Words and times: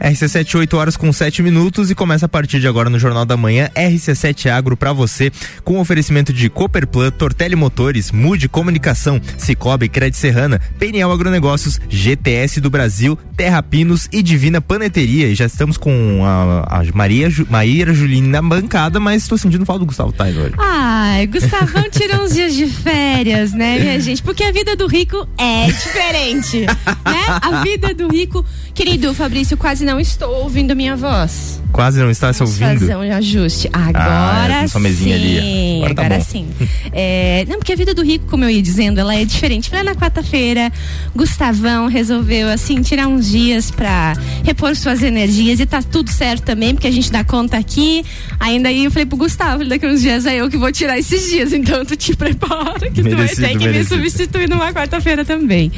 RC7, 0.00 0.58
8 0.58 0.76
horas 0.76 0.96
com 0.96 1.12
7 1.12 1.42
minutos 1.42 1.90
e 1.90 1.94
começa 1.94 2.24
a 2.24 2.28
partir 2.28 2.58
de 2.58 2.66
agora 2.66 2.88
no 2.88 2.98
Jornal 2.98 3.26
da 3.26 3.36
Manhã 3.36 3.68
RC7 3.74 4.50
Agro 4.50 4.76
para 4.76 4.92
você, 4.92 5.30
com 5.62 5.78
oferecimento 5.78 6.32
de 6.32 6.48
Cooperplan, 6.48 7.10
Tortelli 7.10 7.54
Motores, 7.54 8.10
Mude 8.10 8.48
Comunicação, 8.48 9.20
Cicobi, 9.36 9.88
Cred 9.88 10.16
Serrana, 10.16 10.60
PNL 10.78 11.12
Agronegócios, 11.12 11.78
GTS 11.88 12.60
do 12.60 12.70
Brasil, 12.70 13.18
Terra 13.36 13.62
Pinos 13.62 14.08
e 14.10 14.22
Divina 14.22 14.60
Paneteria. 14.60 15.28
E 15.28 15.34
já 15.34 15.44
estamos 15.44 15.76
com 15.76 16.24
a, 16.24 16.80
a 16.80 16.84
Maria, 16.94 17.28
Maíra 17.50 17.92
Juline 17.92 18.28
na 18.28 18.40
bancada, 18.40 18.98
mas 18.98 19.22
estou 19.22 19.36
sentindo 19.36 19.66
falta 19.66 19.80
do 19.80 19.86
Gustavo 19.86 20.12
Taylor. 20.12 20.52
Ai, 20.58 21.26
Gustavão 21.26 21.84
tirou 21.92 22.24
uns 22.24 22.34
dias 22.34 22.54
de 22.54 22.66
férias, 22.66 23.52
né, 23.52 23.78
minha 23.78 24.00
gente? 24.00 24.22
Porque 24.22 24.44
a 24.44 24.52
vida 24.52 24.74
do 24.74 24.86
rico 24.86 25.28
é 25.36 25.66
diferente, 25.66 26.60
né? 26.60 27.24
A 27.42 27.62
vida 27.62 27.92
do 27.94 28.08
rico. 28.08 28.44
Querido 28.74 29.12
Fabrício, 29.12 29.56
quase 29.56 29.84
não 29.90 29.98
estou 29.98 30.32
ouvindo 30.44 30.76
minha 30.76 30.94
voz. 30.94 31.60
Quase 31.72 32.00
não 32.00 32.10
está 32.10 32.32
se 32.32 32.42
ouvindo? 32.42 32.80
fazer 32.80 32.96
um 32.96 33.00
ajuste. 33.00 33.68
Agora 33.72 34.62
ah, 34.62 34.68
sim. 34.68 35.12
Ali. 35.12 35.76
Agora, 35.78 35.94
tá 35.94 36.04
agora 36.04 36.20
sim. 36.20 36.48
É, 36.92 37.44
não, 37.48 37.58
porque 37.58 37.72
a 37.72 37.76
vida 37.76 37.94
do 37.94 38.02
rico, 38.02 38.26
como 38.26 38.44
eu 38.44 38.50
ia 38.50 38.62
dizendo, 38.62 38.98
ela 39.00 39.14
é 39.14 39.24
diferente. 39.24 39.72
Lá 39.72 39.82
na 39.82 39.94
quarta-feira, 39.94 40.72
Gustavão 41.14 41.86
resolveu, 41.86 42.48
assim, 42.48 42.82
tirar 42.82 43.06
uns 43.06 43.30
dias 43.30 43.70
pra 43.70 44.14
repor 44.44 44.74
suas 44.74 45.02
energias 45.02 45.60
e 45.60 45.66
tá 45.66 45.82
tudo 45.82 46.10
certo 46.10 46.42
também, 46.42 46.74
porque 46.74 46.88
a 46.88 46.90
gente 46.90 47.10
dá 47.10 47.22
conta 47.24 47.56
aqui. 47.56 48.04
Ainda 48.38 48.68
aí 48.68 48.84
eu 48.84 48.90
falei 48.90 49.06
pro 49.06 49.16
Gustavo, 49.16 49.64
daqui 49.64 49.86
uns 49.86 50.00
dias 50.00 50.26
é 50.26 50.36
eu 50.36 50.48
que 50.48 50.56
vou 50.56 50.72
tirar 50.72 50.98
esses 50.98 51.30
dias, 51.30 51.52
então 51.52 51.84
tu 51.84 51.96
te 51.96 52.14
prepara 52.16 52.90
que 52.90 53.02
merecido, 53.02 53.10
tu 53.10 53.16
vai 53.16 53.28
ter 53.28 53.58
que 53.58 53.64
merecido. 53.64 53.96
me 53.96 54.10
substituir 54.10 54.48
numa 54.48 54.72
quarta-feira 54.72 55.24
também. 55.24 55.70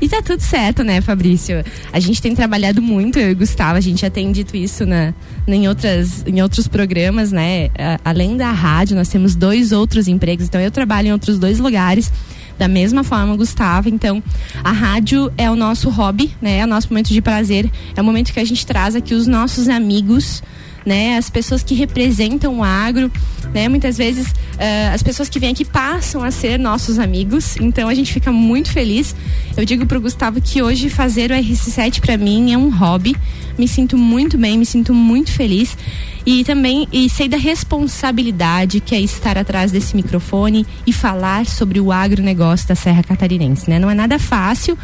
E 0.00 0.08
tá 0.08 0.22
tudo 0.22 0.40
certo, 0.40 0.82
né, 0.82 1.00
Fabrício? 1.00 1.64
A 1.92 2.00
gente 2.00 2.20
tem 2.20 2.34
trabalhado 2.34 2.80
muito, 2.82 3.18
eu 3.18 3.30
e 3.30 3.34
Gustavo, 3.34 3.76
a 3.76 3.80
gente 3.80 4.00
já 4.00 4.10
tem 4.10 4.30
dito 4.32 4.56
isso 4.56 4.84
na, 4.86 5.14
em, 5.46 5.68
outras, 5.68 6.24
em 6.26 6.42
outros 6.42 6.68
programas, 6.68 7.32
né? 7.32 7.70
além 8.04 8.36
da 8.36 8.50
rádio, 8.50 8.96
nós 8.96 9.08
temos 9.08 9.34
dois 9.34 9.72
outros 9.72 10.08
empregos. 10.08 10.46
Então, 10.46 10.60
eu 10.60 10.70
trabalho 10.70 11.08
em 11.08 11.12
outros 11.12 11.38
dois 11.38 11.58
lugares. 11.58 12.10
Da 12.58 12.68
mesma 12.68 13.02
forma, 13.02 13.34
Gustavo. 13.34 13.88
Então, 13.88 14.22
a 14.62 14.70
rádio 14.70 15.32
é 15.36 15.50
o 15.50 15.56
nosso 15.56 15.88
hobby, 15.90 16.30
né? 16.40 16.58
É 16.58 16.64
o 16.64 16.68
nosso 16.68 16.88
momento 16.90 17.08
de 17.08 17.20
prazer. 17.20 17.68
É 17.96 18.00
o 18.00 18.04
momento 18.04 18.32
que 18.32 18.38
a 18.38 18.44
gente 18.44 18.64
traz 18.64 18.94
aqui 18.94 19.14
os 19.14 19.26
nossos 19.26 19.68
amigos 19.68 20.42
né? 20.84 21.16
As 21.16 21.30
pessoas 21.30 21.62
que 21.62 21.74
representam 21.74 22.58
o 22.58 22.64
agro, 22.64 23.10
né? 23.52 23.68
Muitas 23.68 23.96
vezes 23.96 24.26
uh, 24.28 24.94
as 24.94 25.02
pessoas 25.02 25.28
que 25.28 25.38
vêm 25.38 25.50
aqui 25.50 25.64
passam 25.64 26.22
a 26.22 26.30
ser 26.30 26.58
nossos 26.58 26.98
amigos, 26.98 27.56
então 27.56 27.88
a 27.88 27.94
gente 27.94 28.12
fica 28.12 28.32
muito 28.32 28.70
feliz. 28.70 29.14
Eu 29.56 29.64
digo 29.64 29.86
pro 29.86 30.00
Gustavo 30.00 30.40
que 30.40 30.62
hoje 30.62 30.88
fazer 30.88 31.30
o 31.30 31.34
RC7 31.34 32.00
para 32.00 32.16
mim 32.16 32.52
é 32.52 32.58
um 32.58 32.70
hobby. 32.70 33.16
Me 33.58 33.68
sinto 33.68 33.98
muito 33.98 34.38
bem, 34.38 34.58
me 34.58 34.64
sinto 34.64 34.94
muito 34.94 35.30
feliz 35.30 35.76
e 36.24 36.44
também 36.44 36.88
e 36.92 37.10
sei 37.10 37.28
da 37.28 37.36
responsabilidade 37.36 38.80
que 38.80 38.94
é 38.94 39.00
estar 39.00 39.36
atrás 39.36 39.72
desse 39.72 39.94
microfone 39.94 40.66
e 40.86 40.92
falar 40.92 41.46
sobre 41.46 41.80
o 41.80 41.92
agronegócio 41.92 42.66
da 42.68 42.74
Serra 42.74 43.02
Catarinense, 43.02 43.68
né? 43.68 43.78
Não 43.78 43.90
é 43.90 43.94
nada 43.94 44.18
fácil 44.18 44.78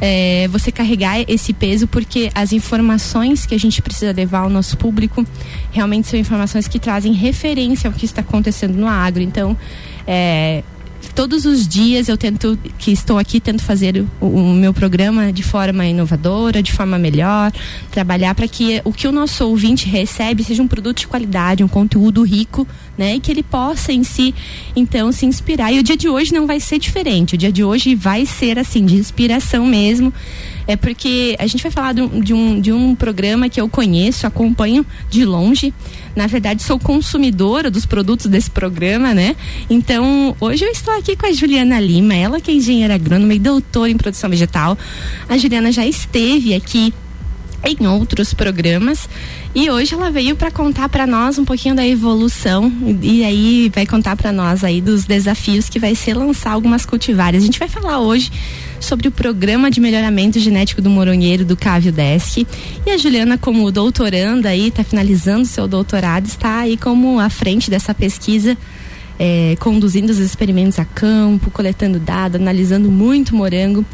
é, 0.00 0.48
você 0.48 0.70
carregar 0.72 1.24
esse 1.28 1.52
peso, 1.52 1.86
porque 1.86 2.30
as 2.34 2.52
informações 2.52 3.46
que 3.46 3.54
a 3.54 3.58
gente 3.58 3.80
precisa 3.82 4.12
levar 4.12 4.40
ao 4.40 4.50
nosso 4.50 4.76
público 4.76 5.24
realmente 5.70 6.08
são 6.08 6.18
informações 6.18 6.68
que 6.68 6.78
trazem 6.78 7.12
referência 7.12 7.88
ao 7.88 7.94
que 7.94 8.04
está 8.04 8.20
acontecendo 8.20 8.74
no 8.74 8.86
agro. 8.86 9.22
Então, 9.22 9.56
é, 10.06 10.62
todos 11.14 11.44
os 11.44 11.66
dias 11.66 12.08
eu 12.08 12.16
tento, 12.16 12.58
que 12.78 12.92
estou 12.92 13.18
aqui, 13.18 13.40
tento 13.40 13.62
fazer 13.62 14.04
o, 14.20 14.26
o 14.26 14.52
meu 14.52 14.72
programa 14.72 15.32
de 15.32 15.42
forma 15.42 15.86
inovadora, 15.86 16.62
de 16.62 16.72
forma 16.72 16.98
melhor, 16.98 17.52
trabalhar 17.90 18.34
para 18.34 18.46
que 18.48 18.80
o 18.84 18.92
que 18.92 19.06
o 19.08 19.12
nosso 19.12 19.46
ouvinte 19.46 19.88
recebe 19.88 20.44
seja 20.44 20.62
um 20.62 20.68
produto 20.68 21.00
de 21.00 21.06
qualidade, 21.06 21.64
um 21.64 21.68
conteúdo 21.68 22.22
rico, 22.22 22.66
né? 22.96 23.16
E 23.16 23.20
que 23.20 23.30
ele 23.30 23.42
possa 23.42 23.92
em 23.92 24.04
si, 24.04 24.34
então, 24.74 25.10
se 25.12 25.26
inspirar. 25.26 25.72
E 25.72 25.78
o 25.78 25.82
dia 25.82 25.96
de 25.96 26.08
hoje 26.08 26.32
não 26.32 26.46
vai 26.46 26.60
ser 26.60 26.78
diferente. 26.78 27.34
O 27.34 27.38
dia 27.38 27.52
de 27.52 27.64
hoje 27.64 27.94
vai 27.94 28.26
ser 28.26 28.58
assim, 28.58 28.84
de 28.84 28.96
inspiração 28.96 29.66
mesmo 29.66 30.12
é 30.66 30.76
porque 30.76 31.36
a 31.38 31.46
gente 31.46 31.62
vai 31.62 31.70
falar 31.70 31.92
de 31.92 32.02
um, 32.02 32.20
de 32.20 32.34
um, 32.34 32.60
de 32.60 32.72
um 32.72 32.94
programa 32.94 33.48
que 33.48 33.60
eu 33.60 33.68
conheço, 33.68 34.26
acompanho 34.26 34.84
de 35.10 35.24
longe. 35.24 35.74
Na 36.16 36.26
verdade, 36.26 36.62
sou 36.62 36.78
consumidora 36.78 37.70
dos 37.70 37.84
produtos 37.84 38.26
desse 38.26 38.50
programa, 38.50 39.12
né? 39.12 39.34
Então, 39.68 40.36
hoje 40.40 40.64
eu 40.64 40.70
estou 40.70 40.94
aqui 40.94 41.16
com 41.16 41.26
a 41.26 41.32
Juliana 41.32 41.80
Lima, 41.80 42.14
ela 42.14 42.40
que 42.40 42.50
é 42.50 42.54
engenheira 42.54 42.94
agrônoma 42.94 43.34
e 43.34 43.38
doutora 43.38 43.90
em 43.90 43.96
produção 43.96 44.30
vegetal. 44.30 44.78
A 45.28 45.36
Juliana 45.36 45.72
já 45.72 45.84
esteve 45.84 46.54
aqui 46.54 46.94
em 47.64 47.86
outros 47.86 48.34
programas 48.34 49.08
e 49.54 49.70
hoje 49.70 49.94
ela 49.94 50.10
veio 50.10 50.36
para 50.36 50.50
contar 50.50 50.88
para 50.88 51.06
nós 51.06 51.38
um 51.38 51.44
pouquinho 51.44 51.74
da 51.74 51.86
evolução 51.86 52.70
e 53.00 53.24
aí 53.24 53.70
vai 53.74 53.86
contar 53.86 54.16
para 54.16 54.30
nós 54.30 54.62
aí 54.62 54.80
dos 54.80 55.04
desafios 55.04 55.68
que 55.68 55.78
vai 55.78 55.94
ser 55.94 56.14
lançar 56.14 56.52
algumas 56.52 56.84
cultivares. 56.84 57.42
A 57.42 57.46
gente 57.46 57.58
vai 57.58 57.68
falar 57.68 58.00
hoje 58.00 58.30
sobre 58.84 59.08
o 59.08 59.10
programa 59.10 59.70
de 59.70 59.80
melhoramento 59.80 60.38
genético 60.38 60.80
do 60.80 60.90
moronheiro 60.90 61.44
do 61.44 61.56
Cávio 61.56 61.90
Desk. 61.90 62.46
E 62.86 62.90
a 62.90 62.96
Juliana, 62.96 63.36
como 63.36 63.70
doutoranda 63.72 64.50
aí, 64.50 64.68
está 64.68 64.84
finalizando 64.84 65.44
seu 65.44 65.66
doutorado, 65.66 66.26
está 66.26 66.60
aí 66.60 66.76
como 66.76 67.18
à 67.18 67.28
frente 67.28 67.70
dessa 67.70 67.94
pesquisa. 67.94 68.56
É, 69.16 69.56
conduzindo 69.60 70.10
os 70.10 70.18
experimentos 70.18 70.78
a 70.80 70.84
campo, 70.84 71.48
coletando 71.48 72.00
dados, 72.00 72.40
analisando 72.40 72.90
muito 72.90 73.34
morango. 73.34 73.84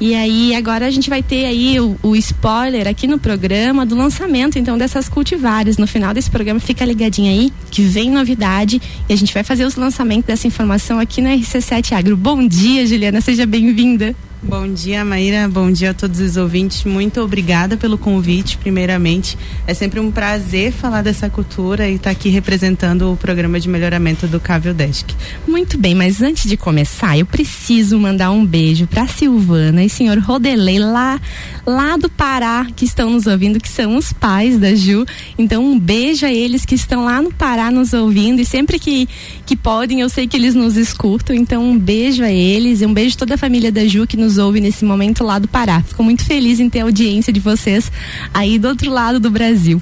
E 0.00 0.14
aí 0.14 0.54
agora 0.54 0.86
a 0.86 0.90
gente 0.90 1.08
vai 1.08 1.22
ter 1.22 1.44
aí 1.44 1.78
o, 1.78 1.96
o, 2.02 2.16
spoiler 2.16 2.88
aqui 2.88 3.06
no 3.06 3.18
programa 3.18 3.86
do 3.86 3.94
lançamento 3.94 4.58
então 4.58 4.76
dessas 4.76 5.08
cultivares. 5.08 5.78
No 5.78 5.86
final 5.86 6.12
desse 6.12 6.30
programa 6.30 6.58
fica 6.58 6.84
ligadinho 6.84 7.30
aí 7.30 7.52
que 7.70 7.82
vem 7.82 8.10
novidade 8.10 8.82
e 9.08 9.12
a 9.12 9.16
gente 9.16 9.32
vai 9.32 9.44
fazer 9.44 9.64
os 9.64 9.76
lançamentos 9.76 10.26
dessa 10.26 10.46
informação 10.46 10.98
aqui 10.98 11.22
na 11.22 11.30
RC7 11.30 11.92
Agro. 11.92 12.16
Bom 12.16 12.46
dia, 12.46 12.86
Juliana, 12.86 13.20
seja 13.20 13.46
bem-vinda. 13.46 14.14
Bom 14.46 14.70
dia, 14.70 15.02
Maíra. 15.06 15.48
Bom 15.48 15.72
dia 15.72 15.92
a 15.92 15.94
todos 15.94 16.20
os 16.20 16.36
ouvintes. 16.36 16.84
Muito 16.84 17.18
obrigada 17.22 17.78
pelo 17.78 17.96
convite, 17.96 18.58
primeiramente. 18.58 19.38
É 19.66 19.72
sempre 19.72 19.98
um 19.98 20.10
prazer 20.10 20.70
falar 20.70 21.00
dessa 21.00 21.30
cultura 21.30 21.88
e 21.88 21.94
estar 21.94 22.04
tá 22.04 22.10
aqui 22.10 22.28
representando 22.28 23.10
o 23.10 23.16
programa 23.16 23.58
de 23.58 23.70
melhoramento 23.70 24.26
do 24.26 24.38
Cávio 24.38 24.74
Desk. 24.74 25.14
Muito 25.48 25.78
bem, 25.78 25.94
mas 25.94 26.20
antes 26.20 26.46
de 26.46 26.58
começar, 26.58 27.18
eu 27.18 27.24
preciso 27.24 27.98
mandar 27.98 28.32
um 28.32 28.44
beijo 28.44 28.86
para 28.86 29.06
Silvana 29.06 29.82
e 29.82 29.88
senhor 29.88 30.18
Rodelei 30.18 30.78
lá, 30.78 31.18
lá 31.66 31.96
do 31.96 32.10
Pará, 32.10 32.66
que 32.76 32.84
estão 32.84 33.08
nos 33.08 33.26
ouvindo, 33.26 33.58
que 33.58 33.68
são 33.68 33.96
os 33.96 34.12
pais 34.12 34.58
da 34.58 34.74
Ju. 34.74 35.06
Então, 35.38 35.64
um 35.64 35.78
beijo 35.78 36.26
a 36.26 36.30
eles 36.30 36.66
que 36.66 36.74
estão 36.74 37.06
lá 37.06 37.22
no 37.22 37.32
Pará 37.32 37.70
nos 37.70 37.94
ouvindo 37.94 38.40
e 38.40 38.44
sempre 38.44 38.78
que, 38.78 39.08
que 39.46 39.56
podem, 39.56 40.02
eu 40.02 40.10
sei 40.10 40.26
que 40.28 40.36
eles 40.36 40.54
nos 40.54 40.76
escutam. 40.76 41.34
Então, 41.34 41.64
um 41.64 41.78
beijo 41.78 42.22
a 42.22 42.30
eles 42.30 42.82
e 42.82 42.86
um 42.86 42.92
beijo 42.92 43.16
a 43.16 43.18
toda 43.20 43.34
a 43.36 43.38
família 43.38 43.72
da 43.72 43.86
Ju 43.86 44.06
que 44.06 44.18
nos 44.18 44.33
nos 44.34 44.38
ouve 44.38 44.60
nesse 44.60 44.84
momento 44.84 45.22
lá 45.22 45.38
do 45.38 45.46
Pará. 45.46 45.80
Fico 45.82 46.02
muito 46.02 46.24
feliz 46.24 46.58
em 46.58 46.68
ter 46.68 46.80
a 46.80 46.84
audiência 46.84 47.32
de 47.32 47.38
vocês 47.38 47.90
aí 48.32 48.58
do 48.58 48.68
outro 48.68 48.90
lado 48.90 49.20
do 49.20 49.30
Brasil. 49.30 49.80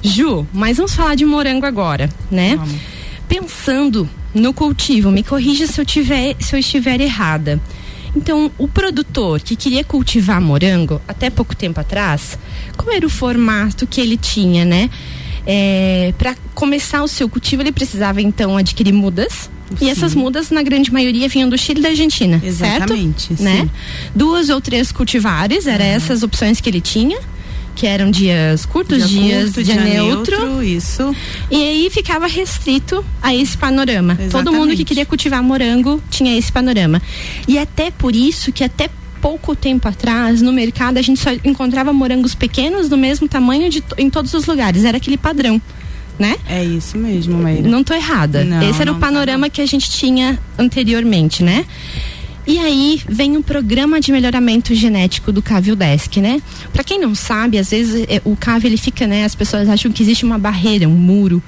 Ju, 0.00 0.46
mas 0.52 0.76
vamos 0.76 0.94
falar 0.94 1.16
de 1.16 1.24
morango 1.24 1.66
agora, 1.66 2.08
né? 2.30 2.56
Vamos. 2.56 2.80
Pensando 3.28 4.08
no 4.32 4.54
cultivo, 4.54 5.10
me 5.10 5.22
corrija 5.22 5.66
se 5.66 5.80
eu, 5.80 5.84
tiver, 5.84 6.36
se 6.38 6.54
eu 6.54 6.60
estiver 6.60 7.00
errada. 7.00 7.60
Então, 8.14 8.50
o 8.56 8.68
produtor 8.68 9.40
que 9.40 9.56
queria 9.56 9.82
cultivar 9.82 10.40
morango, 10.40 11.00
até 11.06 11.28
pouco 11.28 11.54
tempo 11.54 11.80
atrás, 11.80 12.38
qual 12.76 12.94
era 12.94 13.04
o 13.04 13.10
formato 13.10 13.86
que 13.86 14.00
ele 14.00 14.16
tinha, 14.16 14.64
né? 14.64 14.88
É, 15.44 16.14
para 16.16 16.36
começar 16.54 17.02
o 17.02 17.08
seu 17.08 17.28
cultivo, 17.28 17.62
ele 17.62 17.72
precisava 17.72 18.22
então 18.22 18.56
adquirir 18.56 18.92
mudas, 18.92 19.50
Sim. 19.76 19.86
E 19.86 19.90
essas 19.90 20.14
mudas, 20.14 20.50
na 20.50 20.62
grande 20.62 20.92
maioria, 20.92 21.28
vinham 21.28 21.48
do 21.48 21.58
Chile 21.58 21.80
e 21.80 21.82
da 21.82 21.88
Argentina. 21.90 22.40
Exatamente. 22.42 23.28
Certo? 23.28 23.42
Né? 23.42 23.68
Duas 24.14 24.48
ou 24.48 24.60
três 24.60 24.90
cultivares, 24.90 25.66
eram 25.66 25.84
uhum. 25.84 25.90
essas 25.90 26.22
opções 26.22 26.60
que 26.60 26.68
ele 26.68 26.80
tinha 26.80 27.18
que 27.78 27.86
eram 27.86 28.10
dias 28.10 28.66
curtos, 28.66 29.08
dia 29.08 29.22
dias 29.22 29.44
curto, 29.44 29.62
de 29.62 29.72
dia 29.72 29.80
neutro, 29.80 30.36
neutro, 30.36 30.64
Isso. 30.64 31.14
E 31.48 31.62
aí 31.62 31.88
ficava 31.90 32.26
restrito 32.26 33.04
a 33.22 33.32
esse 33.32 33.56
panorama. 33.56 34.14
Exatamente. 34.14 34.32
Todo 34.32 34.52
mundo 34.52 34.74
que 34.74 34.84
queria 34.84 35.06
cultivar 35.06 35.40
morango 35.44 36.02
tinha 36.10 36.36
esse 36.36 36.50
panorama. 36.50 37.00
E 37.46 37.56
até 37.56 37.92
por 37.92 38.16
isso 38.16 38.50
que 38.50 38.64
até 38.64 38.90
pouco 39.20 39.54
tempo 39.54 39.86
atrás, 39.86 40.42
no 40.42 40.52
mercado, 40.52 40.98
a 40.98 41.02
gente 41.02 41.20
só 41.20 41.30
encontrava 41.44 41.92
morangos 41.92 42.34
pequenos 42.34 42.88
do 42.88 42.96
mesmo 42.96 43.28
tamanho 43.28 43.70
de, 43.70 43.82
em 43.96 44.10
todos 44.10 44.34
os 44.34 44.46
lugares. 44.46 44.84
Era 44.84 44.96
aquele 44.96 45.16
padrão 45.16 45.62
né? 46.18 46.36
É 46.48 46.64
isso 46.64 46.98
mesmo, 46.98 47.38
Maíra. 47.38 47.68
Não 47.68 47.84
tô 47.84 47.94
errada. 47.94 48.44
Não, 48.44 48.62
Esse 48.68 48.82
era 48.82 48.92
o 48.92 48.96
panorama 48.98 49.46
tá 49.46 49.50
que 49.50 49.60
a 49.60 49.66
gente 49.66 49.90
tinha 49.90 50.38
anteriormente, 50.58 51.42
né? 51.44 51.64
E 52.46 52.58
aí 52.58 53.00
vem 53.06 53.36
um 53.36 53.42
programa 53.42 54.00
de 54.00 54.10
melhoramento 54.10 54.74
genético 54.74 55.30
do 55.30 55.42
Cavio 55.42 55.76
Desk, 55.76 56.16
né? 56.18 56.40
Para 56.72 56.82
quem 56.82 56.98
não 56.98 57.14
sabe, 57.14 57.58
às 57.58 57.70
vezes 57.70 58.06
é, 58.08 58.22
o 58.24 58.34
Cavio 58.34 58.68
ele 58.68 58.78
fica, 58.78 59.06
né? 59.06 59.24
As 59.24 59.34
pessoas 59.34 59.68
acham 59.68 59.92
que 59.92 60.02
existe 60.02 60.24
uma 60.24 60.38
barreira, 60.38 60.88
um 60.88 60.94
muro, 60.96 61.42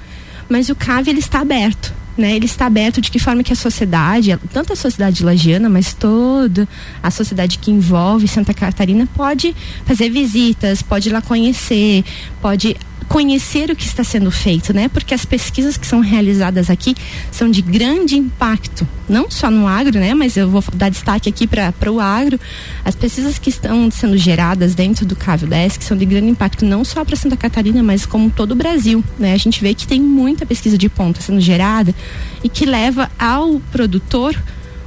mas 0.47 0.69
o 0.69 0.75
Cavio 0.75 1.11
ele 1.11 1.19
está 1.19 1.39
aberto. 1.39 1.91
né? 2.15 2.35
Ele 2.35 2.45
está 2.45 2.67
aberto 2.67 3.01
de 3.01 3.09
que 3.09 3.17
forma 3.17 3.41
que 3.41 3.51
a 3.51 3.55
sociedade, 3.55 4.37
tanto 4.53 4.73
a 4.73 4.75
sociedade 4.75 5.23
lagiana, 5.23 5.69
mas 5.69 5.93
toda 5.93 6.67
a 7.01 7.09
sociedade 7.09 7.57
que 7.57 7.71
envolve 7.71 8.27
Santa 8.27 8.53
Catarina 8.53 9.07
pode 9.15 9.55
fazer 9.85 10.09
visitas, 10.09 10.83
pode 10.83 11.09
ir 11.09 11.13
lá 11.13 11.21
conhecer, 11.21 12.03
pode 12.39 12.75
conhecer 13.11 13.69
o 13.69 13.75
que 13.75 13.83
está 13.83 14.05
sendo 14.05 14.31
feito, 14.31 14.73
né? 14.73 14.87
Porque 14.87 15.13
as 15.13 15.25
pesquisas 15.25 15.75
que 15.75 15.85
são 15.85 15.99
realizadas 15.99 16.69
aqui 16.69 16.95
são 17.29 17.51
de 17.51 17.61
grande 17.61 18.15
impacto, 18.15 18.87
não 19.07 19.29
só 19.29 19.51
no 19.51 19.67
agro, 19.67 19.99
né? 19.99 20.13
Mas 20.13 20.37
eu 20.37 20.49
vou 20.49 20.63
dar 20.73 20.87
destaque 20.87 21.27
aqui 21.27 21.45
para 21.45 21.91
o 21.91 21.99
agro. 21.99 22.39
As 22.85 22.95
pesquisas 22.95 23.37
que 23.37 23.49
estão 23.49 23.91
sendo 23.91 24.15
geradas 24.17 24.73
dentro 24.73 25.05
do 25.05 25.13
10, 25.13 25.75
que 25.75 25.83
são 25.83 25.97
de 25.97 26.05
grande 26.05 26.27
impacto 26.27 26.63
não 26.65 26.85
só 26.85 27.03
para 27.03 27.17
Santa 27.17 27.35
Catarina, 27.35 27.83
mas 27.83 28.05
como 28.05 28.29
todo 28.29 28.53
o 28.53 28.55
Brasil, 28.55 29.03
né? 29.19 29.33
A 29.33 29.37
gente 29.37 29.61
vê 29.61 29.73
que 29.73 29.85
tem 29.85 29.99
muita 29.99 30.45
pesquisa 30.45 30.77
de 30.77 30.87
ponta 30.87 31.19
sendo 31.19 31.41
gerada 31.41 31.93
e 32.41 32.47
que 32.47 32.65
leva 32.65 33.11
ao 33.19 33.59
produtor 33.73 34.41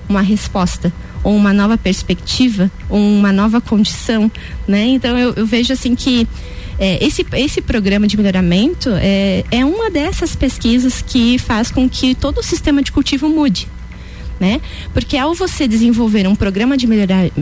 uma 0.08 0.22
resposta 0.22 0.90
ou 1.22 1.36
uma 1.36 1.52
nova 1.52 1.76
perspectiva 1.76 2.70
ou 2.88 2.98
uma 2.98 3.32
nova 3.32 3.60
condição, 3.60 4.32
né? 4.66 4.86
Então 4.86 5.18
eu, 5.18 5.34
eu 5.34 5.44
vejo 5.46 5.74
assim 5.74 5.94
que 5.94 6.26
é, 6.78 7.04
esse, 7.04 7.24
esse 7.34 7.60
programa 7.60 8.06
de 8.06 8.16
melhoramento 8.16 8.90
é, 8.94 9.44
é 9.50 9.64
uma 9.64 9.90
dessas 9.90 10.34
pesquisas 10.34 11.02
que 11.02 11.38
faz 11.38 11.70
com 11.70 11.88
que 11.88 12.14
todo 12.14 12.38
o 12.38 12.42
sistema 12.42 12.82
de 12.82 12.90
cultivo 12.90 13.28
mude. 13.28 13.68
Né? 14.40 14.60
Porque 14.92 15.16
ao 15.16 15.32
você 15.32 15.68
desenvolver 15.68 16.26
um 16.26 16.34
programa 16.34 16.76
de 16.76 16.88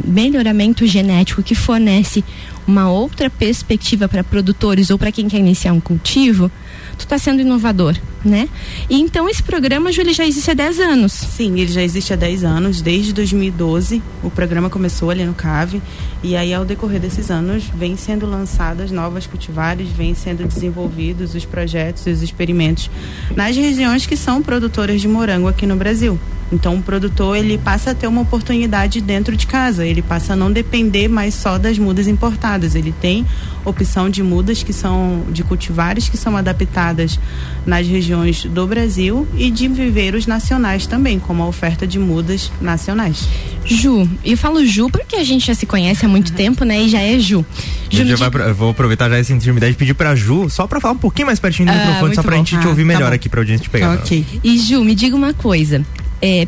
melhoramento 0.04 0.86
genético 0.86 1.42
que 1.42 1.54
fornece 1.54 2.22
uma 2.66 2.90
outra 2.90 3.28
perspectiva 3.28 4.08
para 4.08 4.22
produtores 4.22 4.90
ou 4.90 4.98
para 4.98 5.12
quem 5.12 5.28
quer 5.28 5.38
iniciar 5.38 5.72
um 5.72 5.80
cultivo, 5.80 6.50
tu 6.96 7.00
está 7.00 7.18
sendo 7.18 7.40
inovador, 7.40 7.96
né? 8.24 8.48
E 8.88 9.00
então 9.00 9.28
esse 9.28 9.42
programa, 9.42 9.90
ele 9.90 10.12
já 10.12 10.26
existe 10.26 10.50
há 10.50 10.54
10 10.54 10.80
anos. 10.80 11.12
Sim, 11.12 11.58
ele 11.58 11.72
já 11.72 11.82
existe 11.82 12.12
há 12.12 12.16
10 12.16 12.44
anos, 12.44 12.80
desde 12.80 13.12
2012 13.12 14.02
o 14.22 14.30
programa 14.30 14.70
começou 14.70 15.10
ali 15.10 15.24
no 15.24 15.34
CAVE 15.34 15.82
e 16.22 16.36
aí 16.36 16.54
ao 16.54 16.64
decorrer 16.64 17.00
desses 17.00 17.30
anos 17.30 17.64
vem 17.64 17.96
sendo 17.96 18.26
lançadas 18.26 18.90
novas 18.90 19.26
cultivares, 19.26 19.88
vem 19.88 20.14
sendo 20.14 20.46
desenvolvidos 20.46 21.34
os 21.34 21.44
projetos 21.44 22.06
os 22.06 22.22
experimentos 22.22 22.90
nas 23.34 23.56
regiões 23.56 24.06
que 24.06 24.16
são 24.16 24.42
produtoras 24.42 25.00
de 25.00 25.08
morango 25.08 25.48
aqui 25.48 25.66
no 25.66 25.76
Brasil. 25.76 26.18
Então 26.52 26.76
o 26.76 26.82
produtor 26.82 27.36
ele 27.36 27.56
passa 27.56 27.92
a 27.92 27.94
ter 27.94 28.06
uma 28.06 28.20
oportunidade 28.20 29.00
dentro 29.00 29.34
de 29.34 29.46
casa, 29.46 29.86
ele 29.86 30.02
passa 30.02 30.34
a 30.34 30.36
não 30.36 30.52
depender 30.52 31.08
mais 31.08 31.34
só 31.34 31.56
das 31.56 31.78
mudas 31.78 32.06
importadas, 32.06 32.51
ele 32.74 32.94
tem 33.00 33.26
opção 33.64 34.10
de 34.10 34.22
mudas 34.22 34.62
que 34.62 34.72
são 34.72 35.24
de 35.30 35.42
cultivares 35.42 36.08
que 36.08 36.16
são 36.16 36.36
adaptadas 36.36 37.18
nas 37.64 37.86
regiões 37.86 38.44
do 38.44 38.66
Brasil 38.66 39.26
e 39.36 39.50
de 39.50 39.68
viveiros 39.68 40.26
nacionais 40.26 40.86
também, 40.86 41.18
como 41.18 41.42
a 41.42 41.46
oferta 41.46 41.86
de 41.86 41.98
mudas 41.98 42.50
nacionais. 42.60 43.28
Ju, 43.64 44.08
eu 44.24 44.36
falo 44.36 44.64
Ju 44.66 44.90
porque 44.90 45.16
a 45.16 45.24
gente 45.24 45.46
já 45.46 45.54
se 45.54 45.66
conhece 45.66 46.04
há 46.04 46.08
muito 46.08 46.32
tempo, 46.32 46.64
né? 46.64 46.82
E 46.82 46.88
já 46.88 47.00
é 47.00 47.18
Ju. 47.18 47.44
Ju 47.90 48.04
já 48.04 48.28
vai, 48.28 48.52
vou 48.52 48.70
aproveitar 48.70 49.08
já 49.08 49.18
essa 49.18 49.32
intimidade 49.32 49.72
e 49.72 49.76
pedir 49.76 49.94
pra 49.94 50.14
Ju, 50.14 50.48
só 50.50 50.66
pra 50.66 50.80
falar 50.80 50.94
um 50.94 50.98
pouquinho 50.98 51.26
mais 51.26 51.38
pertinho 51.38 51.68
do 51.68 51.72
ah, 51.72 51.76
microfone, 51.76 52.14
só 52.14 52.22
pra 52.22 52.32
bom. 52.32 52.36
gente 52.38 52.56
ah, 52.56 52.60
te 52.60 52.66
ouvir 52.66 52.82
tá 52.82 52.88
melhor 52.88 53.12
aqui 53.12 53.28
pra 53.28 53.40
audiência 53.40 53.62
te 53.62 53.70
pegar. 53.70 53.94
Ok. 53.94 54.24
E 54.42 54.58
Ju, 54.58 54.84
me 54.84 54.94
diga 54.94 55.14
uma 55.14 55.32
coisa. 55.32 55.84
É, 56.20 56.46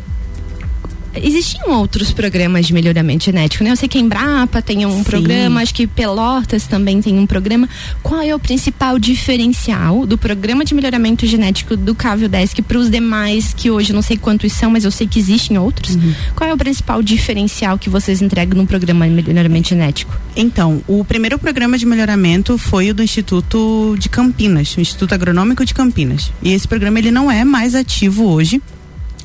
existiam 1.23 1.79
outros 1.79 2.11
programas 2.11 2.65
de 2.65 2.73
melhoramento 2.73 3.25
genético, 3.25 3.63
né? 3.63 3.71
Eu 3.71 3.75
sei 3.75 3.87
que 3.87 3.97
a 3.97 4.01
Embrapa 4.01 4.61
tem 4.61 4.85
um 4.85 4.97
Sim. 4.97 5.03
programa, 5.03 5.61
acho 5.61 5.73
que 5.73 5.87
Pelotas 5.87 6.67
também 6.67 7.01
tem 7.01 7.17
um 7.17 7.25
programa. 7.25 7.67
Qual 8.01 8.21
é 8.21 8.33
o 8.33 8.39
principal 8.39 8.99
diferencial 8.99 10.05
do 10.05 10.17
programa 10.17 10.63
de 10.63 10.73
melhoramento 10.73 11.25
genético 11.25 11.75
do 11.75 11.95
Cávio 11.95 12.29
Desk 12.29 12.61
para 12.61 12.77
os 12.77 12.89
demais, 12.89 13.53
que 13.53 13.71
hoje 13.71 13.93
não 13.93 14.01
sei 14.01 14.17
quantos 14.17 14.51
são, 14.53 14.71
mas 14.71 14.85
eu 14.85 14.91
sei 14.91 15.07
que 15.07 15.19
existem 15.19 15.57
outros? 15.57 15.95
Uhum. 15.95 16.13
Qual 16.35 16.49
é 16.49 16.53
o 16.53 16.57
principal 16.57 17.01
diferencial 17.01 17.77
que 17.77 17.89
vocês 17.89 18.21
entregam 18.21 18.57
no 18.57 18.67
programa 18.67 19.07
de 19.07 19.23
melhoramento 19.23 19.69
genético? 19.69 20.15
Então, 20.35 20.81
o 20.87 21.03
primeiro 21.05 21.39
programa 21.39 21.77
de 21.77 21.85
melhoramento 21.85 22.57
foi 22.57 22.91
o 22.91 22.93
do 22.93 23.03
Instituto 23.03 23.95
de 23.97 24.09
Campinas, 24.09 24.75
o 24.75 24.81
Instituto 24.81 25.13
Agronômico 25.13 25.65
de 25.65 25.73
Campinas. 25.73 26.31
E 26.41 26.51
esse 26.51 26.67
programa 26.67 26.99
ele 26.99 27.11
não 27.11 27.31
é 27.31 27.43
mais 27.43 27.75
ativo 27.75 28.25
hoje, 28.25 28.61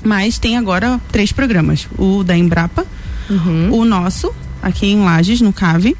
mas 0.02 0.38
tem 0.38 0.56
agora 0.56 1.00
três 1.10 1.32
programas: 1.32 1.88
o 1.98 2.22
da 2.22 2.36
Embrapa, 2.36 2.86
uhum. 3.28 3.72
o 3.72 3.84
nosso, 3.84 4.32
aqui 4.62 4.86
em 4.86 5.00
Lages, 5.02 5.40
no 5.40 5.52
CAVE, 5.52 5.96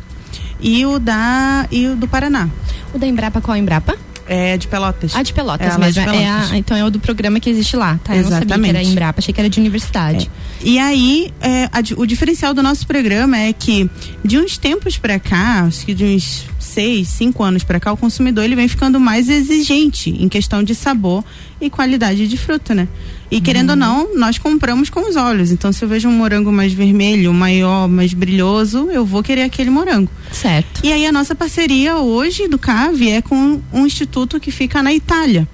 e 0.61 0.85
o 0.87 0.99
da 0.99 1.67
e 1.71 1.87
o 1.87 1.97
do 1.97 2.09
Paraná. 2.09 2.49
O 2.93 2.99
da 2.99 3.07
Embrapa, 3.07 3.41
qual 3.41 3.55
é 3.55 3.59
a 3.59 3.63
Embrapa? 3.63 3.97
É 4.33 4.57
de 4.57 4.69
Pelotas. 4.69 5.13
Ah, 5.17 5.25
de 5.25 5.33
Pelotas 5.33 5.75
é 5.75 5.79
mesmo. 5.79 6.05
Pelotas. 6.05 6.23
É 6.23 6.31
a, 6.31 6.57
então 6.57 6.77
é 6.77 6.85
o 6.85 6.91
do 6.91 7.01
programa 7.01 7.41
que 7.41 7.51
existe 7.51 7.75
lá, 7.77 7.99
tá? 8.05 8.15
Eu 8.15 8.21
Exatamente. 8.21 8.49
não 8.49 8.57
sabia 8.57 8.73
que 8.73 8.79
era 8.79 8.89
Embrapa, 8.89 9.19
achei 9.19 9.35
que 9.35 9.41
era 9.41 9.51
de 9.51 9.59
universidade. 9.59 10.31
É. 10.63 10.69
E 10.69 10.79
aí, 10.79 11.33
é, 11.41 11.65
a, 11.65 11.83
o 11.97 12.07
diferencial 12.07 12.55
do 12.55 12.63
nosso 12.63 12.87
programa 12.87 13.37
é 13.37 13.53
que 13.53 13.91
de 14.25 14.39
uns 14.39 14.57
tempos 14.57 14.97
para 14.97 15.19
cá, 15.19 15.65
acho 15.65 15.85
que 15.85 15.93
de 15.93 16.05
uns 16.05 16.47
seis, 16.61 17.09
cinco 17.09 17.43
anos 17.43 17.65
para 17.65 17.81
cá, 17.81 17.93
o 17.93 17.97
consumidor 17.97 18.45
ele 18.45 18.55
vem 18.55 18.69
ficando 18.69 19.01
mais 19.01 19.29
exigente 19.29 20.11
em 20.11 20.29
questão 20.29 20.63
de 20.63 20.77
sabor 20.77 21.25
e 21.61 21.69
qualidade 21.69 22.29
de 22.29 22.37
fruta, 22.37 22.73
né? 22.73 22.87
E 23.31 23.41
querendo 23.41 23.71
ou 23.71 23.77
não, 23.77 24.17
nós 24.17 24.39
compramos 24.39 24.91
com 24.91 25.09
os 25.09 25.15
olhos. 25.15 25.53
Então, 25.53 25.73
se 25.73 25.85
eu 25.85 25.89
vejo 25.89 26.09
um 26.09 26.13
morango 26.13 26.51
mais 26.51 26.73
vermelho, 26.73 27.33
maior, 27.33 27.89
mais 27.89 28.13
brilhoso, 28.13 28.91
eu 28.91 29.05
vou 29.07 29.23
querer 29.23 29.43
aquele 29.43 29.71
morango. 29.71 30.11
Certo. 30.33 30.81
E 30.83 30.93
aí 30.93 31.07
a 31.07 31.13
nossa 31.13 31.35
parceria 31.35 31.97
hoje 31.99 32.49
do 32.49 32.59
CAV 32.59 33.09
é 33.09 33.23
com 33.23 33.61
um 33.73 33.87
instituto 33.87 34.41
que 34.41 34.51
fica 34.51 34.83
na 34.83 34.93
Itália. 34.93 35.47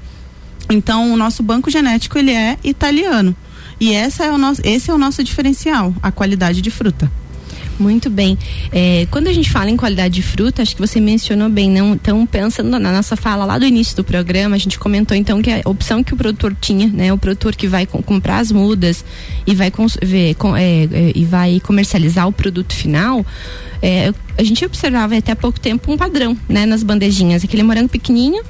Então, 0.70 1.12
o 1.12 1.16
nosso 1.16 1.42
banco 1.42 1.70
genético 1.70 2.18
ele 2.18 2.32
é 2.32 2.56
italiano. 2.64 3.36
E 3.78 3.92
essa 3.92 4.24
é 4.24 4.32
o 4.32 4.38
nosso, 4.38 4.62
esse 4.64 4.90
é 4.90 4.94
o 4.94 4.98
nosso 4.98 5.22
diferencial, 5.22 5.94
a 6.02 6.10
qualidade 6.10 6.62
de 6.62 6.70
fruta. 6.70 7.10
Muito 7.78 8.08
bem. 8.08 8.38
É, 8.72 9.06
quando 9.10 9.28
a 9.28 9.32
gente 9.32 9.50
fala 9.50 9.70
em 9.70 9.76
qualidade 9.76 10.14
de 10.14 10.22
fruta, 10.22 10.62
acho 10.62 10.74
que 10.74 10.80
você 10.80 10.98
mencionou 10.98 11.48
bem, 11.48 11.70
não? 11.70 11.92
Então, 11.92 12.24
pensando 12.24 12.70
na 12.70 12.92
nossa 12.92 13.16
fala 13.16 13.44
lá 13.44 13.58
do 13.58 13.66
início 13.66 13.94
do 13.96 14.02
programa, 14.02 14.56
a 14.56 14.58
gente 14.58 14.78
comentou 14.78 15.16
então 15.16 15.42
que 15.42 15.50
a 15.50 15.60
opção 15.66 16.02
que 16.02 16.14
o 16.14 16.16
produtor 16.16 16.56
tinha, 16.58 16.86
né? 16.88 17.12
O 17.12 17.18
produtor 17.18 17.54
que 17.54 17.68
vai 17.68 17.84
com, 17.84 18.02
comprar 18.02 18.38
as 18.38 18.50
mudas 18.50 19.04
e 19.46 19.54
vai, 19.54 19.70
ver, 20.02 20.34
com, 20.36 20.56
é, 20.56 20.84
é, 20.84 21.12
e 21.14 21.24
vai 21.24 21.60
comercializar 21.60 22.26
o 22.26 22.32
produto 22.32 22.74
final, 22.74 23.24
é, 23.82 24.12
a 24.38 24.42
gente 24.42 24.64
observava 24.64 25.16
até 25.16 25.32
há 25.32 25.36
pouco 25.36 25.60
tempo 25.60 25.92
um 25.92 25.96
padrão, 25.96 26.36
né? 26.48 26.64
Nas 26.64 26.82
bandejinhas, 26.82 27.44
aquele 27.44 27.62
morango 27.62 27.90
pequenininho, 27.90 28.42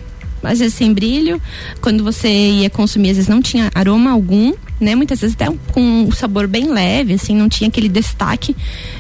às 0.43 0.61
vezes 0.61 0.75
sem 0.75 0.93
brilho, 0.93 1.43
quando 1.81 2.05
você 2.05 2.29
ia 2.29 2.71
consumir, 2.71 3.11
às 3.11 3.17
vezes 3.17 3.29
não 3.29 3.43
tinha 3.43 3.71
aroma 3.75 4.13
algum, 4.13 4.53
né? 4.81 4.95
Muitas 4.95 5.21
vezes 5.21 5.37
até 5.39 5.53
com 5.73 5.81
um 5.81 6.13
sabor 6.13 6.47
bem 6.47 6.71
leve, 6.71 7.15
assim, 7.15 7.35
não 7.35 7.49
tinha 7.49 7.69
aquele 7.69 7.89
destaque 7.89 8.57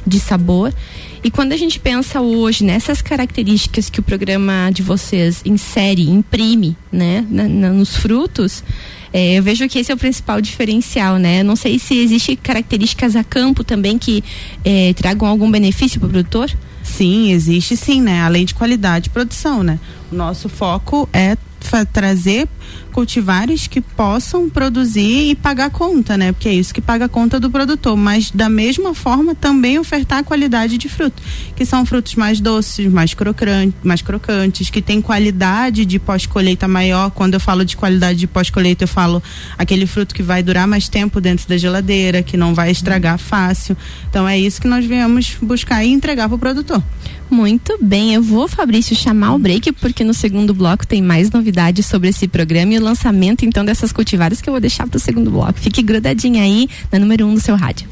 de 0.07 0.19
sabor. 0.19 0.73
E 1.23 1.31
quando 1.31 1.53
a 1.53 1.57
gente 1.57 1.81
pensa 1.81 2.21
hoje 2.21 2.63
nessas 2.63 3.03
características 3.03 3.91
que 3.91 3.99
o 3.99 4.03
programa 4.03 4.71
de 4.73 4.83
vocês 4.83 5.43
insere, 5.45 6.09
imprime, 6.09 6.77
né, 6.93 7.27
na, 7.29 7.49
na, 7.49 7.71
nos 7.71 7.97
frutos, 7.97 8.63
é, 9.13 9.39
eu 9.39 9.43
vejo 9.43 9.69
que 9.69 9.79
esse 9.79 9.91
é 9.91 9.95
o 9.95 9.99
principal 9.99 10.41
diferencial, 10.41 11.17
né? 11.19 11.43
Não 11.43 11.57
sei 11.57 11.79
se 11.79 11.97
existe 11.97 12.37
características 12.37 13.17
a 13.17 13.25
campo 13.25 13.65
também 13.65 13.99
que 13.99 14.23
é, 14.65 14.93
tragam 14.95 15.27
algum 15.27 15.51
benefício 15.51 15.99
para 15.99 16.07
o 16.07 16.11
produtor. 16.11 16.51
Sim, 16.83 17.33
existe 17.33 17.77
sim, 17.77 18.01
né? 18.01 18.21
Além 18.23 18.45
de 18.45 18.55
qualidade 18.55 19.05
de 19.05 19.11
produção, 19.11 19.63
né? 19.63 19.81
O 20.13 20.15
nosso 20.15 20.49
foco 20.49 21.09
é 21.13 21.37
trazer 21.93 22.47
cultivares 22.97 23.67
que 23.67 23.83
possam 23.83 24.49
produzir 24.49 25.29
e 25.29 25.35
pagar 25.35 25.69
conta, 25.69 26.17
né? 26.17 26.33
Porque 26.33 26.49
é 26.49 26.55
isso 26.55 26.73
que 26.73 26.81
paga 26.81 27.05
a 27.05 27.09
conta 27.11 27.39
do 27.39 27.51
produtor. 27.51 27.95
Mas 27.95 28.31
da 28.31 28.49
mesma 28.49 28.95
forma 28.95 29.35
também 29.35 29.79
ofertar 29.79 30.25
qualidade 30.25 30.79
de 30.79 30.89
fruto, 30.89 31.23
que 31.55 31.67
são 31.67 31.85
frutos 31.85 32.15
mais 32.15 32.41
doces, 32.41 32.91
mais 32.91 33.13
crocantes, 33.13 33.75
mais 33.85 34.01
crocantes, 34.01 34.71
que 34.71 34.81
tem 34.81 35.03
qualidade 35.03 35.85
de 35.85 35.99
pós-colheita 35.99 36.67
maior. 36.67 37.11
Quando 37.11 37.35
eu 37.35 37.41
falo 37.41 37.67
de 37.67 37.77
qualidade 37.77 38.19
de 38.19 38.27
pós-colheita, 38.27 38.85
eu 38.85 38.89
falo 38.89 39.23
aquele 39.59 39.87
fruto 39.87 40.15
que 40.15 40.23
vai 40.23 40.43
durar 40.43 40.67
mais 40.67 40.89
tempo 40.89 41.21
dentro 41.21 41.47
da 41.47 41.59
geladeira, 41.59 42.23
que 42.23 42.39
não 42.39 42.55
vai 42.55 42.71
estragar 42.71 43.19
fácil. 43.19 43.77
Então 44.09 44.27
é 44.27 44.39
isso 44.39 44.59
que 44.59 44.67
nós 44.67 44.87
viemos 44.87 45.37
buscar 45.43 45.85
e 45.85 45.93
entregar 45.93 46.29
para 46.29 46.37
o 46.37 46.39
produtor. 46.39 46.83
Muito 47.29 47.77
bem, 47.83 48.15
eu 48.15 48.23
vou, 48.23 48.47
Fabrício, 48.47 48.95
chamar 48.95 49.35
o 49.35 49.39
break, 49.39 49.73
porque 49.73 50.05
no 50.05 50.15
segundo 50.15 50.55
bloco 50.55 50.87
tem 50.87 51.03
mais 51.03 51.29
novidades 51.29 51.85
sobre 51.85 52.09
esse 52.09 52.29
programa 52.29 52.73
e 52.73 52.79
lançamento, 52.87 53.45
então, 53.45 53.65
dessas 53.65 53.93
cultivares 53.93 54.41
que 54.41 54.49
eu 54.49 54.53
vou 54.53 54.61
deixar 54.61 54.87
para 54.87 54.97
o 54.97 55.01
segundo 55.01 55.31
bloco. 55.31 55.55
Fique 55.59 55.83
grudadinha 55.83 56.43
aí 56.43 56.69
na 56.91 56.99
número 56.99 57.27
1 57.27 57.31
um 57.31 57.35
do 57.35 57.41
seu 57.41 57.57
rádio. 57.57 57.89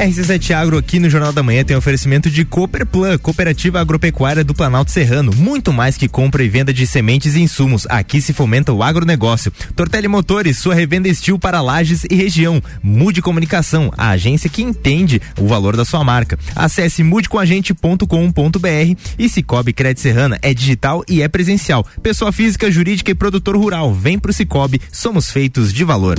RC7 0.00 0.54
Agro 0.54 0.78
aqui 0.78 0.98
no 0.98 1.10
Jornal 1.10 1.30
da 1.30 1.42
Manhã 1.42 1.62
tem 1.62 1.76
oferecimento 1.76 2.30
de 2.30 2.42
Cooperplan, 2.42 3.18
Cooperativa 3.18 3.78
Agropecuária 3.78 4.42
do 4.42 4.54
Planalto 4.54 4.90
Serrano. 4.90 5.30
Muito 5.36 5.74
mais 5.74 5.98
que 5.98 6.08
compra 6.08 6.42
e 6.42 6.48
venda 6.48 6.72
de 6.72 6.86
sementes 6.86 7.34
e 7.34 7.40
insumos. 7.40 7.86
Aqui 7.86 8.22
se 8.22 8.32
fomenta 8.32 8.72
o 8.72 8.82
agronegócio. 8.82 9.52
Tortelli 9.76 10.08
Motores, 10.08 10.56
sua 10.56 10.74
revenda 10.74 11.06
estil 11.06 11.38
para 11.38 11.60
lajes 11.60 12.04
e 12.10 12.14
região. 12.14 12.62
Mude 12.82 13.20
Comunicação, 13.20 13.92
a 13.94 14.08
agência 14.08 14.48
que 14.48 14.62
entende 14.62 15.20
o 15.38 15.46
valor 15.46 15.76
da 15.76 15.84
sua 15.84 16.02
marca. 16.02 16.38
Acesse 16.56 17.02
mudecomagente.com.br 17.02 18.96
e 19.18 19.28
Cicobi 19.28 19.74
Crédito 19.74 20.00
Serrana 20.00 20.38
é 20.40 20.54
digital 20.54 21.04
e 21.06 21.20
é 21.20 21.28
presencial. 21.28 21.84
Pessoa 22.02 22.32
física, 22.32 22.70
jurídica 22.70 23.10
e 23.10 23.14
produtor 23.14 23.54
rural. 23.54 23.92
Vem 23.92 24.18
pro 24.18 24.32
Cicobi, 24.32 24.80
somos 24.90 25.30
feitos 25.30 25.74
de 25.74 25.84
valor. 25.84 26.18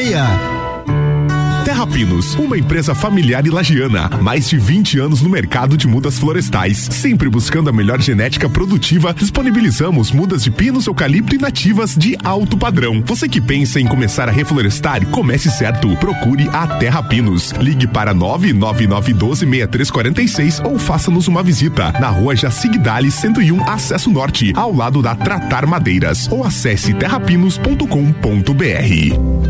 meia. 0.00 0.60
Terra 1.64 1.86
Pinos, 1.86 2.34
uma 2.34 2.58
empresa 2.58 2.94
familiar 2.94 3.46
e 3.46 3.50
lagiana, 3.50 4.08
mais 4.20 4.48
de 4.48 4.58
20 4.58 4.98
anos 4.98 5.22
no 5.22 5.28
mercado 5.28 5.76
de 5.76 5.86
mudas 5.86 6.18
florestais, 6.18 6.78
sempre 6.78 7.28
buscando 7.28 7.70
a 7.70 7.72
melhor 7.72 8.00
genética 8.00 8.48
produtiva, 8.48 9.14
disponibilizamos 9.14 10.10
mudas 10.10 10.42
de 10.42 10.50
pinos, 10.50 10.86
eucalipto 10.86 11.34
e 11.34 11.38
nativas 11.38 11.94
de 11.94 12.16
alto 12.24 12.56
padrão. 12.56 13.02
Você 13.04 13.28
que 13.28 13.40
pensa 13.40 13.78
em 13.78 13.86
começar 13.86 14.28
a 14.28 14.32
reflorestar, 14.32 15.06
comece 15.06 15.48
certo. 15.50 15.94
Procure 15.96 16.48
a 16.48 16.66
Terra 16.66 17.02
Pinos. 17.02 17.52
Ligue 17.52 17.86
para 17.86 18.14
999126346 18.14 20.64
ou 20.64 20.78
faça-nos 20.78 21.28
uma 21.28 21.42
visita 21.42 21.92
na 21.92 22.08
rua 22.08 22.34
Jacigdale 22.34 23.10
101, 23.10 23.68
acesso 23.68 24.10
norte, 24.10 24.54
ao 24.56 24.74
lado 24.74 25.02
da 25.02 25.14
Tratar 25.14 25.66
Madeiras, 25.66 26.26
ou 26.32 26.42
acesse 26.44 26.94
terrapinos.com.br. 26.94 29.49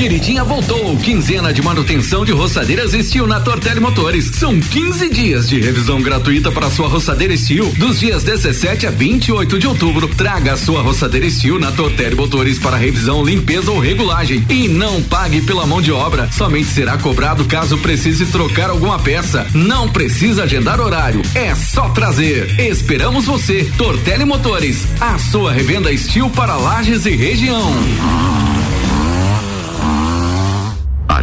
Queridinha 0.00 0.42
voltou. 0.42 0.96
Quinzena 0.96 1.52
de 1.52 1.60
manutenção 1.60 2.24
de 2.24 2.32
roçadeiras 2.32 2.94
Estil 2.94 3.26
na 3.26 3.38
Tortelli 3.38 3.80
Motores. 3.80 4.30
São 4.32 4.58
15 4.58 5.10
dias 5.10 5.46
de 5.46 5.60
revisão 5.60 6.00
gratuita 6.00 6.50
para 6.50 6.70
sua 6.70 6.88
roçadeira 6.88 7.34
Estil. 7.34 7.70
Dos 7.76 8.00
dias 8.00 8.24
17 8.24 8.86
a 8.86 8.90
28 8.90 9.58
de 9.58 9.66
outubro, 9.66 10.08
traga 10.08 10.54
a 10.54 10.56
sua 10.56 10.80
roçadeira 10.80 11.26
Estil 11.26 11.58
na 11.58 11.70
Tortelli 11.70 12.14
Motores 12.14 12.58
para 12.58 12.78
revisão, 12.78 13.22
limpeza 13.22 13.70
ou 13.70 13.78
regulagem. 13.78 14.42
E 14.48 14.68
não 14.68 15.02
pague 15.02 15.42
pela 15.42 15.66
mão 15.66 15.82
de 15.82 15.92
obra. 15.92 16.30
Somente 16.32 16.68
será 16.68 16.96
cobrado 16.96 17.44
caso 17.44 17.76
precise 17.76 18.24
trocar 18.24 18.70
alguma 18.70 18.98
peça. 18.98 19.46
Não 19.52 19.86
precisa 19.86 20.44
agendar 20.44 20.80
horário. 20.80 21.20
É 21.34 21.54
só 21.54 21.90
trazer. 21.90 22.58
Esperamos 22.58 23.26
você. 23.26 23.70
Tortelli 23.76 24.24
Motores, 24.24 24.86
a 24.98 25.18
sua 25.18 25.52
revenda 25.52 25.92
Estil 25.92 26.30
para 26.30 26.56
lajes 26.56 27.04
e 27.04 27.10
região. 27.10 27.70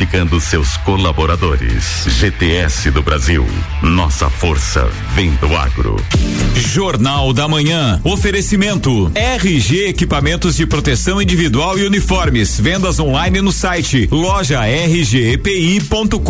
qualificando 0.00 0.40
seus 0.40 0.78
colaboradores. 0.78 2.04
GTS 2.06 2.90
do 2.90 3.02
Brasil. 3.02 3.46
Nossa 3.82 4.30
força 4.30 4.88
vem 5.14 5.30
do 5.32 5.54
agro. 5.54 5.96
Jornal 6.54 7.34
da 7.34 7.46
Manhã. 7.46 8.00
Oferecimento. 8.02 9.12
RG 9.14 9.88
Equipamentos 9.88 10.56
de 10.56 10.66
Proteção 10.66 11.20
Individual 11.20 11.78
e 11.78 11.84
Uniformes. 11.84 12.58
Vendas 12.58 12.98
online 12.98 13.42
no 13.42 13.52
site 13.52 14.08
loja 14.10 14.62
rgepi.com.br. 14.62 16.20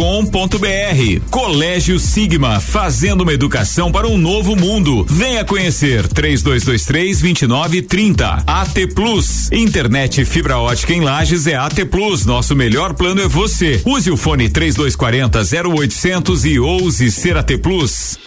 Colégio 1.30 2.00
Sigma. 2.00 2.58
Fazendo 2.58 3.20
uma 3.20 3.32
educação 3.32 3.92
para 3.92 4.08
um 4.08 4.18
novo 4.18 4.56
mundo. 4.56 5.06
Venha 5.08 5.44
conhecer. 5.44 6.08
3223 6.08 7.20
2930. 7.20 8.42
AT 8.46 8.86
Plus. 8.94 9.48
Internet 9.52 10.24
fibra 10.24 10.58
ótica 10.58 10.92
em 10.92 11.00
Lages 11.00 11.46
é 11.46 11.54
AT 11.54 11.84
Plus. 11.90 12.26
Nosso 12.26 12.56
melhor 12.56 12.94
plano 12.94 13.20
é 13.20 13.28
você 13.28 13.59
você. 13.60 13.82
Use 13.84 14.10
o 14.10 14.16
fone 14.16 14.48
3240 14.48 15.40
0800 15.68 16.44
e 16.46 16.58
ouse 16.58 17.10
ser 17.10 17.36
AT 17.36 17.58
Plus. 17.58 18.18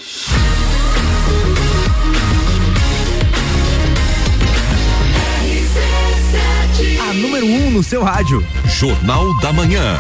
A 7.02 7.14
número 7.14 7.46
1 7.46 7.68
um 7.68 7.72
no 7.72 7.84
seu 7.84 8.04
rádio. 8.04 8.46
Jornal 8.66 9.36
da 9.40 9.52
Manhã. 9.52 9.98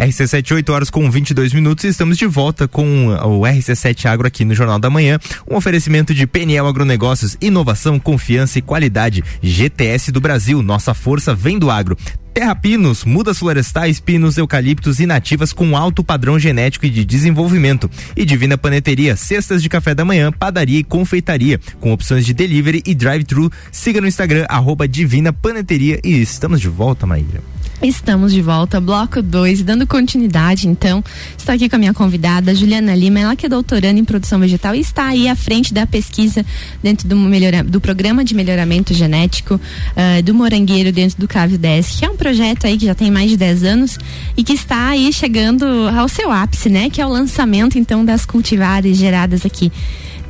RC7, 0.00 0.54
8 0.54 0.72
horas 0.72 0.88
com 0.88 1.10
22 1.10 1.52
minutos 1.52 1.84
e 1.84 1.88
estamos 1.88 2.16
de 2.16 2.24
volta 2.24 2.66
com 2.66 3.08
o 3.08 3.42
RC7 3.42 4.06
Agro 4.06 4.26
aqui 4.26 4.46
no 4.46 4.54
Jornal 4.54 4.78
da 4.78 4.88
Manhã. 4.88 5.18
Um 5.48 5.56
oferecimento 5.56 6.14
de 6.14 6.26
PNL 6.26 6.66
Agronegócios, 6.66 7.36
inovação, 7.38 8.00
confiança 8.00 8.58
e 8.58 8.62
qualidade. 8.62 9.22
GTS 9.42 10.10
do 10.10 10.18
Brasil, 10.18 10.62
nossa 10.62 10.94
força 10.94 11.34
vem 11.34 11.58
do 11.58 11.70
agro. 11.70 11.98
Terra 12.32 12.54
Pinos, 12.54 13.04
mudas 13.04 13.38
florestais, 13.38 14.00
pinos, 14.00 14.38
eucaliptos 14.38 15.00
e 15.00 15.06
nativas 15.06 15.52
com 15.52 15.76
alto 15.76 16.02
padrão 16.02 16.38
genético 16.38 16.86
e 16.86 16.90
de 16.90 17.04
desenvolvimento. 17.04 17.90
E 18.16 18.24
Divina 18.24 18.56
Paneteria, 18.56 19.16
cestas 19.16 19.62
de 19.62 19.68
café 19.68 19.94
da 19.94 20.04
manhã, 20.04 20.32
padaria 20.32 20.78
e 20.78 20.84
confeitaria, 20.84 21.60
com 21.78 21.92
opções 21.92 22.24
de 22.24 22.32
delivery 22.32 22.82
e 22.86 22.94
drive-thru. 22.94 23.52
Siga 23.70 24.00
no 24.00 24.06
Instagram, 24.06 24.46
arroba 24.48 24.88
Divina 24.88 25.30
Paneteria 25.30 26.00
e 26.02 26.22
estamos 26.22 26.58
de 26.58 26.68
volta, 26.68 27.06
Maíra. 27.06 27.42
Estamos 27.82 28.34
de 28.34 28.42
volta, 28.42 28.78
bloco 28.78 29.22
2, 29.22 29.62
dando 29.62 29.86
continuidade, 29.86 30.68
então. 30.68 31.02
Estou 31.36 31.54
aqui 31.54 31.66
com 31.66 31.76
a 31.76 31.78
minha 31.78 31.94
convidada, 31.94 32.54
Juliana 32.54 32.94
Lima, 32.94 33.20
ela 33.20 33.34
que 33.34 33.46
é 33.46 33.48
doutoranda 33.48 33.98
em 33.98 34.04
produção 34.04 34.38
vegetal 34.38 34.74
e 34.74 34.80
está 34.80 35.06
aí 35.06 35.26
à 35.26 35.34
frente 35.34 35.72
da 35.72 35.86
pesquisa 35.86 36.44
dentro 36.82 37.08
do, 37.08 37.16
melhora, 37.16 37.64
do 37.64 37.80
programa 37.80 38.22
de 38.22 38.34
melhoramento 38.34 38.92
genético 38.92 39.54
uh, 39.54 40.22
do 40.22 40.34
morangueiro 40.34 40.92
dentro 40.92 41.18
do 41.18 41.26
Cave 41.26 41.56
10, 41.56 42.00
que 42.00 42.04
é 42.04 42.10
um 42.10 42.18
projeto 42.18 42.66
aí 42.66 42.76
que 42.76 42.84
já 42.84 42.94
tem 42.94 43.10
mais 43.10 43.30
de 43.30 43.38
10 43.38 43.64
anos 43.64 43.98
e 44.36 44.44
que 44.44 44.52
está 44.52 44.88
aí 44.88 45.10
chegando 45.10 45.64
ao 45.98 46.06
seu 46.06 46.30
ápice, 46.30 46.68
né? 46.68 46.90
Que 46.90 47.00
é 47.00 47.06
o 47.06 47.08
lançamento, 47.08 47.78
então, 47.78 48.04
das 48.04 48.26
cultivares 48.26 48.98
geradas 48.98 49.46
aqui 49.46 49.72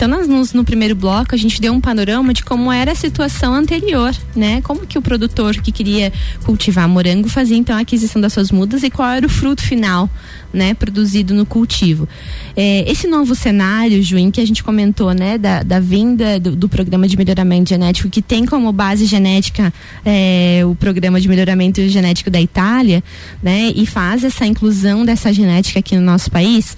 então, 0.02 0.08
nós, 0.08 0.54
no 0.54 0.64
primeiro 0.64 0.94
bloco, 0.94 1.34
a 1.34 1.36
gente 1.36 1.60
deu 1.60 1.74
um 1.74 1.80
panorama 1.80 2.32
de 2.32 2.42
como 2.42 2.72
era 2.72 2.92
a 2.92 2.94
situação 2.94 3.54
anterior, 3.54 4.16
né? 4.34 4.62
Como 4.62 4.86
que 4.86 4.96
o 4.96 5.02
produtor 5.02 5.56
que 5.56 5.70
queria 5.70 6.10
cultivar 6.42 6.88
morango 6.88 7.28
fazia 7.28 7.58
então 7.58 7.76
a 7.76 7.80
aquisição 7.80 8.18
das 8.18 8.32
suas 8.32 8.50
mudas 8.50 8.82
e 8.82 8.88
qual 8.88 9.10
era 9.10 9.26
o 9.26 9.28
fruto 9.28 9.62
final, 9.62 10.08
né? 10.54 10.72
Produzido 10.72 11.34
no 11.34 11.44
cultivo. 11.44 12.08
É, 12.56 12.90
esse 12.90 13.06
novo 13.06 13.34
cenário, 13.34 14.02
Juim, 14.02 14.30
que 14.30 14.40
a 14.40 14.46
gente 14.46 14.64
comentou, 14.64 15.12
né? 15.12 15.36
Da, 15.36 15.62
da 15.62 15.78
vinda 15.78 16.40
do, 16.40 16.56
do, 16.56 16.66
programa 16.66 17.06
de 17.06 17.18
melhoramento 17.18 17.68
genético, 17.68 18.08
que 18.08 18.22
tem 18.22 18.46
como 18.46 18.72
base 18.72 19.04
genética 19.04 19.70
é, 20.02 20.62
o 20.64 20.74
programa 20.74 21.20
de 21.20 21.28
melhoramento 21.28 21.86
genético 21.88 22.30
da 22.30 22.40
Itália, 22.40 23.04
né? 23.42 23.70
E 23.76 23.84
faz 23.84 24.24
essa 24.24 24.46
inclusão 24.46 25.04
dessa 25.04 25.30
genética 25.30 25.80
aqui 25.80 25.94
no 25.94 26.00
nosso 26.00 26.30
país 26.30 26.74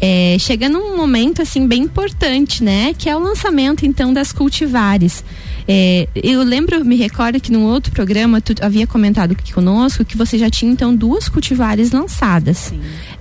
é, 0.00 0.36
chega 0.38 0.68
num 0.68 0.96
momento 0.96 1.42
assim 1.42 1.66
bem 1.66 1.82
importante, 1.82 2.62
né? 2.62 2.94
Que 2.96 3.08
é 3.08 3.16
o 3.16 3.18
lançamento 3.18 3.86
então 3.86 4.12
das 4.12 4.32
cultivares. 4.32 5.24
É, 5.66 6.06
eu 6.14 6.42
lembro, 6.42 6.84
me 6.84 6.94
recordo 6.94 7.40
que 7.40 7.50
num 7.50 7.64
outro 7.64 7.90
programa 7.90 8.40
tu 8.40 8.54
havia 8.60 8.86
comentado 8.86 9.32
aqui 9.32 9.52
conosco 9.52 10.04
que 10.04 10.16
você 10.16 10.36
já 10.36 10.50
tinha 10.50 10.70
então 10.70 10.94
duas 10.94 11.28
cultivares 11.28 11.90
lançadas. 11.90 12.72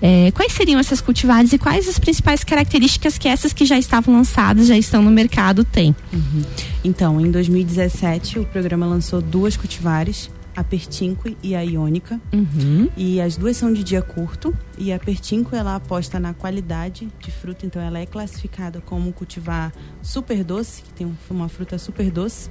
É, 0.02 0.32
quais 0.32 0.52
seriam 0.52 0.80
essas 0.80 1.00
cultivares 1.00 1.54
e 1.54 1.58
quais 1.58 1.88
as 1.88 1.98
principais 1.98 2.44
características 2.44 3.18
que 3.18 3.28
essas 3.28 3.54
que 3.54 3.66
já 3.66 3.78
estavam 3.78 4.14
lançadas, 4.16 4.68
já 4.68 4.78
estão 4.78 5.02
no 5.02 5.12
mercado, 5.12 5.64
têm? 5.64 5.96
Uhum. 6.12 6.42
Então, 6.84 7.22
em 7.22 7.32
2017, 7.32 8.40
o 8.40 8.46
programa 8.46 8.86
lançou 8.86 9.22
duas 9.22 9.56
cultivares 9.56 10.30
a 10.56 10.64
Pertinque 10.64 11.38
e 11.42 11.56
a 11.56 11.62
Iônica. 11.62 12.20
Uhum. 12.32 12.90
E 12.96 13.20
as 13.22 13.38
duas 13.38 13.58
são 13.58 13.72
de 13.72 13.84
dia 13.84 14.02
curto. 14.02 14.56
E 14.78 14.92
a 14.92 15.00
Pertinque 15.00 15.56
ela 15.56 15.76
aposta 15.76 16.20
na 16.20 16.34
qualidade 16.34 17.08
de 17.20 17.32
fruta, 17.32 17.66
então 17.66 17.82
ela 17.82 18.00
é 18.00 18.06
classificada 18.06 18.82
como 18.82 19.12
cultivar 19.14 19.72
super 20.02 20.44
doce, 20.44 20.82
que 20.82 20.94
tem 20.94 21.16
uma 21.30 21.50
fruta 21.50 21.78
super 21.78 22.10
doce. 22.12 22.50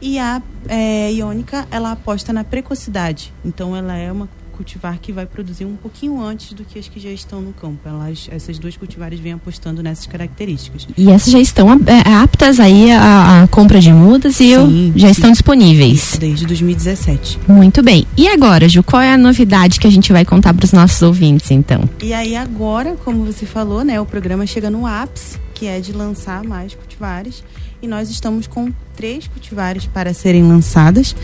E 0.00 0.18
a 0.18 0.42
é, 0.68 1.12
Iônica 1.12 1.66
ela 1.70 1.92
aposta 1.92 2.32
na 2.32 2.44
precocidade, 2.44 3.32
então 3.44 3.74
ela 3.74 3.96
é 3.96 4.10
uma 4.12 4.28
cultivar 4.52 4.98
que 5.00 5.12
vai 5.12 5.26
produzir 5.26 5.64
um 5.64 5.76
pouquinho 5.76 6.20
antes 6.20 6.52
do 6.52 6.64
que 6.64 6.78
as 6.78 6.88
que 6.88 7.00
já 7.00 7.10
estão 7.10 7.40
no 7.40 7.52
campo. 7.52 7.80
Elas, 7.84 8.28
essas 8.30 8.58
duas 8.58 8.76
cultivares 8.76 9.18
vêm 9.18 9.32
apostando 9.32 9.82
nessas 9.82 10.06
características. 10.06 10.86
E 10.96 11.10
essas 11.10 11.32
já 11.32 11.40
estão 11.40 11.68
é, 11.72 12.14
aptas 12.14 12.60
aí 12.60 12.92
à, 12.92 13.48
compra 13.50 13.80
de 13.80 13.92
mudas 13.92 14.40
e 14.40 14.54
sim, 14.54 14.92
já 14.94 15.10
estão 15.10 15.32
disponíveis? 15.32 16.16
Desde 16.18 16.46
2017. 16.46 17.40
Muito 17.48 17.82
bem. 17.82 18.06
E 18.16 18.28
agora, 18.28 18.68
Ju, 18.68 18.82
qual 18.82 19.02
é 19.02 19.12
a 19.12 19.18
novidade 19.18 19.80
que 19.80 19.86
a 19.86 19.90
gente 19.90 20.12
vai 20.12 20.24
contar 20.24 20.54
para 20.54 20.64
os 20.64 20.72
nossos 20.72 21.00
ouvintes, 21.02 21.50
então? 21.50 21.88
E 22.02 22.12
aí 22.12 22.36
agora, 22.36 22.96
como 23.04 23.24
você 23.24 23.46
falou, 23.46 23.84
né, 23.84 24.00
o 24.00 24.06
programa 24.06 24.46
chega 24.46 24.70
no 24.70 24.86
ápice, 24.86 25.38
que 25.54 25.66
é 25.66 25.80
de 25.80 25.92
lançar 25.92 26.44
mais 26.44 26.74
cultivares 26.74 27.42
e 27.82 27.88
nós 27.88 28.08
estamos 28.08 28.46
com 28.46 28.72
três 28.96 29.26
cultivares 29.26 29.86
para 29.86 30.14
serem 30.14 30.44
lançadas. 30.44 31.16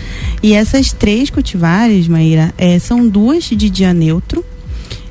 E 0.42 0.52
essas 0.52 0.92
três 0.92 1.30
cultivares, 1.30 2.08
Maíra, 2.08 2.52
é, 2.58 2.78
são 2.78 3.08
duas 3.08 3.44
de 3.44 3.70
dia 3.70 3.94
neutro 3.94 4.44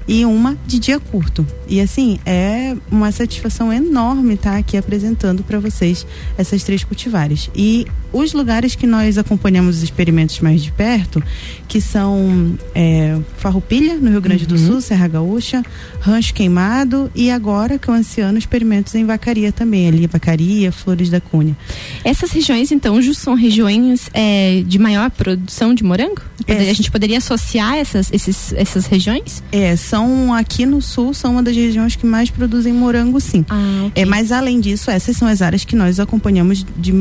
e 0.08 0.26
uma 0.26 0.58
de 0.68 0.78
dia 0.78 1.00
curto. 1.00 1.48
E 1.70 1.82
assim, 1.82 2.20
é 2.26 2.76
uma 2.92 3.12
satisfação 3.12 3.72
enorme 3.72 4.36
estar 4.36 4.52
tá 4.52 4.58
aqui 4.58 4.78
apresentando 4.78 5.44
para 5.44 5.60
vocês 5.60 6.06
essas 6.38 6.64
três 6.64 6.84
cultivares. 6.84 7.50
E 7.56 7.88
os 8.12 8.34
lugares 8.34 8.76
que 8.76 8.88
nós 8.88 9.18
acompanhamos 9.18 9.78
os 9.78 9.84
experimentos 9.84 10.40
mais 10.40 10.64
de 10.64 10.72
perto, 10.72 11.22
que 11.68 11.82
são 11.82 12.58
é, 12.74 13.18
Farroupilha, 13.38 13.96
no 13.96 14.10
Rio 14.10 14.22
Grande 14.22 14.44
uhum. 14.44 14.50
do 14.50 14.58
Sul, 14.58 14.82
Serra 14.82 15.08
Gaúcha, 15.08 15.64
Rancho 16.00 16.34
Queimado 16.34 17.12
e 17.14 17.30
agora, 17.30 17.78
que 17.78 17.90
o 17.90 17.94
Anciano, 17.94 18.38
experimentos 18.38 18.96
em 18.96 19.06
Vacaria 19.06 19.52
também, 19.52 19.88
ali, 19.88 20.08
Vacaria, 20.08 20.72
Flores 20.72 21.10
da 21.10 21.20
Cunha. 21.20 21.56
Essas 22.04 22.32
regiões, 22.32 22.72
então, 22.72 22.98
são 23.14 23.34
regiões 23.34 24.10
é, 24.14 24.64
de 24.66 24.80
maior 24.80 25.10
produção 25.12 25.74
de 25.74 25.84
morango? 25.84 26.22
É. 26.46 26.70
A 26.70 26.74
gente 26.74 26.90
poderia 26.90 27.18
associar 27.18 27.76
essas, 27.76 28.12
esses, 28.12 28.54
essas 28.54 28.86
regiões? 28.86 29.44
É, 29.52 29.76
são 29.76 30.34
aqui 30.34 30.66
no 30.66 30.82
sul, 30.82 31.14
são 31.14 31.34
uma 31.34 31.44
das 31.44 31.56
regiões 31.60 31.96
que 31.96 32.06
mais 32.06 32.30
produzem 32.30 32.74
morango, 32.74 33.20
sim. 33.20 33.46
Ah, 33.50 33.86
okay. 33.88 34.04
É, 34.04 34.06
mas 34.06 34.32
além 34.32 34.60
disso, 34.60 34.90
essas 34.90 35.18
são 35.18 35.28
as 35.28 35.42
áreas 35.42 35.66
que 35.66 35.76
nós 35.76 36.00
acompanhamos 36.00 36.66
de 36.78 36.94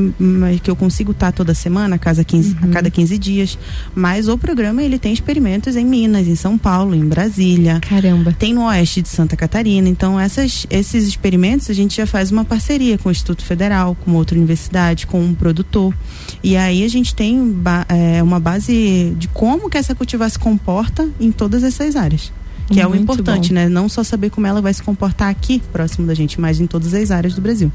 que 0.62 0.71
eu 0.71 0.77
consigo 0.77 1.12
estar 1.12 1.33
toda 1.33 1.55
semana, 1.55 1.97
a 1.97 1.99
cada 1.99 2.25
15, 2.25 2.53
uhum. 2.53 2.59
a 2.62 2.73
cada 2.73 2.90
15 2.90 3.19
dias. 3.19 3.59
Mas 3.95 4.29
o 4.29 4.37
programa 4.38 4.83
ele 4.83 4.99
tem 4.99 5.12
experimentos 5.12 5.77
em 5.77 5.85
Minas, 5.85 6.27
em 6.27 6.35
São 6.35 6.57
Paulo, 6.59 6.95
em 6.95 7.05
Brasília. 7.05 7.81
Caramba. 7.81 8.35
Tem 8.38 8.55
no 8.55 8.64
oeste 8.66 9.03
de 9.03 9.09
Santa 9.09 9.37
Catarina. 9.37 9.88
Então, 9.88 10.19
essas, 10.19 10.66
esses 10.71 11.07
experimentos 11.07 11.71
a 11.71 11.75
gente 11.75 11.97
já 11.97 12.07
faz 12.07 12.31
uma 12.31 12.45
parceria 12.45 12.99
com 12.99 13.09
o 13.09 13.12
Instituto 13.12 13.45
Federal, 13.45 13.97
com 14.05 14.12
outra 14.12 14.37
universidade, 14.37 15.07
com 15.07 15.21
um 15.21 15.35
produtor. 15.35 15.95
E 16.42 16.57
aí 16.57 16.85
a 16.85 16.88
gente 16.88 17.14
tem 17.14 17.57
é, 17.88 18.23
uma 18.23 18.40
base 18.40 19.14
de 19.19 19.29
como 19.29 19.69
que 19.71 19.79
essa 19.79 19.95
cultivar 19.95 20.31
se 20.31 20.38
comporta 20.38 21.09
em 21.21 21.31
todas 21.31 21.62
essas 21.62 21.97
áreas. 21.97 22.33
Que 22.68 22.81
é 22.81 22.87
o 22.87 22.94
importante, 22.94 23.48
bom. 23.48 23.55
né? 23.55 23.68
Não 23.68 23.88
só 23.88 24.02
saber 24.02 24.31
como 24.31 24.46
ela 24.46 24.61
vai 24.61 24.74
se 24.74 24.83
comportar 24.83 25.29
aqui, 25.29 25.62
próximo 25.72 26.07
da 26.07 26.14
gente, 26.14 26.40
mas 26.40 26.61
em 26.61 26.66
todas 26.66 26.94
as 26.94 27.11
áreas 27.11 27.35
do 27.35 27.40
Brasil. 27.40 27.70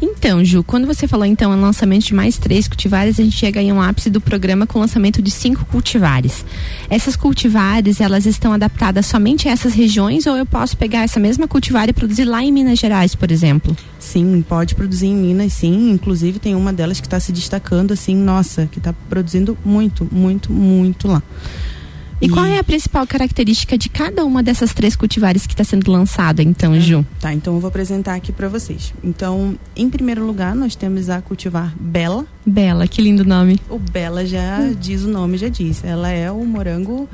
Então, 0.00 0.44
Ju, 0.44 0.64
quando 0.64 0.86
você 0.86 1.06
falou 1.06 1.24
então 1.24 1.56
em 1.56 1.60
lançamento 1.60 2.06
de 2.06 2.14
mais 2.14 2.36
três 2.38 2.66
cultivares, 2.66 3.20
a 3.20 3.22
gente 3.22 3.36
chega 3.36 3.62
em 3.62 3.72
um 3.72 3.80
ápice 3.80 4.10
do 4.10 4.20
programa 4.20 4.66
com 4.66 4.78
o 4.78 4.82
lançamento 4.82 5.22
de 5.22 5.30
cinco 5.30 5.64
cultivares. 5.66 6.44
Essas 6.90 7.14
cultivares, 7.14 8.00
elas 8.00 8.26
estão 8.26 8.52
adaptadas 8.52 9.06
somente 9.06 9.48
a 9.48 9.52
essas 9.52 9.74
regiões 9.74 10.26
ou 10.26 10.36
eu 10.36 10.46
posso 10.46 10.76
pegar 10.76 11.02
essa 11.02 11.20
mesma 11.20 11.46
cultivar 11.46 11.88
e 11.88 11.92
produzir 11.92 12.24
lá 12.24 12.42
em 12.42 12.50
Minas 12.50 12.78
Gerais, 12.78 13.14
por 13.14 13.30
exemplo? 13.30 13.76
Sim, 13.98 14.44
pode 14.48 14.74
produzir 14.74 15.06
em 15.06 15.14
Minas, 15.14 15.52
sim. 15.52 15.90
Inclusive 15.90 16.38
tem 16.38 16.54
uma 16.54 16.72
delas 16.72 17.00
que 17.00 17.06
está 17.06 17.20
se 17.20 17.30
destacando 17.30 17.92
assim, 17.92 18.16
nossa, 18.16 18.66
que 18.66 18.78
está 18.78 18.92
produzindo 19.08 19.56
muito, 19.64 20.08
muito, 20.10 20.52
muito 20.52 21.06
lá. 21.06 21.22
E, 22.22 22.28
qual 22.28 22.46
é 22.46 22.56
a 22.56 22.62
principal 22.62 23.04
característica 23.04 23.76
de 23.76 23.88
cada 23.88 24.24
uma 24.24 24.44
dessas 24.44 24.72
três 24.72 24.94
cultivares 24.94 25.44
que 25.44 25.54
está 25.54 25.64
sendo 25.64 25.90
lançada, 25.90 26.40
então, 26.40 26.78
Ju? 26.80 27.04
Tá, 27.18 27.34
então 27.34 27.54
eu 27.54 27.60
vou 27.60 27.66
apresentar 27.66 28.14
aqui 28.14 28.30
para 28.30 28.48
vocês. 28.48 28.94
Então, 29.02 29.58
em 29.74 29.90
primeiro 29.90 30.24
lugar, 30.24 30.54
nós 30.54 30.76
temos 30.76 31.10
a 31.10 31.20
cultivar 31.20 31.74
Bela. 31.78 32.24
Bela, 32.46 32.86
que 32.86 33.02
lindo 33.02 33.24
nome. 33.24 33.60
O 33.68 33.76
Bela 33.76 34.24
já 34.24 34.60
hum. 34.60 34.76
diz 34.80 35.02
o 35.02 35.08
nome, 35.08 35.36
já 35.36 35.48
diz. 35.48 35.82
Ela 35.82 36.10
é 36.10 36.30
o 36.30 36.44
morango 36.44 37.08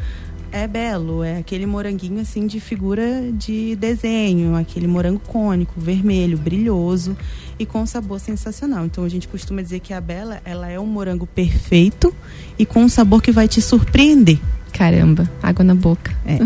é 0.51 0.67
belo, 0.67 1.23
é 1.23 1.39
aquele 1.39 1.67
moranguinho 1.67 2.21
assim 2.21 2.47
de 2.47 2.59
figura 2.59 3.31
de 3.33 3.77
desenho, 3.77 4.57
aquele 4.57 4.87
morango 4.87 5.21
cônico, 5.21 5.75
vermelho, 5.79 6.39
brilhoso 6.39 7.17
e 7.59 7.67
com 7.67 7.85
sabor 7.85 8.19
sensacional. 8.21 8.87
Então 8.87 9.05
a 9.05 9.09
gente 9.09 9.29
costuma 9.29 9.61
dizer 9.61 9.81
que 9.81 9.93
a 9.93 10.01
Bela, 10.01 10.41
ela 10.45 10.69
é 10.69 10.79
um 10.79 10.87
morango 10.87 11.27
perfeito 11.27 12.15
e 12.59 12.65
com 12.65 12.83
um 12.83 12.89
sabor 12.89 13.21
que 13.21 13.31
vai 13.31 13.47
te 13.47 13.61
surpreender. 13.61 14.39
Caramba, 14.73 15.29
água 15.43 15.65
na 15.65 15.75
boca. 15.75 16.13
É. 16.27 16.39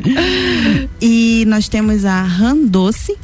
e 1.00 1.44
nós 1.46 1.68
temos 1.68 2.04
a 2.04 2.22
ram 2.22 2.66
doce. 2.66 3.16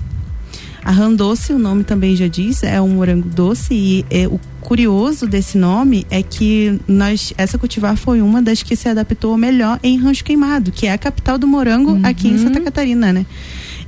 A 0.84 0.90
ram 0.90 1.14
doce, 1.14 1.52
o 1.52 1.58
nome 1.58 1.82
também 1.82 2.14
já 2.14 2.28
diz, 2.28 2.62
é 2.62 2.80
um 2.80 2.90
morango 2.90 3.28
doce 3.28 3.74
e 3.74 4.04
é, 4.08 4.28
o 4.28 4.38
curioso 4.60 5.26
desse 5.26 5.58
nome 5.58 6.06
é 6.10 6.22
que 6.22 6.80
nós 6.86 7.32
essa 7.36 7.58
cultivar 7.58 7.96
foi 7.96 8.20
uma 8.20 8.40
das 8.40 8.62
que 8.62 8.76
se 8.76 8.88
adaptou 8.88 9.36
melhor 9.36 9.80
em 9.82 9.98
Rancho 9.98 10.24
Queimado, 10.24 10.70
que 10.70 10.86
é 10.86 10.92
a 10.92 10.98
capital 10.98 11.38
do 11.38 11.46
morango 11.46 11.92
uhum. 11.92 12.00
aqui 12.04 12.28
em 12.28 12.38
Santa 12.38 12.60
Catarina, 12.60 13.12
né? 13.12 13.26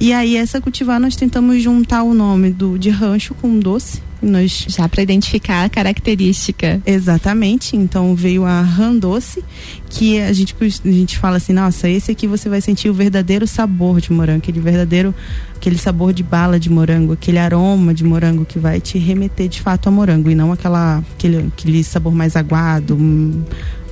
E 0.01 0.13
aí 0.13 0.37
essa 0.37 0.61
cultivar 0.61 0.99
nós 0.99 1.15
tentamos 1.15 1.63
juntar 1.63 2.03
o 2.03 2.15
nome 2.15 2.51
do 2.51 2.77
de 2.79 2.91
rancho 2.91 3.35
com 3.35 3.59
doce 3.59 4.01
nós 4.21 4.67
já 4.69 4.89
para 4.89 5.03
identificar 5.03 5.65
a 5.65 5.69
característica. 5.69 6.81
Exatamente. 6.85 7.77
Então 7.77 8.15
veio 8.15 8.45
a 8.45 8.61
Randoce, 8.61 9.45
que 9.91 10.21
a 10.21 10.33
gente 10.33 10.55
a 10.61 10.91
gente 10.91 11.19
fala 11.19 11.37
assim, 11.37 11.53
nossa, 11.53 11.89
esse 11.89 12.11
aqui 12.11 12.27
você 12.27 12.49
vai 12.49 12.61
sentir 12.61 12.89
o 12.89 12.95
verdadeiro 12.95 13.47
sabor 13.47 14.01
de 14.01 14.13
morango, 14.13 14.39
aquele 14.39 14.61
verdadeiro 14.61 15.15
aquele 15.57 15.77
sabor 15.77 16.13
de 16.13 16.23
bala 16.23 16.59
de 16.59 16.71
morango, 16.71 17.13
aquele 17.13 17.39
aroma 17.39 17.93
de 17.93 18.05
morango 18.05 18.45
que 18.45 18.59
vai 18.59 18.81
te 18.81 18.97
remeter 18.97 19.49
de 19.49 19.61
fato 19.61 19.89
a 19.89 19.91
morango 19.91 20.31
e 20.31 20.35
não 20.35 20.53
aquela 20.53 21.03
aquele, 21.15 21.49
aquele 21.49 21.83
sabor 21.85 22.15
mais 22.15 22.37
aguado, 22.37 22.97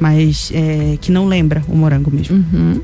mais 0.01 0.51
é, 0.55 0.97
que 1.01 1.11
não 1.11 1.27
lembra 1.27 1.63
o 1.69 1.77
morango 1.77 2.11
mesmo. 2.11 2.37
Uhum. 2.37 2.81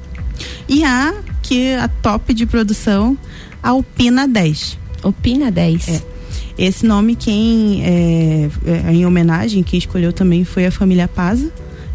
E 0.68 0.85
a 0.85 1.14
que 1.42 1.61
é 1.61 1.81
a 1.81 1.88
top 1.88 2.35
de 2.35 2.46
produção, 2.46 3.16
a 3.62 3.70
Alpina 3.70 4.26
10. 4.26 4.78
Alpina 5.02 5.50
10. 5.50 5.88
É. 5.88 6.02
Esse 6.59 6.87
nome, 6.87 7.17
quem 7.17 7.83
é, 7.85 8.51
é, 8.67 8.93
em 8.93 9.07
homenagem, 9.07 9.62
quem 9.62 9.79
escolheu 9.79 10.12
também 10.12 10.45
foi 10.45 10.67
a 10.67 10.71
família 10.71 11.09
Paza, 11.09 11.51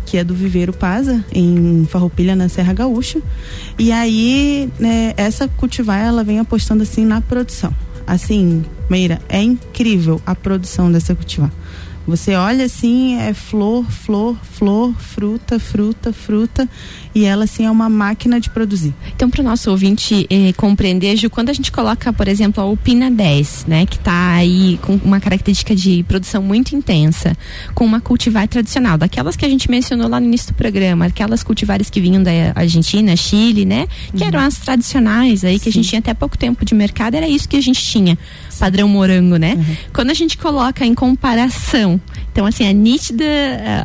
que 0.06 0.17
é 0.17 0.24
do 0.24 0.34
Viveiro 0.34 0.74
Paza, 0.74 1.24
em 1.32 1.86
Farroupilha, 1.89 2.36
na 2.36 2.50
Serra 2.50 2.74
Gaúcha. 2.74 3.22
E 3.78 3.91
aí, 3.91 4.70
né, 4.80 5.13
essa 5.17 5.48
cultivar, 5.48 6.00
ela 6.00 6.24
vem 6.24 6.39
apostando 6.39 6.84
assim 6.84 7.06
na 7.06 7.22
produção. 7.22 7.74
Assim, 8.06 8.63
Meira, 8.89 9.22
é 9.28 9.41
incrível 9.41 10.22
a 10.26 10.34
produção 10.34 10.91
dessa 10.91 11.13
cultivar. 11.13 11.52
Você 12.08 12.36
olha 12.36 12.63
assim, 12.63 13.20
é 13.20 13.34
flor, 13.34 13.84
flor, 13.91 14.38
flor, 14.41 14.93
fruta, 14.98 15.60
fruta, 15.60 16.13
fruta, 16.13 16.70
e 17.13 17.26
ela 17.26 17.43
assim 17.43 17.65
é 17.65 17.70
uma 17.70 17.89
máquina 17.89 18.39
de 18.39 18.50
produzir. 18.50 18.96
Então, 19.13 19.30
para 19.30 19.41
o 19.41 19.43
nosso 19.43 19.70
ouvinte 19.70 20.26
eh, 20.30 20.54
compreender, 20.54 21.17
Ju, 21.17 21.30
quando 21.30 21.50
a 21.50 21.54
gente 21.54 21.70
coloca, 21.70 22.13
por 22.13 22.30
exemplo, 22.30 22.63
a 22.63 22.65
Alpina 22.65 23.12
10, 23.12 23.65
né, 23.67 23.86
que 23.86 23.98
está 23.98 24.36
aí 24.36 24.80
com 24.82 24.93
uma 25.04 25.20
característica 25.20 25.76
de 25.76 26.02
produção 26.04 26.41
muito 26.41 26.74
intensa, 26.76 27.36
com 27.76 27.84
uma 27.84 28.00
cultivar 28.00 28.48
tradicional, 28.48 28.98
daquelas 28.98 29.36
que 29.36 29.46
a 29.46 29.50
gente 29.50 29.70
mencionou 29.70 30.08
lá 30.08 30.20
no 30.20 30.28
início 30.28 30.54
do 30.54 30.56
programa, 30.56 31.08
aquelas 31.08 31.43
cultivares 31.43 31.89
que 31.89 32.00
vinham 32.00 32.24
da 32.24 32.32
Argentina, 32.56 33.17
Chile, 33.17 33.65
né, 33.65 33.86
que 34.15 34.22
uhum. 34.22 34.30
eram 34.30 34.39
as 34.39 34.58
tradicionais 34.58 35.43
aí, 35.43 35.60
que 35.60 35.65
Sim. 35.65 35.70
a 35.70 35.74
gente 35.74 35.89
tinha 35.89 36.00
até 36.00 36.13
pouco 36.13 36.38
tempo 36.38 36.63
de 36.63 36.74
mercado, 36.74 37.15
era 37.15 37.28
isso 37.28 37.50
que 37.50 37.58
a 37.58 37.62
gente 37.62 37.84
tinha 37.84 38.17
padrão 38.58 38.88
morango, 38.88 39.38
né? 39.38 39.54
Uhum. 39.56 39.78
Quando 39.93 40.10
a 40.10 40.13
gente 40.13 40.38
coloca 40.38 40.86
em 40.86 40.93
comparação, 40.93 42.00
então 42.38 42.45
assim, 42.45 42.65
é 42.65 42.71
nítida 42.71 43.26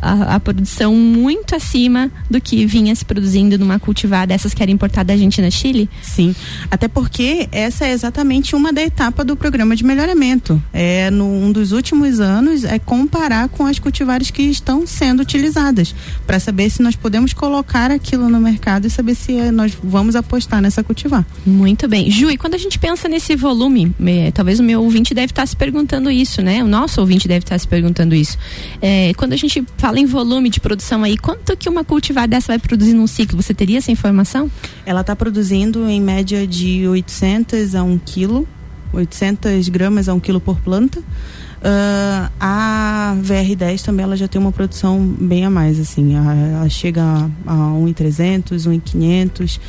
a, 0.03 0.35
a, 0.35 0.41
produção 0.41 0.95
muito 0.95 1.57
acima 1.57 2.11
do 2.29 2.39
que 2.39 2.67
vinha 2.67 2.95
se 2.95 3.03
produzindo 3.03 3.59
numa 3.59 3.79
cultivar 3.79 4.27
dessas 4.27 4.53
que 4.53 4.63
era 4.63 4.71
importada 4.71 5.07
da 5.07 5.15
Argentina 5.15 5.51
Chile? 5.51 5.89
Sim, 6.03 6.37
até 6.71 6.87
porque 6.87 7.49
essa 7.51 7.87
é 7.87 7.93
exatamente 7.93 8.55
uma 8.55 8.71
da 8.71 8.83
etapa 8.83 9.25
do 9.25 9.35
programa 9.37 9.75
de 9.75 9.83
melhoramento. 9.83 10.63
É 10.71 11.11
num 11.11 11.47
um 11.47 11.51
dos 11.51 11.73
últimos 11.73 12.21
anos 12.21 12.63
é 12.63 12.79
comparar 12.79 13.49
com 13.49 13.65
as 13.65 13.79
cultivares 13.79 14.31
que 14.31 14.43
estão 14.43 14.87
sendo 14.87 15.21
utilizadas 15.21 15.95
para 16.27 16.39
saber 16.39 16.69
se 16.69 16.83
nós 16.83 16.95
podemos 16.95 17.33
colocar 17.33 17.91
aquilo 17.91 18.29
no 18.29 18.39
mercado 18.39 18.87
e 18.87 18.91
saber 18.91 19.15
se 19.15 19.35
eh, 19.35 19.51
nós 19.51 19.73
vamos 19.83 20.15
apostar 20.15 20.61
nessa 20.61 20.85
cultivar. 20.85 21.25
Muito 21.47 21.89
bem, 21.89 22.11
Ju, 22.11 22.31
e 22.31 22.37
quando 22.37 22.53
a 22.53 22.59
gente 22.59 22.79
pensa 22.79 23.09
nesse 23.09 23.35
volume, 23.35 23.95
talvez 24.35 24.61
o 24.61 24.63
meu 24.63 24.83
ouvinte 24.83 25.15
deve 25.15 25.33
estar 25.33 25.47
se 25.47 25.57
perguntando 25.57 26.11
isso, 26.11 26.43
né? 26.43 26.63
O 26.63 26.69
nosso 26.69 27.01
ouvinte 27.01 27.27
deve 27.27 27.45
estar 27.45 27.59
se 27.59 27.67
perguntando 27.67 28.15
isso. 28.15 28.42
É, 28.81 29.13
quando 29.15 29.33
a 29.33 29.37
gente 29.37 29.65
fala 29.77 29.99
em 29.99 30.07
volume 30.07 30.49
de 30.49 30.61
produção 30.61 31.05
aí, 31.05 31.17
quanto 31.17 31.57
que 31.57 31.69
uma 31.69 31.85
cultivar 31.85 32.29
dessa 32.29 32.49
vai 32.49 32.59
produzir 32.59 32.95
num 32.95 33.07
ciclo? 33.07 33.41
Você 33.41 33.55
teria 33.55 33.79
essa 33.79 33.91
informação? 33.91 34.51
Ela 34.85 35.03
está 35.03 35.15
produzindo 35.15 35.89
em 35.89 36.01
média 36.01 36.47
de 36.47 36.87
800 36.87 37.75
a 37.75 37.83
1 37.83 37.99
quilo, 37.99 38.47
800 38.93 39.69
gramas 39.69 40.09
a 40.09 40.15
1 40.15 40.21
quilo 40.21 40.41
por 40.41 40.59
planta. 40.61 41.01
Uh, 41.01 42.29
a 42.41 43.17
VR10 43.23 43.83
também 43.83 44.03
ela 44.03 44.17
já 44.17 44.27
tem 44.27 44.41
uma 44.41 44.51
produção 44.51 45.01
bem 45.07 45.45
a 45.45 45.51
mais, 45.51 45.79
assim. 45.79 46.17
Ela 46.17 46.69
chega 46.69 47.03
a, 47.47 47.53
a 47.53 47.55
1,300, 47.75 48.67
1,500 48.67 49.61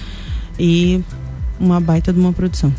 e 0.58 1.04
uma 1.60 1.80
baita 1.80 2.12
de 2.12 2.20
uma 2.20 2.34
produção. 2.34 2.74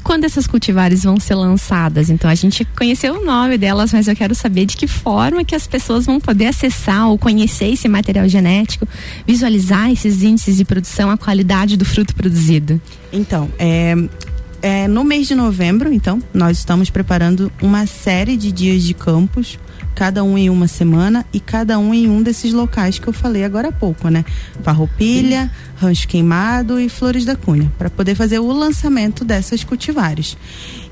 E 0.00 0.02
quando 0.02 0.24
essas 0.24 0.46
cultivares 0.46 1.04
vão 1.04 1.20
ser 1.20 1.34
lançadas? 1.34 2.08
Então 2.08 2.30
a 2.30 2.34
gente 2.34 2.64
conheceu 2.64 3.20
o 3.20 3.22
nome 3.22 3.58
delas, 3.58 3.92
mas 3.92 4.08
eu 4.08 4.16
quero 4.16 4.34
saber 4.34 4.64
de 4.64 4.74
que 4.74 4.86
forma 4.86 5.44
que 5.44 5.54
as 5.54 5.66
pessoas 5.66 6.06
vão 6.06 6.18
poder 6.18 6.46
acessar 6.46 7.10
ou 7.10 7.18
conhecer 7.18 7.66
esse 7.66 7.86
material 7.86 8.26
genético, 8.26 8.88
visualizar 9.26 9.90
esses 9.90 10.22
índices 10.22 10.56
de 10.56 10.64
produção, 10.64 11.10
a 11.10 11.18
qualidade 11.18 11.76
do 11.76 11.84
fruto 11.84 12.14
produzido. 12.14 12.80
Então, 13.12 13.50
é, 13.58 13.94
é, 14.62 14.88
no 14.88 15.04
mês 15.04 15.28
de 15.28 15.34
novembro, 15.34 15.92
então, 15.92 16.18
nós 16.32 16.56
estamos 16.56 16.88
preparando 16.88 17.52
uma 17.60 17.84
série 17.84 18.38
de 18.38 18.50
dias 18.50 18.82
de 18.82 18.94
campos 18.94 19.58
cada 19.94 20.24
um 20.24 20.36
em 20.38 20.48
uma 20.48 20.68
semana 20.68 21.24
e 21.32 21.40
cada 21.40 21.78
um 21.78 21.92
em 21.92 22.08
um 22.08 22.22
desses 22.22 22.52
locais 22.52 22.98
que 22.98 23.08
eu 23.08 23.12
falei 23.12 23.44
agora 23.44 23.68
há 23.68 23.72
pouco, 23.72 24.08
né? 24.08 24.24
Farroupilha, 24.62 25.50
Rancho 25.76 26.08
Queimado 26.08 26.80
e 26.80 26.88
Flores 26.88 27.24
da 27.24 27.36
Cunha, 27.36 27.72
para 27.78 27.90
poder 27.90 28.14
fazer 28.14 28.38
o 28.38 28.52
lançamento 28.52 29.24
dessas 29.24 29.64
cultivares. 29.64 30.36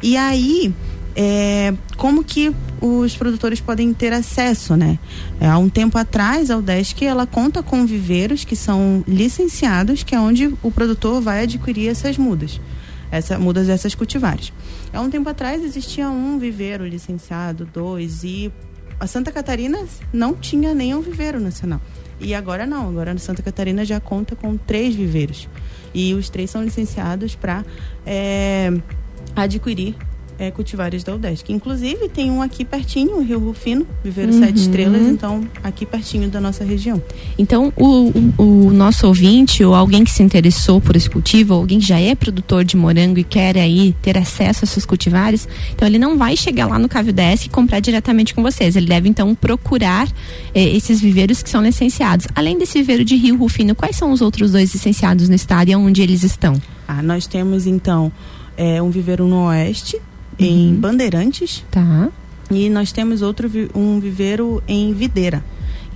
E 0.02 0.16
aí, 0.16 0.74
é, 1.20 1.74
como 1.96 2.22
que 2.22 2.54
os 2.80 3.16
produtores 3.16 3.61
podem 3.61 3.92
ter 3.92 4.12
acesso, 4.12 4.76
né? 4.76 4.98
É, 5.40 5.48
há 5.48 5.58
um 5.58 5.68
tempo 5.68 5.98
atrás, 5.98 6.50
a 6.50 6.56
UDESC, 6.56 7.04
ela 7.04 7.26
conta 7.26 7.62
com 7.62 7.84
viveiros 7.84 8.44
que 8.44 8.54
são 8.54 9.02
licenciados, 9.06 10.04
que 10.04 10.14
é 10.14 10.20
onde 10.20 10.54
o 10.62 10.70
produtor 10.70 11.20
vai 11.20 11.42
adquirir 11.42 11.88
essas 11.88 12.16
mudas, 12.16 12.61
essa, 13.11 13.37
mudas 13.37 13.66
dessas 13.66 13.96
cultivares. 13.96 14.52
Há 14.92 15.00
um 15.00 15.11
tempo 15.11 15.28
atrás 15.28 15.62
existia 15.64 16.08
um 16.08 16.38
viveiro 16.38 16.87
licenciado, 16.87 17.68
dois, 17.72 18.22
e 18.22 18.52
a 19.00 19.06
Santa 19.06 19.30
Catarina 19.30 19.87
não 20.12 20.34
tinha 20.34 20.74
nenhum 20.74 21.00
viveiro 21.00 21.40
nacional. 21.40 21.80
E 22.20 22.34
agora 22.34 22.66
não, 22.66 22.88
agora 22.88 23.12
a 23.12 23.18
Santa 23.18 23.42
Catarina 23.42 23.84
já 23.84 24.00
conta 24.00 24.34
com 24.34 24.56
três 24.56 24.94
viveiros. 24.94 25.48
E 25.94 26.14
os 26.14 26.28
três 26.28 26.50
são 26.50 26.62
licenciados 26.62 27.34
para 27.34 27.64
é, 28.04 28.72
adquirir 29.37 29.94
é, 30.38 30.51
cultivares 30.51 31.03
da 31.03 31.14
UDESC. 31.14 31.53
Inclusive, 31.53 32.09
tem 32.09 32.31
um 32.31 32.40
aqui 32.40 32.64
pertinho, 32.64 33.16
o 33.16 33.22
Rio 33.22 33.40
Rufino, 33.40 33.87
Viveiro 34.05 34.33
uhum. 34.33 34.38
Sete 34.38 34.61
Estrelas, 34.61 35.03
então 35.03 35.42
aqui 35.62 35.85
pertinho 35.85 36.29
da 36.29 36.40
nossa 36.40 36.64
região. 36.64 37.03
Então, 37.37 37.72
o, 37.77 38.11
o, 38.38 38.66
o, 38.68 38.72
nosso 38.72 39.07
ouvinte, 39.07 39.64
ou 39.64 39.74
alguém 39.74 40.05
que 40.05 40.11
se 40.11 40.22
interessou 40.22 40.81
por 40.81 40.94
esse 40.94 41.11
cultivo, 41.11 41.55
ou 41.55 41.61
alguém 41.61 41.81
que 41.81 41.87
já 41.87 41.98
é 41.98 42.14
produtor 42.14 42.64
de 42.64 42.77
morango 42.77 43.18
e 43.18 43.24
quer 43.24 43.59
aí 43.59 43.94
ter 44.01 44.16
acesso 44.16 44.64
a 44.64 44.66
seus 44.66 44.87
cultivares, 44.87 45.48
então 45.74 45.88
ele 45.88 45.98
não 45.98 46.16
vai 46.16 46.37
chegar 46.37 46.66
lá 46.66 46.79
no 46.79 46.88
Cavio 46.88 47.11
UDESC 47.11 47.46
e 47.46 47.51
comprar 47.51 47.81
diretamente 47.81 48.33
com 48.33 48.42
vocês. 48.42 48.77
Ele 48.77 48.87
deve, 48.87 49.09
então, 49.09 49.35
procurar 49.35 50.09
eh, 50.55 50.77
esses 50.77 51.01
viveiros 51.01 51.42
que 51.42 51.51
são 51.51 51.62
licenciados. 51.62 52.27
Além 52.35 52.57
desse 52.59 52.79
viveiro 52.79 53.05
de 53.05 53.16
Rio 53.16 53.37
Rufino, 53.37 53.74
quais 53.74 53.96
são 53.96 54.12
os 54.12 54.20
outros 54.20 54.53
dois 54.53 54.72
licenciados 54.72 55.29
no 55.29 55.35
estado 55.35 55.70
e 55.70 55.74
onde 55.74 56.01
eles 56.03 56.22
estão? 56.22 56.55
Ah, 56.87 57.03
nós 57.03 57.27
temos, 57.27 57.66
então, 57.66 58.12
é, 58.57 58.81
um 58.81 58.90
viveiro 58.90 59.27
no 59.27 59.46
Oeste, 59.46 60.01
em 60.38 60.68
uhum. 60.68 60.81
Bandeirantes. 60.81 61.64
Tá. 61.70 62.09
E 62.51 62.68
nós 62.70 62.92
temos 62.92 63.20
outro 63.22 63.51
um 63.74 64.01
viveiro 64.01 64.62
em 64.66 64.92
Videira. 64.92 65.42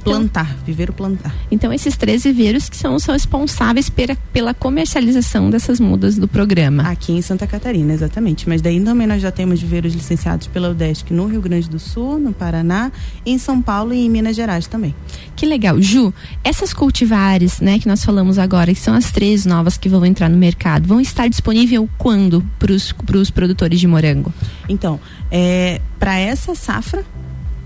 Plantar, 0.03 0.57
viveiro 0.65 0.93
plantar. 0.93 1.35
Então, 1.51 1.73
esses 1.73 1.97
três 1.97 2.25
viveiros 2.25 2.69
que 2.69 2.77
são 2.77 2.95
os 2.95 3.05
responsáveis 3.05 3.89
pela, 3.89 4.17
pela 4.33 4.55
comercialização 4.55 5.51
dessas 5.51 5.79
mudas 5.79 6.17
do 6.17 6.27
programa. 6.27 6.85
Aqui 6.85 7.13
em 7.13 7.23
Santa 7.23 7.47
Catarina, 7.47 7.93
exatamente. 7.93 8.49
Mas 8.49 8.61
daí 8.61 8.81
também 8.81 9.07
nós 9.07 9.23
já 9.23 9.31
temos 9.31 9.61
viveiros 9.61 9.95
licenciados 9.95 10.47
pela 10.47 10.71
UDESC 10.71 11.13
no 11.13 11.27
Rio 11.27 11.41
Grande 11.41 11.69
do 11.69 11.79
Sul, 11.79 12.19
no 12.19 12.33
Paraná, 12.33 12.91
em 13.25 13.39
São 13.39 13.61
Paulo 13.63 13.93
e 13.95 14.05
em 14.05 14.11
Minas 14.11 14.37
Gerais 14.37 14.67
também. 14.67 14.95
Que 15.37 15.47
legal. 15.47 15.81
Ju, 15.81 16.13
essas 16.43 16.73
cultivares, 16.73 17.61
né, 17.61 17.79
que 17.79 17.89
nós 17.89 18.05
falamos 18.05 18.39
agora, 18.39 18.73
que 18.73 18.81
são 18.81 18.95
as 18.95 19.11
três 19.11 19.47
novas 19.47 19.77
que 19.77 19.89
vão 19.89 20.05
entrar 20.05 20.29
no 20.29 20.37
mercado, 20.37 20.87
vão 20.87 21.01
estar 21.01 21.29
disponível 21.29 21.89
quando 21.99 22.45
para 22.59 22.73
os 22.73 23.31
produtores 23.31 23.81
de 23.81 23.87
morango? 23.87 24.33
Então, 24.69 25.01
é, 25.31 25.81
para 25.99 26.19
essa 26.19 26.55
safra, 26.55 27.05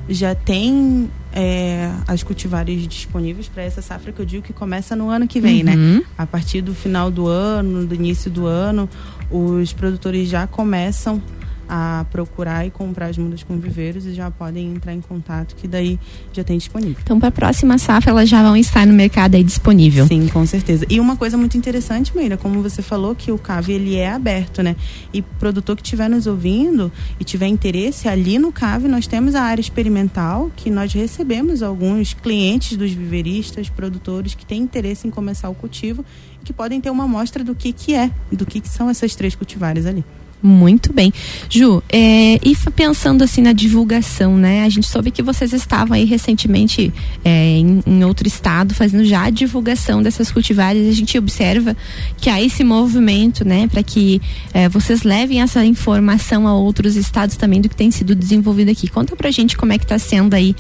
já 0.09 0.35
tem 0.35 1.11
é, 1.38 1.90
as 2.09 2.22
cultivares 2.22 2.88
disponíveis 2.88 3.46
para 3.46 3.62
essa 3.62 3.83
safra 3.83 4.11
que 4.11 4.18
eu 4.18 4.25
digo 4.25 4.42
que 4.42 4.55
começa 4.55 4.96
no 4.96 5.11
ano 5.11 5.29
que 5.29 5.38
vem, 5.38 5.62
né? 5.62 5.77
uhum. 5.77 5.99
né? 5.99 6.03
A 6.16 6.27
partir 6.27 6.62
do 6.62 6.75
final 6.75 7.11
do 7.11 7.29
ano, 7.29 7.85
do 7.85 7.94
início 7.94 8.31
do 8.31 8.46
ano, 8.46 8.88
os 9.31 9.70
produtores 9.75 10.31
já 10.31 10.46
começam 10.46 11.22
a 11.68 12.05
procurar 12.11 12.66
e 12.66 12.70
comprar 12.70 13.07
as 13.07 13.18
mudas 13.18 13.42
com 13.42 13.59
viveiros 13.59 14.07
e 14.07 14.14
já 14.14 14.31
podem 14.31 14.72
entrar 14.72 14.92
em 14.92 15.00
contato 15.00 15.55
que 15.57 15.66
daí 15.66 15.98
já 16.33 16.44
tem 16.44 16.59
disponível. 16.59 16.96
Então, 17.02 17.18
para 17.18 17.29
a 17.29 17.33
próxima 17.33 17.79
safra 17.79 18.11
elas 18.11 18.29
já 18.29 18.42
vão 18.42 18.57
estar 18.57 18.87
no 18.87 18.92
mercado 18.92 19.35
aí 19.35 19.42
disponível. 19.42 20.07
Sim, 20.07 20.29
com 20.29 20.44
certeza. 20.46 20.87
E 20.88 21.00
uma 21.00 21.16
coisa 21.16 21.37
muito 21.37 21.57
interessante, 21.57 22.16
Meira, 22.16 22.37
como 22.37 22.62
você 22.62 22.83
falou 22.83 23.14
que 23.14 23.33
o 23.33 23.38
CAV 23.38 23.70
ele 23.70 23.96
é 23.96 24.11
aberto, 24.11 24.62
né? 24.62 24.76
E 25.12 25.22
produtor 25.22 25.76
que 25.76 25.83
estiver 25.83 26.09
nos 26.09 26.26
ouvindo 26.26 26.90
e 27.18 27.24
tiver 27.24 27.46
interesse, 27.46 28.09
ali 28.09 28.38
no 28.38 28.52
CAV 28.52 28.87
nós 28.88 29.07
temos 29.07 29.35
a 29.35 29.42
área 29.42 29.61
experimental 29.61 30.50
que 30.57 30.70
nós 30.70 30.92
recebemos 30.92 31.62
alguns 31.62 32.14
clientes 32.14 32.76
dos 32.76 32.92
viveiristas, 32.92 33.68
produtores 33.68 34.35
que 34.35 34.46
têm 34.46 34.62
interesse 34.62 35.07
em 35.07 35.11
começar 35.11 35.48
o 35.48 35.55
cultivo 35.55 36.05
e 36.40 36.44
que 36.44 36.52
podem 36.52 36.81
ter 36.81 36.90
uma 36.90 37.05
amostra 37.05 37.42
do 37.42 37.55
que 37.55 37.72
que 37.72 37.94
é, 37.94 38.11
do 38.31 38.46
que 38.46 38.61
que 38.61 38.68
são 38.68 38.88
essas 38.88 39.14
três 39.14 39.35
cultivares 39.35 39.87
ali. 39.87 40.05
Muito 40.47 40.93
bem. 40.93 41.13
Ju, 41.51 41.83
é, 41.89 42.35
e 42.35 42.57
pensando 42.77 43.25
assim 43.25 43.43
na 43.43 43.53
divulgação, 43.53 44.37
né? 44.37 44.63
A 44.63 44.69
gente 44.69 44.87
soube 44.87 45.11
que 45.11 45.21
vocês 45.21 45.53
estavam 45.53 45.97
aí 45.97 46.05
recentemente 46.05 46.95
é, 47.25 47.57
em, 47.59 47.83
em, 47.85 48.05
outro 48.05 48.29
estado 48.29 48.73
fazendo 48.73 49.05
já 49.05 49.25
a 49.25 49.31
divulgação 49.31 50.01
dessas 50.01 50.31
cultivares. 50.31 50.89
A 50.89 50.93
gente 50.93 51.19
observa 51.19 51.77
que 52.17 52.31
há 52.31 52.41
esse 52.41 52.63
movimento, 52.63 53.45
né? 53.45 53.67
Para 53.67 53.83
que 53.83 54.23
é, 54.55 54.69
vocês 54.69 55.03
levem 55.03 55.43
essa 55.43 55.65
informação 55.65 56.47
a 56.47 56.55
outros 56.55 56.95
estados 56.95 57.37
também 57.37 57.61
do 57.61 57.69
que 57.69 57.75
tem 57.75 57.91
sido 57.91 58.15
desenvolvido 58.15 58.71
aqui. 58.71 58.87
Conta 58.87 59.17
pra 59.17 59.33
gente 59.33 59.57
como 59.57 59.73
é 59.73 59.79
que 59.79 59.85
está 59.85 59.99
sendo 59.99 60.35
aí 60.35 60.55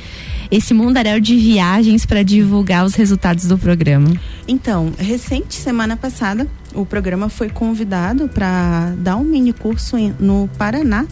esse 0.50 0.74
mundaréu 0.74 1.20
de 1.20 1.36
viagens 1.36 2.04
para 2.04 2.24
divulgar 2.24 2.84
os 2.84 2.96
resultados 2.96 3.44
do 3.44 3.56
programa. 3.56 4.12
Então, 4.48 4.92
recente, 4.98 5.54
semana 5.54 5.96
passada, 5.96 6.48
o 6.76 6.86
programa 6.86 7.28
foi 7.28 7.48
convidado 7.48 8.28
para 8.28 8.94
dar 8.98 9.16
um 9.16 9.24
mini 9.24 9.52
curso 9.52 9.96
em, 9.96 10.14
no 10.20 10.48
Paraná, 10.58 11.06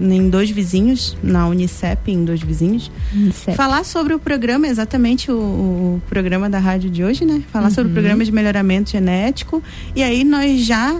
em 0.00 0.28
dois 0.28 0.50
vizinhos, 0.50 1.16
na 1.22 1.46
Unicep, 1.46 2.10
em 2.10 2.24
dois 2.24 2.40
vizinhos. 2.40 2.90
Unicep. 3.12 3.56
Falar 3.56 3.84
sobre 3.84 4.14
o 4.14 4.18
programa, 4.18 4.66
exatamente 4.66 5.30
o, 5.30 5.36
o, 5.36 6.02
programa 6.08 6.48
da 6.48 6.58
rádio 6.58 6.90
de 6.90 7.04
hoje, 7.04 7.24
né? 7.24 7.42
Falar 7.52 7.66
uhum. 7.66 7.74
sobre 7.74 7.90
o 7.90 7.94
programa 7.94 8.24
de 8.24 8.32
melhoramento 8.32 8.90
genético. 8.90 9.62
E 9.94 10.02
aí 10.02 10.24
nós 10.24 10.60
já 10.64 10.98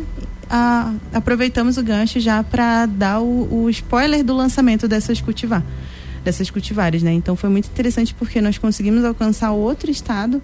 a, 0.48 0.92
aproveitamos 1.12 1.78
o 1.78 1.82
gancho 1.82 2.20
já 2.20 2.42
para 2.42 2.86
dar 2.86 3.20
o, 3.20 3.64
o, 3.64 3.70
spoiler 3.70 4.22
do 4.22 4.34
lançamento 4.34 4.86
dessas 4.86 5.20
cultivar, 5.20 5.62
dessas 6.24 6.50
cultivares, 6.50 7.02
né? 7.02 7.12
Então 7.12 7.36
foi 7.36 7.50
muito 7.50 7.66
interessante 7.66 8.14
porque 8.14 8.40
nós 8.40 8.58
conseguimos 8.58 9.04
alcançar 9.04 9.52
outro 9.52 9.90
estado 9.90 10.42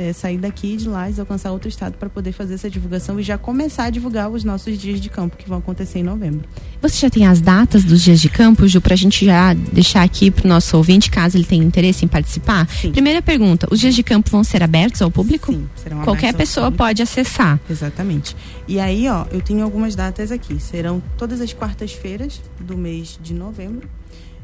é, 0.00 0.12
sair 0.12 0.38
daqui 0.38 0.76
de 0.76 0.88
lá 0.88 1.10
e 1.10 1.20
alcançar 1.20 1.52
outro 1.52 1.68
estado 1.68 1.98
para 1.98 2.08
poder 2.08 2.32
fazer 2.32 2.54
essa 2.54 2.70
divulgação 2.70 3.20
e 3.20 3.22
já 3.22 3.36
começar 3.36 3.84
a 3.84 3.90
divulgar 3.90 4.30
os 4.30 4.44
nossos 4.44 4.78
dias 4.78 5.00
de 5.00 5.10
campo 5.10 5.36
que 5.36 5.48
vão 5.48 5.58
acontecer 5.58 5.98
em 5.98 6.02
novembro. 6.02 6.48
Você 6.80 6.98
já 6.98 7.10
tem 7.10 7.26
as 7.26 7.40
datas 7.40 7.84
dos 7.84 8.00
dias 8.02 8.20
de 8.20 8.30
campo, 8.30 8.66
Ju, 8.66 8.80
para 8.80 8.94
a 8.94 8.96
gente 8.96 9.26
já 9.26 9.52
deixar 9.52 10.02
aqui 10.02 10.30
para 10.30 10.46
o 10.46 10.48
nosso 10.48 10.76
ouvinte, 10.76 11.10
caso 11.10 11.36
ele 11.36 11.44
tenha 11.44 11.62
interesse 11.62 12.04
em 12.04 12.08
participar? 12.08 12.66
Sim. 12.68 12.92
Primeira 12.92 13.20
pergunta: 13.20 13.68
os 13.70 13.78
dias 13.78 13.94
de 13.94 14.02
campo 14.02 14.30
vão 14.30 14.42
ser 14.42 14.62
abertos 14.62 15.02
ao 15.02 15.10
público? 15.10 15.52
Sim, 15.52 15.68
serão 15.76 16.02
Qualquer 16.02 16.34
pessoa 16.34 16.72
pode 16.72 17.02
acessar. 17.02 17.60
Exatamente. 17.68 18.34
E 18.66 18.80
aí, 18.80 19.06
ó, 19.08 19.26
eu 19.30 19.42
tenho 19.42 19.62
algumas 19.62 19.94
datas 19.94 20.32
aqui. 20.32 20.58
Serão 20.60 21.02
todas 21.18 21.40
as 21.40 21.52
quartas-feiras 21.52 22.40
do 22.58 22.76
mês 22.76 23.18
de 23.22 23.34
novembro, 23.34 23.88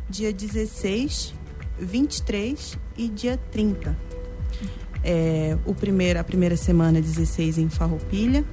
dia 0.08 0.32
16, 0.32 1.34
23 1.78 2.78
e 2.96 3.08
dia 3.08 3.38
30 3.50 4.06
é, 5.06 5.56
o 5.64 5.72
primeiro, 5.72 6.18
a 6.18 6.24
primeira 6.24 6.56
semana 6.56 7.00
16 7.00 7.58
em 7.58 7.68
Farroupilha, 7.68 8.44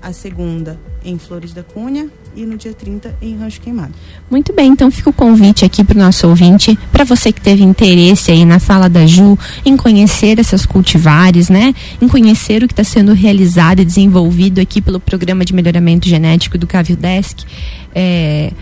a 0.00 0.12
segunda 0.12 0.78
em 1.04 1.18
Flores 1.18 1.52
da 1.52 1.64
Cunha 1.64 2.08
e 2.36 2.46
no 2.46 2.56
dia 2.56 2.72
30 2.72 3.16
em 3.20 3.36
Rancho 3.36 3.60
Queimado. 3.60 3.92
Muito 4.30 4.52
bem, 4.52 4.70
então 4.70 4.92
fica 4.92 5.10
o 5.10 5.12
convite 5.12 5.64
aqui 5.64 5.82
para 5.82 5.96
o 5.96 5.98
nosso 5.98 6.28
ouvinte, 6.28 6.78
para 6.92 7.02
você 7.02 7.32
que 7.32 7.40
teve 7.40 7.64
interesse 7.64 8.30
aí 8.30 8.44
na 8.44 8.60
fala 8.60 8.88
da 8.88 9.04
Ju, 9.06 9.36
em 9.64 9.76
conhecer 9.76 10.38
essas 10.38 10.64
cultivares, 10.64 11.48
né? 11.48 11.74
Em 12.00 12.06
conhecer 12.06 12.62
o 12.62 12.68
que 12.68 12.72
está 12.72 12.84
sendo 12.84 13.12
realizado 13.12 13.80
e 13.80 13.84
desenvolvido 13.84 14.60
aqui 14.60 14.80
pelo 14.80 15.00
Programa 15.00 15.44
de 15.44 15.52
Melhoramento 15.52 16.08
Genético 16.08 16.56
do 16.56 16.66
Cavio 16.66 16.96
Desk. 16.96 17.44
É, 17.92 18.52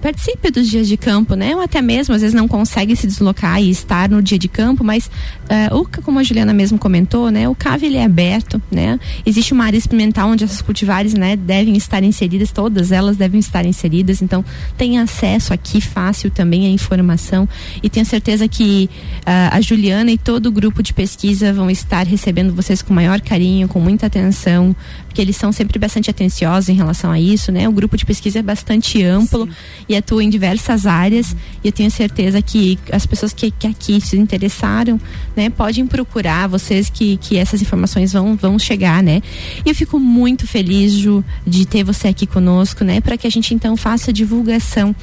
participe 0.00 0.50
dos 0.50 0.68
dias 0.68 0.88
de 0.88 0.96
campo, 0.96 1.34
né? 1.34 1.54
Ou 1.54 1.62
até 1.62 1.82
mesmo, 1.82 2.14
às 2.14 2.20
vezes, 2.20 2.34
não 2.34 2.48
consegue 2.48 2.94
se 2.96 3.06
deslocar 3.06 3.60
e 3.60 3.70
estar 3.70 4.08
no 4.08 4.22
dia 4.22 4.38
de 4.38 4.48
campo, 4.48 4.84
mas 4.84 5.06
uh, 5.06 5.76
o, 5.76 5.88
como 6.02 6.18
a 6.18 6.22
Juliana 6.22 6.52
mesmo 6.52 6.78
comentou, 6.78 7.30
né? 7.30 7.48
O 7.48 7.54
CAV 7.54 7.84
ele 7.84 7.96
é 7.96 8.04
aberto, 8.04 8.60
né? 8.70 8.98
Existe 9.24 9.52
uma 9.52 9.64
área 9.64 9.76
experimental 9.76 10.30
onde 10.30 10.44
essas 10.44 10.62
cultivares, 10.62 11.14
né, 11.14 11.36
devem 11.36 11.76
estar 11.76 12.02
inseridas, 12.02 12.50
todas 12.50 12.92
elas 12.92 13.16
devem 13.16 13.40
estar 13.40 13.64
inseridas, 13.64 14.22
então 14.22 14.44
tem 14.76 14.98
acesso 14.98 15.52
aqui 15.52 15.80
fácil 15.80 16.30
também 16.30 16.66
à 16.66 16.68
informação 16.68 17.48
e 17.82 17.88
tenho 17.88 18.06
certeza 18.06 18.46
que 18.48 18.88
uh, 19.20 19.56
a 19.56 19.60
Juliana 19.60 20.10
e 20.10 20.18
todo 20.18 20.46
o 20.46 20.52
grupo 20.52 20.82
de 20.82 20.92
pesquisa 20.92 21.52
vão 21.52 21.70
estar 21.70 22.06
recebendo 22.06 22.54
vocês 22.54 22.82
com 22.82 22.94
maior 22.94 23.20
carinho, 23.20 23.68
com 23.68 23.80
muita 23.80 24.06
atenção, 24.06 24.74
porque 25.06 25.20
eles 25.20 25.36
são 25.36 25.52
sempre 25.52 25.78
bastante 25.78 26.10
atenciosos 26.10 26.68
em 26.68 26.74
relação 26.74 27.10
a 27.10 27.20
isso, 27.20 27.50
né? 27.50 27.68
O 27.68 27.72
grupo 27.72 27.96
de 27.96 28.04
pesquisa 28.04 28.38
é 28.38 28.42
bastante 28.42 29.02
amplo 29.02 29.46
Sim. 29.46 29.87
E 29.88 29.96
atua 29.96 30.22
em 30.22 30.30
diversas 30.30 30.86
áreas 30.86 31.34
e 31.62 31.68
eu 31.68 31.72
tenho 31.72 31.90
certeza 31.90 32.40
que 32.42 32.78
as 32.92 33.06
pessoas 33.06 33.32
que, 33.32 33.50
que 33.50 33.66
aqui 33.66 34.00
se 34.00 34.16
interessaram, 34.16 35.00
né, 35.36 35.48
podem 35.50 35.86
procurar 35.86 36.46
vocês 36.46 36.90
que, 36.90 37.16
que 37.16 37.36
essas 37.36 37.62
informações 37.62 38.12
vão, 38.12 38.36
vão 38.36 38.58
chegar, 38.58 39.02
né? 39.02 39.22
E 39.64 39.68
eu 39.68 39.74
fico 39.74 39.98
muito 39.98 40.46
feliz, 40.46 40.92
Ju, 40.92 41.24
de 41.46 41.66
ter 41.66 41.84
você 41.84 42.08
aqui 42.08 42.26
conosco, 42.26 42.84
né, 42.84 43.00
para 43.00 43.16
que 43.16 43.26
a 43.26 43.30
gente 43.30 43.54
então 43.54 43.76
faça 43.76 44.12
divulgação 44.12 44.94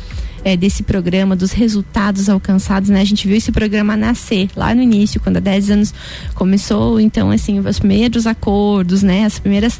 é, 0.45 0.56
desse 0.56 0.84
programa, 0.84 1.36
dos 1.36 1.52
resultados 1.52 2.30
alcançados, 2.30 2.89
né? 2.91 3.02
A 3.02 3.04
gente 3.04 3.28
viu 3.28 3.36
esse 3.36 3.52
programa 3.52 3.98
nascer 3.98 4.48
lá 4.56 4.76
no 4.76 4.82
início, 4.84 5.19
quando 5.19 5.38
há 5.38 5.39
10 5.39 5.71
anos 5.71 5.93
começou, 6.36 7.00
então, 7.00 7.32
assim, 7.32 7.58
os 7.58 7.80
primeiros 7.80 8.28
acordos, 8.28 9.02
né? 9.02 9.26
As 9.26 9.39
primeiras 9.39 9.76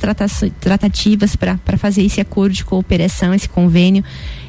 tratativas 0.60 1.36
para 1.36 1.78
fazer 1.78 2.02
esse 2.02 2.20
acordo 2.20 2.54
de 2.54 2.66
cooperação, 2.66 3.32
esse 3.32 3.48
convênio. 3.48 4.04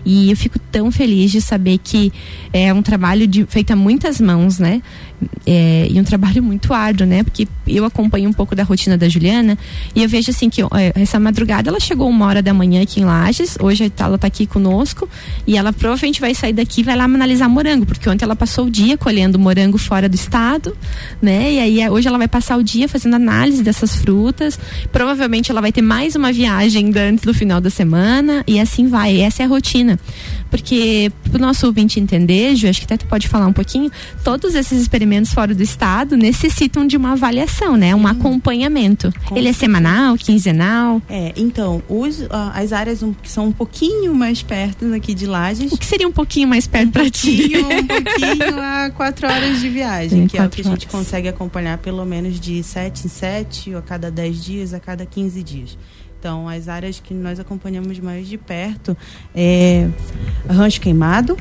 E 0.07 0.31
eu 0.31 0.37
fico 0.37 0.57
tão 0.71 0.93
feliz 0.93 1.33
de 1.33 1.41
saber 1.41 1.79
que 1.83 2.13
é 2.53 2.73
um 2.73 2.81
trabalho 2.81 3.27
de, 3.27 3.45
feito 3.47 3.73
a 3.73 3.77
muitas 3.77 4.21
mãos, 4.21 4.61
né? 4.61 4.81
É, 5.45 5.89
e 5.91 5.99
um 5.99 6.05
trabalho 6.05 6.43
muito 6.43 6.73
árduo, 6.73 7.07
né? 7.07 7.25
Porque 7.25 7.49
eu 7.67 7.85
acompanho 7.85 8.29
um 8.29 8.33
pouco 8.33 8.55
da 8.55 8.63
rotina 8.63 8.97
da 8.97 9.09
Juliana 9.09 9.59
e 9.95 10.03
eu 10.03 10.09
vejo 10.09 10.31
assim 10.31 10.49
que 10.49 10.63
é, 10.63 10.93
essa 10.95 11.19
madrugada 11.19 11.71
ela 11.71 11.81
chegou 11.81 12.09
uma 12.09 12.27
hora 12.27 12.43
da 12.43 12.55
manhã 12.55 12.83
aqui 12.83 13.01
em 13.01 13.05
Lages, 13.05 13.57
hoje 13.61 13.91
ela 13.99 14.15
está 14.15 14.27
aqui 14.27 14.47
conosco 14.47 15.09
e 15.47 15.57
ela 15.57 15.73
provavelmente 15.73 16.21
vai 16.21 16.35
sair 16.35 16.53
daqui 16.53 16.83
e 16.83 16.85
vai 16.85 16.95
lá 16.95 17.05
analisar 17.05 17.49
morango, 17.49 17.87
porque 17.87 18.09
ontem 18.09 18.25
ela 18.25 18.37
passou 18.37 18.67
o 18.67 18.71
dia 18.71 18.97
colhendo 18.97 19.39
morango 19.39 19.79
fora 19.79 20.09
do 20.09 20.15
estado, 20.15 20.77
né? 21.21 21.53
E 21.55 21.59
aí 21.59 21.91
hoje 21.91 22.07
ela 22.07 22.19
vai 22.19 22.29
passar 22.29 22.57
o 22.57 22.63
dia 22.63 22.89
fazendo 22.89 23.15
análise 23.15 23.63
dessas 23.63 23.97
frutas. 23.97 24.59
Provavelmente 24.93 25.51
ela 25.51 25.61
vai 25.61 25.73
ter 25.73 25.83
mais 25.83 26.15
uma 26.15 26.33
viagem 26.33 26.93
antes 26.97 27.25
do 27.25 27.35
final 27.35 27.61
da 27.61 27.71
semana 27.71 28.45
e 28.47 28.61
assim 28.61 28.87
vai. 28.87 29.21
Essa 29.21 29.43
é 29.43 29.47
a 29.47 29.49
rotina. 29.49 29.96
Porque 30.51 31.11
para 31.25 31.37
o 31.37 31.41
nosso 31.41 31.67
ouvinte 31.67 31.99
entender, 31.99 32.55
Ju, 32.57 32.69
acho 32.69 32.81
que 32.81 32.85
até 32.85 32.97
tu 32.97 33.07
pode 33.07 33.29
falar 33.29 33.47
um 33.47 33.53
pouquinho, 33.53 33.91
todos 34.23 34.55
esses 34.55 34.81
experimentos 34.81 35.33
fora 35.33 35.55
do 35.55 35.63
estado 35.63 36.17
necessitam 36.17 36.87
de 36.87 36.97
uma 36.97 37.13
avaliação, 37.13 37.77
né? 37.77 37.95
Um 37.95 38.07
acompanhamento. 38.07 39.13
Com 39.25 39.37
Ele 39.37 39.49
é 39.49 39.53
semanal, 39.53 40.17
quinzenal? 40.17 41.03
É, 41.09 41.33
então, 41.37 41.83
os, 41.89 42.27
as 42.55 42.73
áreas 42.73 43.03
que 43.23 43.31
são 43.31 43.47
um 43.47 43.53
pouquinho 43.53 44.15
mais 44.15 44.43
perto 44.43 44.93
aqui 44.95 45.15
de 45.15 45.27
Lages. 45.27 45.73
O 45.73 45.77
que 45.77 45.87
seria 45.87 46.09
um 46.09 46.13
pouquinho 46.13 46.49
mais 46.49 46.67
perto 46.67 46.89
um 46.89 46.93
para 46.93 47.11
ti? 47.11 47.53
Um 47.57 47.87
pouquinho 47.87 48.61
a 48.61 48.91
quatro 48.91 49.27
horas 49.27 49.61
de 49.61 49.69
viagem, 49.69 50.27
que 50.27 50.39
é 50.39 50.45
o 50.45 50.49
que 50.49 50.61
a 50.61 50.65
gente 50.65 50.87
consegue 50.87 51.29
acompanhar 51.29 51.79
pelo 51.79 52.05
menos 52.05 52.39
de 52.39 52.63
sete 52.63 53.07
em 53.07 53.09
sete, 53.09 53.73
ou 53.73 53.79
a 53.79 53.83
cada 53.83 54.11
dez 54.11 54.43
dias, 54.43 54.73
a 54.73 54.81
cada 54.81 55.05
quinze 55.05 55.43
dias. 55.43 55.77
Então, 56.19 56.49
as 56.49 56.69
áreas 56.69 57.01
que 57.01 57.15
nós 57.15 57.39
acompanhamos 57.39 57.99
mais 58.01 58.27
de 58.27 58.37
perto 58.39 58.97
é 59.35 59.89
Rancho 60.49 60.81
Queimado 60.81 61.37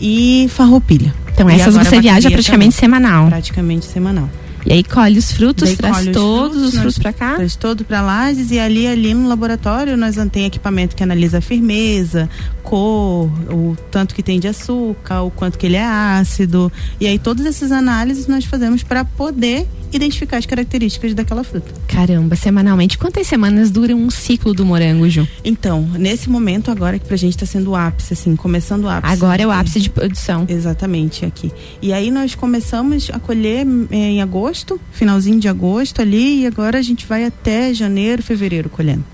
e 0.00 0.46
Farroupilha. 0.50 1.14
Então, 1.32 1.48
essas 1.50 1.74
você 1.74 2.00
viaja 2.00 2.30
praticamente 2.30 2.76
também, 2.76 3.00
semanal. 3.00 3.26
Praticamente 3.28 3.84
semanal. 3.84 4.28
E 4.66 4.72
aí 4.72 4.82
colhe 4.82 5.18
os 5.18 5.32
frutos, 5.32 5.68
Daí 5.68 5.76
traz 5.76 6.06
todos 6.06 6.56
os 6.56 6.70
frutos, 6.70 6.80
frutos 6.80 6.98
para 6.98 7.12
cá? 7.12 7.34
Traz 7.36 7.56
todo 7.56 7.84
para 7.84 8.00
Lages 8.00 8.50
e 8.50 8.58
ali 8.58 8.86
ali 8.86 9.12
no 9.12 9.28
laboratório 9.28 9.96
nós 9.96 10.16
tem 10.32 10.46
equipamento 10.46 10.96
que 10.96 11.02
analisa 11.02 11.38
a 11.38 11.40
firmeza, 11.40 12.28
cor, 12.62 13.30
o 13.50 13.76
tanto 13.90 14.14
que 14.14 14.22
tem 14.22 14.40
de 14.40 14.48
açúcar, 14.48 15.22
o 15.22 15.30
quanto 15.30 15.58
que 15.58 15.66
ele 15.66 15.76
é 15.76 15.84
ácido. 15.84 16.72
E 16.98 17.06
aí 17.06 17.18
todas 17.18 17.44
essas 17.44 17.70
análises 17.70 18.26
nós 18.26 18.44
fazemos 18.44 18.82
para 18.82 19.04
poder 19.04 19.66
identificar 19.96 20.38
as 20.38 20.46
características 20.46 21.14
daquela 21.14 21.44
fruta. 21.44 21.72
Caramba, 21.86 22.34
semanalmente. 22.36 22.98
Quantas 22.98 23.26
semanas 23.26 23.70
dura 23.70 23.94
um 23.94 24.10
ciclo 24.10 24.52
do 24.52 24.64
morango, 24.64 25.08
Ju? 25.08 25.26
Então, 25.44 25.82
nesse 25.96 26.28
momento 26.28 26.70
agora 26.70 26.98
que 26.98 27.06
pra 27.06 27.16
gente 27.16 27.34
está 27.34 27.46
sendo 27.46 27.70
o 27.70 27.76
ápice, 27.76 28.12
assim, 28.14 28.34
começando 28.34 28.84
o 28.84 28.88
ápice. 28.88 29.12
Agora 29.12 29.42
é 29.42 29.46
o 29.46 29.50
ápice 29.50 29.80
de 29.80 29.90
produção. 29.90 30.46
Exatamente, 30.48 31.24
aqui. 31.24 31.52
E 31.80 31.92
aí 31.92 32.10
nós 32.10 32.34
começamos 32.34 33.08
a 33.12 33.18
colher 33.18 33.66
é, 33.90 33.96
em 33.96 34.22
agosto, 34.22 34.53
finalzinho 34.92 35.40
de 35.40 35.48
agosto 35.48 36.00
ali, 36.00 36.42
e 36.42 36.46
agora 36.46 36.78
a 36.78 36.82
gente 36.82 37.06
vai 37.06 37.24
até 37.24 37.72
janeiro, 37.74 38.22
fevereiro 38.22 38.68
colhendo. 38.68 39.04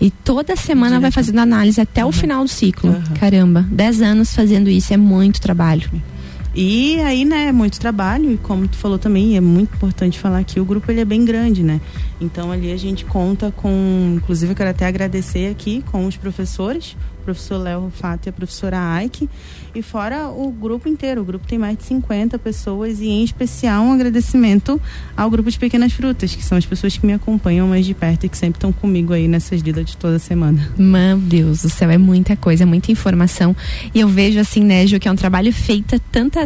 E 0.00 0.10
toda 0.10 0.56
semana 0.56 1.00
vai 1.00 1.10
fazendo 1.10 1.38
análise 1.38 1.80
até 1.80 2.02
uhum. 2.02 2.10
o 2.10 2.12
final 2.12 2.44
do 2.44 2.50
ciclo. 2.50 2.90
Uhum. 2.90 3.02
Caramba, 3.18 3.66
10 3.70 4.02
anos 4.02 4.34
fazendo 4.34 4.68
isso 4.68 4.92
é 4.92 4.96
muito 4.96 5.40
trabalho. 5.40 5.90
E 6.58 6.98
aí, 7.02 7.26
né, 7.26 7.48
é 7.48 7.52
muito 7.52 7.78
trabalho 7.78 8.32
e 8.32 8.38
como 8.38 8.66
tu 8.66 8.76
falou 8.76 8.98
também, 8.98 9.36
é 9.36 9.40
muito 9.42 9.74
importante 9.74 10.18
falar 10.18 10.42
que 10.42 10.58
o 10.58 10.64
grupo 10.64 10.90
ele 10.90 11.02
é 11.02 11.04
bem 11.04 11.22
grande, 11.22 11.62
né? 11.62 11.82
Então 12.18 12.50
ali 12.50 12.72
a 12.72 12.76
gente 12.78 13.04
conta 13.04 13.52
com, 13.52 14.14
inclusive 14.16 14.52
eu 14.52 14.56
quero 14.56 14.70
até 14.70 14.86
agradecer 14.86 15.50
aqui 15.50 15.84
com 15.92 16.06
os 16.06 16.16
professores, 16.16 16.96
o 17.20 17.24
professor 17.24 17.58
Léo 17.58 17.92
Fato 17.94 18.26
e 18.26 18.30
a 18.30 18.32
professora 18.32 18.78
Aike, 18.78 19.28
e 19.74 19.82
fora 19.82 20.28
o 20.28 20.50
grupo 20.50 20.88
inteiro. 20.88 21.20
O 21.20 21.24
grupo 21.24 21.46
tem 21.46 21.58
mais 21.58 21.76
de 21.76 21.84
50 21.84 22.38
pessoas 22.38 23.00
e, 23.00 23.08
em 23.08 23.22
especial, 23.22 23.82
um 23.82 23.92
agradecimento 23.92 24.80
ao 25.14 25.28
grupo 25.28 25.50
de 25.50 25.58
Pequenas 25.58 25.92
Frutas, 25.92 26.34
que 26.34 26.42
são 26.42 26.56
as 26.56 26.64
pessoas 26.64 26.96
que 26.96 27.04
me 27.04 27.12
acompanham 27.12 27.68
mais 27.68 27.84
de 27.84 27.92
perto 27.92 28.24
e 28.24 28.28
que 28.28 28.38
sempre 28.38 28.56
estão 28.56 28.72
comigo 28.72 29.12
aí 29.12 29.28
nessas 29.28 29.60
lidas 29.60 29.84
de 29.84 29.96
toda 29.96 30.18
semana. 30.18 30.72
Meu 30.78 31.18
Deus 31.18 31.62
do 31.62 31.68
céu, 31.68 31.90
é 31.90 31.98
muita 31.98 32.36
coisa, 32.36 32.62
é 32.62 32.66
muita 32.66 32.90
informação. 32.90 33.54
E 33.94 34.00
eu 34.00 34.08
vejo 34.08 34.38
assim, 34.38 34.64
né, 34.64 34.86
Ju, 34.86 34.98
que 34.98 35.08
é 35.08 35.12
um 35.12 35.16
trabalho 35.16 35.52
feito 35.52 35.96
a 35.96 35.98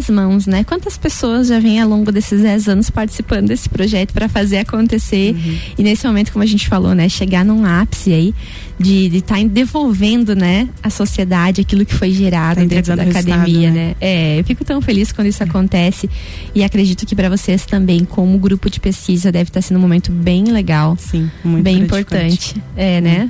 mãos, 0.08 0.46
né? 0.46 0.64
Quantas 0.64 0.96
pessoas 0.96 1.48
já 1.48 1.58
vêm 1.58 1.80
ao 1.80 1.88
longo 1.88 2.10
desses 2.10 2.40
10 2.40 2.68
anos 2.68 2.90
participando 2.90 3.48
desse 3.48 3.68
projeto 3.68 4.12
para 4.12 4.28
fazer 4.28 4.58
acontecer? 4.58 5.34
Uhum. 5.34 5.58
E 5.78 5.82
nesse 5.82 6.06
momento, 6.06 6.32
como 6.32 6.42
a 6.42 6.46
gente 6.46 6.68
falou, 6.68 6.94
né, 6.94 7.08
chegar 7.08 7.44
num 7.44 7.64
ápice 7.64 8.12
aí 8.12 8.34
de 8.78 9.14
estar 9.16 9.36
tá 9.36 9.44
devolvendo, 9.44 10.34
né, 10.34 10.68
à 10.82 10.88
sociedade 10.88 11.60
aquilo 11.60 11.84
que 11.84 11.94
foi 11.94 12.10
gerado 12.10 12.60
tá 12.60 12.66
dentro 12.66 12.96
da 12.96 13.02
academia, 13.02 13.70
né? 13.70 13.88
né? 13.88 13.96
É, 14.00 14.40
eu 14.40 14.44
fico 14.44 14.64
tão 14.64 14.80
feliz 14.80 15.12
quando 15.12 15.26
isso 15.26 15.42
acontece 15.42 16.08
e 16.54 16.64
acredito 16.64 17.04
que 17.04 17.14
para 17.14 17.28
vocês 17.28 17.66
também, 17.66 18.04
como 18.04 18.38
grupo 18.38 18.70
de 18.70 18.80
pesquisa, 18.80 19.30
deve 19.30 19.50
estar 19.50 19.60
tá 19.60 19.62
sendo 19.66 19.76
um 19.76 19.80
momento 19.80 20.10
bem 20.10 20.44
legal, 20.44 20.96
sim, 20.98 21.30
muito 21.44 21.64
bem 21.64 21.80
importante, 21.80 22.56
é, 22.76 23.00
né? 23.00 23.28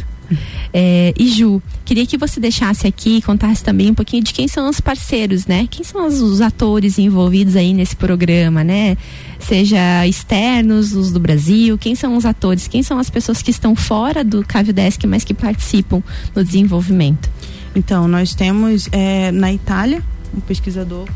É, 0.73 1.13
e 1.19 1.29
Ju, 1.29 1.63
queria 1.85 2.07
que 2.07 2.17
você 2.17 2.39
deixasse 2.39 2.87
aqui 2.87 3.21
contasse 3.23 3.63
também 3.63 3.91
um 3.91 3.95
pouquinho 3.95 4.23
de 4.23 4.33
quem 4.33 4.47
são 4.49 4.69
os 4.69 4.81
parceiros, 4.81 5.47
né? 5.47 5.67
Quem 5.71 5.85
são 5.85 6.07
os, 6.07 6.21
os 6.21 6.41
atores 6.41 6.99
envolvidos 6.99 7.57
aí 7.57 7.75
nesse 7.75 7.97
programa, 7.97 8.63
né? 8.63 8.97
Seja 9.39 10.07
externos, 10.07 10.95
os 10.95 11.13
do 11.13 11.21
Brasil, 11.21 11.77
quem 11.79 11.95
são 11.95 12.17
os 12.17 12.25
atores, 12.25 12.69
quem 12.69 12.83
são 12.83 12.99
as 12.99 13.11
pessoas 13.11 13.43
que 13.43 13.51
estão 13.51 13.75
fora 13.75 14.23
do 14.23 14.45
Cavidesk, 14.45 15.05
mas 15.07 15.25
que 15.25 15.35
participam 15.35 16.03
no 16.35 16.45
desenvolvimento? 16.45 17.31
Então, 17.75 18.09
nós 18.09 18.35
temos 18.35 18.89
é, 18.93 19.31
na 19.31 19.53
Itália 19.53 20.03
um 20.37 20.41
pesquisador 20.41 21.09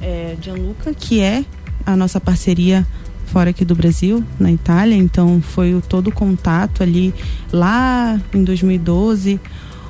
é, 0.00 0.36
Gianluca, 0.40 0.94
que 0.94 1.20
é 1.20 1.44
a 1.84 1.96
nossa 1.96 2.20
parceria 2.20 2.86
fora 3.26 3.50
aqui 3.50 3.64
do 3.64 3.74
Brasil, 3.74 4.24
na 4.38 4.50
Itália, 4.50 4.94
então 4.94 5.40
foi 5.42 5.74
o, 5.74 5.80
todo 5.80 6.08
o 6.08 6.12
contato 6.12 6.82
ali 6.82 7.12
lá 7.52 8.20
em 8.32 8.42
2012. 8.42 9.40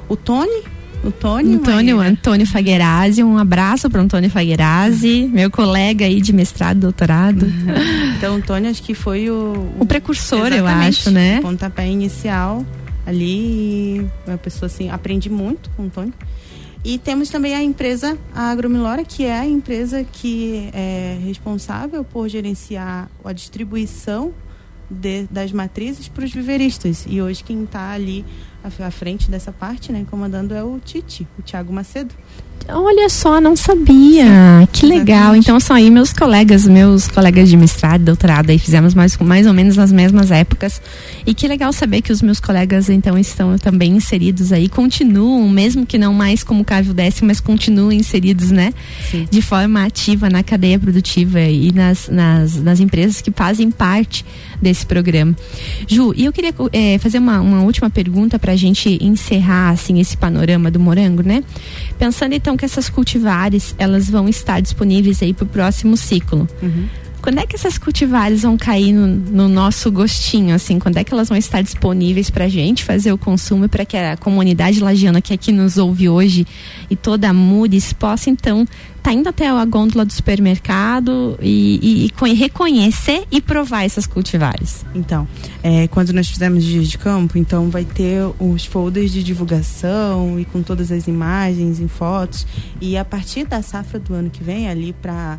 O 0.08 0.16
Tony, 0.16 0.62
o 1.04 1.10
Tony, 1.10 1.54
Antônio, 1.54 2.00
Antônio 2.00 2.46
Faguerazzi, 2.46 3.22
um 3.22 3.38
abraço 3.38 3.88
para 3.88 4.00
Antônio 4.00 4.30
Faguerazzi, 4.30 5.30
meu 5.32 5.50
colega 5.50 6.04
aí 6.04 6.20
de 6.20 6.32
mestrado, 6.32 6.80
doutorado. 6.80 7.46
Então, 8.16 8.38
o 8.38 8.42
Tony 8.42 8.68
acho 8.68 8.82
que 8.82 8.94
foi 8.94 9.28
o 9.28 9.70
o 9.78 9.84
precursor, 9.84 10.50
eu 10.50 10.66
acho, 10.66 11.10
né? 11.10 11.38
O 11.38 11.42
pontapé 11.42 11.86
inicial 11.86 12.64
ali, 13.06 14.06
uma 14.26 14.38
pessoa 14.38 14.68
assim, 14.68 14.88
aprendi 14.88 15.28
muito 15.28 15.68
com 15.76 15.84
o 15.84 15.90
Tony. 15.90 16.14
E 16.88 16.98
temos 16.98 17.30
também 17.30 17.52
a 17.52 17.60
empresa 17.60 18.16
a 18.32 18.42
Agromilora, 18.48 19.04
que 19.04 19.24
é 19.24 19.36
a 19.36 19.44
empresa 19.44 20.04
que 20.04 20.70
é 20.72 21.18
responsável 21.20 22.04
por 22.04 22.28
gerenciar 22.28 23.10
a 23.24 23.32
distribuição 23.32 24.32
de, 24.88 25.24
das 25.24 25.50
matrizes 25.50 26.06
para 26.06 26.24
os 26.24 26.32
viveristas. 26.32 27.04
E 27.08 27.20
hoje 27.20 27.42
quem 27.42 27.64
está 27.64 27.90
ali 27.90 28.24
à, 28.62 28.86
à, 28.86 28.90
frente 28.92 29.28
dessa 29.28 29.50
parte, 29.50 29.90
né, 29.90 30.06
comandando 30.08 30.54
é 30.54 30.62
o 30.62 30.78
Tite, 30.78 31.26
o 31.36 31.42
Tiago 31.42 31.72
Macedo. 31.72 32.14
Olha 32.68 33.08
só, 33.08 33.40
não 33.40 33.54
sabia. 33.54 34.24
Sim, 34.24 34.68
que 34.72 34.86
legal. 34.86 35.06
Exatamente. 35.06 35.44
Então 35.44 35.60
são 35.60 35.76
aí 35.76 35.90
meus 35.90 36.12
colegas, 36.12 36.66
meus 36.66 37.06
colegas 37.06 37.48
de 37.48 37.56
mestrado, 37.56 38.02
doutorado, 38.02 38.50
aí 38.50 38.58
fizemos 38.58 38.92
mais, 38.92 39.16
mais 39.18 39.46
ou 39.46 39.52
menos 39.52 39.76
nas 39.76 39.92
mesmas 39.92 40.30
épocas. 40.32 40.80
E 41.24 41.32
que 41.32 41.46
legal 41.46 41.72
saber 41.72 42.02
que 42.02 42.10
os 42.10 42.20
meus 42.20 42.40
colegas 42.40 42.88
então 42.88 43.16
estão 43.16 43.56
também 43.56 43.92
inseridos 43.92 44.52
aí, 44.52 44.68
continuam, 44.68 45.48
mesmo 45.48 45.86
que 45.86 45.96
não 45.96 46.12
mais 46.12 46.42
como 46.42 46.64
Cávio 46.64 46.92
décimo, 46.92 47.28
mas 47.28 47.40
continuam 47.40 47.92
inseridos, 47.92 48.50
né? 48.50 48.74
Sim. 49.10 49.28
De 49.30 49.40
forma 49.40 49.84
ativa 49.84 50.28
na 50.28 50.42
cadeia 50.42 50.78
produtiva 50.78 51.40
e 51.40 51.70
nas, 51.72 52.08
nas, 52.08 52.56
nas 52.56 52.80
empresas 52.80 53.20
que 53.20 53.30
fazem 53.30 53.70
parte 53.70 54.24
desse 54.60 54.84
programa. 54.84 55.36
Ju, 55.86 56.12
e 56.16 56.24
eu 56.24 56.32
queria 56.32 56.54
é, 56.72 56.98
fazer 56.98 57.18
uma, 57.18 57.40
uma 57.40 57.62
última 57.62 57.88
pergunta 57.90 58.38
para 58.38 58.52
a 58.52 58.56
gente 58.56 58.98
encerrar 59.00 59.70
assim 59.70 60.00
esse 60.00 60.16
panorama 60.16 60.70
do 60.70 60.80
morango, 60.80 61.22
né? 61.22 61.44
Pensando 61.98 62.32
então 62.46 62.56
que 62.56 62.64
essas 62.64 62.88
cultivares 62.88 63.74
elas 63.76 64.08
vão 64.08 64.28
estar 64.28 64.60
disponíveis 64.60 65.20
aí 65.20 65.34
para 65.34 65.42
o 65.42 65.48
próximo 65.48 65.96
ciclo. 65.96 66.48
Uhum. 66.62 66.86
Quando 67.26 67.40
é 67.40 67.44
que 67.44 67.56
essas 67.56 67.76
cultivares 67.76 68.42
vão 68.42 68.56
cair 68.56 68.92
no, 68.92 69.08
no, 69.08 69.48
nosso 69.48 69.90
gostinho, 69.90 70.54
assim? 70.54 70.78
Quando 70.78 70.98
é 70.98 71.02
que 71.02 71.12
elas 71.12 71.28
vão 71.28 71.36
estar 71.36 71.60
disponíveis 71.60 72.30
para 72.30 72.44
a 72.44 72.48
gente 72.48 72.84
fazer 72.84 73.12
o 73.12 73.18
consumo 73.18 73.68
para 73.68 73.84
que 73.84 73.96
a 73.96 74.16
comunidade 74.16 74.78
lagiana 74.78 75.20
que 75.20 75.34
aqui 75.34 75.50
nos 75.50 75.76
ouve 75.76 76.08
hoje 76.08 76.46
e 76.88 76.94
toda 76.94 77.28
a 77.28 77.32
Mures 77.32 77.92
possa 77.92 78.30
então 78.30 78.64
tá 79.02 79.12
indo 79.12 79.28
até 79.28 79.48
a 79.48 79.64
gôndola 79.64 80.04
do 80.04 80.12
supermercado 80.12 81.38
e, 81.40 82.10
e, 82.20 82.26
e 82.28 82.34
reconhecer 82.34 83.24
e 83.30 83.40
provar 83.40 83.84
essas 83.84 84.04
cultivares? 84.04 84.84
Então, 84.94 85.28
é, 85.62 85.86
quando 85.86 86.12
nós 86.12 86.28
fizemos 86.28 86.64
dias 86.64 86.88
de 86.88 86.98
campo, 86.98 87.38
então 87.38 87.70
vai 87.70 87.84
ter 87.84 88.20
os 88.40 88.64
folders 88.64 89.12
de 89.12 89.22
divulgação 89.22 90.40
e 90.40 90.44
com 90.44 90.60
todas 90.60 90.90
as 90.90 91.06
imagens 91.06 91.78
em 91.78 91.86
fotos. 91.86 92.44
E 92.80 92.96
a 92.96 93.04
partir 93.04 93.46
da 93.46 93.62
safra 93.62 94.00
do 94.00 94.12
ano 94.12 94.28
que 94.28 94.42
vem, 94.42 94.68
ali 94.68 94.92
para 94.92 95.38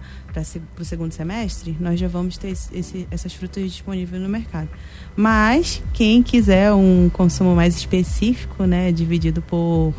para 0.75 0.81
o 0.81 0.85
segundo 0.85 1.11
semestre, 1.11 1.75
nós 1.79 1.99
já 1.99 2.07
vamos 2.07 2.37
ter 2.37 2.49
esse, 2.49 3.07
essas 3.09 3.33
frutas 3.33 3.63
disponíveis 3.71 4.21
no 4.21 4.29
mercado. 4.29 4.69
Mas 5.15 5.81
quem 5.93 6.21
quiser 6.21 6.73
um 6.73 7.09
consumo 7.09 7.55
mais 7.55 7.75
específico, 7.75 8.65
né, 8.65 8.91
dividido 8.91 9.41
por 9.41 9.93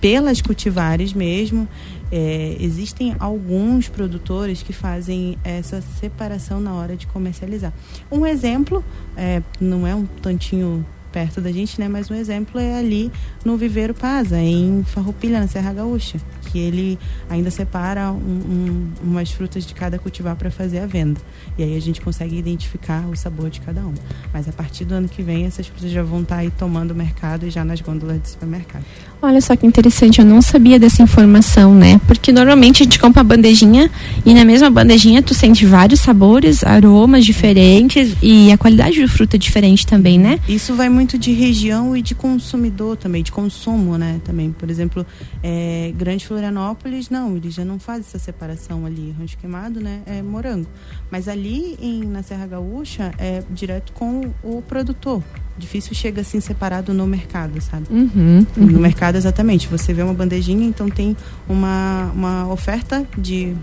pelas 0.00 0.40
cultivares 0.40 1.12
mesmo, 1.12 1.68
é, 2.10 2.56
existem 2.60 3.14
alguns 3.18 3.88
produtores 3.88 4.62
que 4.62 4.72
fazem 4.72 5.36
essa 5.44 5.80
separação 5.80 6.60
na 6.60 6.74
hora 6.74 6.96
de 6.96 7.06
comercializar. 7.06 7.72
Um 8.10 8.24
exemplo, 8.24 8.84
é, 9.16 9.42
não 9.60 9.86
é 9.86 9.94
um 9.94 10.06
tantinho 10.06 10.86
perto 11.12 11.40
da 11.40 11.50
gente, 11.50 11.80
né? 11.80 11.88
Mas 11.88 12.10
um 12.10 12.14
exemplo 12.14 12.60
é 12.60 12.78
ali 12.78 13.10
no 13.44 13.56
Viveiro 13.56 13.94
Pasa, 13.94 14.38
em 14.38 14.84
Farroupilha, 14.84 15.40
na 15.40 15.48
Serra 15.48 15.72
Gaúcha, 15.72 16.18
que 16.50 16.58
ele 16.58 16.98
ainda 17.28 17.50
separa 17.50 18.12
um, 18.12 18.16
um, 18.16 18.92
umas 19.02 19.30
frutas 19.32 19.66
de 19.66 19.74
cada 19.74 19.98
cultivar 19.98 20.36
para 20.36 20.50
fazer 20.50 20.80
a 20.80 20.86
venda. 20.86 21.20
E 21.56 21.62
aí 21.62 21.76
a 21.76 21.80
gente 21.80 22.00
consegue 22.00 22.36
identificar 22.36 23.06
o 23.08 23.16
sabor 23.16 23.50
de 23.50 23.60
cada 23.60 23.80
um. 23.80 23.94
Mas 24.32 24.48
a 24.48 24.52
partir 24.52 24.84
do 24.84 24.94
ano 24.94 25.08
que 25.08 25.22
vem, 25.22 25.46
essas 25.46 25.66
frutas 25.66 25.90
já 25.90 26.02
vão 26.02 26.22
estar 26.22 26.36
tá 26.36 26.40
aí 26.42 26.50
tomando 26.50 26.92
o 26.92 26.94
mercado 26.94 27.46
e 27.46 27.50
já 27.50 27.64
nas 27.64 27.80
gôndolas 27.80 28.20
do 28.20 28.28
supermercado. 28.28 28.84
Olha 29.20 29.40
só 29.40 29.56
que 29.56 29.66
interessante, 29.66 30.20
eu 30.20 30.24
não 30.24 30.40
sabia 30.40 30.78
dessa 30.78 31.02
informação, 31.02 31.74
né? 31.74 32.00
Porque 32.06 32.30
normalmente 32.30 32.82
a 32.82 32.84
gente 32.84 33.00
compra 33.00 33.24
bandejinha 33.24 33.90
e 34.24 34.32
na 34.32 34.44
mesma 34.44 34.70
bandejinha 34.70 35.20
tu 35.20 35.34
sente 35.34 35.66
vários 35.66 35.98
sabores, 35.98 36.62
aromas 36.62 37.24
diferentes 37.24 38.16
e 38.22 38.52
a 38.52 38.56
qualidade 38.56 38.94
de 38.94 39.08
fruta 39.08 39.34
é 39.34 39.38
diferente 39.38 39.84
também, 39.84 40.20
né? 40.20 40.38
Isso 40.48 40.72
vai 40.76 40.88
muito 40.88 41.18
de 41.18 41.32
região 41.32 41.96
e 41.96 42.02
de 42.02 42.14
consumidor 42.14 42.96
também, 42.96 43.24
de 43.24 43.32
consumo, 43.32 43.98
né? 43.98 44.20
Também, 44.24 44.52
por 44.52 44.70
exemplo, 44.70 45.04
é, 45.42 45.92
Grande 45.96 46.24
Florianópolis, 46.24 47.10
não, 47.10 47.36
eles 47.36 47.54
já 47.54 47.64
não 47.64 47.80
fazem 47.80 48.02
essa 48.02 48.20
separação 48.20 48.86
ali, 48.86 49.12
rancho 49.18 49.36
queimado, 49.36 49.80
né? 49.80 50.00
É 50.06 50.22
morango. 50.22 50.68
Mas 51.10 51.26
ali 51.26 51.76
em, 51.82 52.04
na 52.04 52.22
Serra 52.22 52.46
Gaúcha 52.46 53.12
é 53.18 53.42
direto 53.50 53.92
com 53.92 54.30
o 54.44 54.62
produtor 54.62 55.24
difícil 55.58 55.94
chega 55.94 56.20
assim 56.20 56.40
separado 56.40 56.94
no 56.94 57.06
mercado, 57.06 57.60
sabe? 57.60 57.86
Uhum, 57.90 58.46
uhum. 58.56 58.66
No 58.66 58.80
mercado, 58.80 59.16
exatamente. 59.16 59.68
Você 59.68 59.92
vê 59.92 60.02
uma 60.02 60.14
bandejinha, 60.14 60.66
então 60.66 60.88
tem 60.88 61.16
uma, 61.48 62.10
uma 62.14 62.52
oferta 62.52 63.06
de 63.16 63.54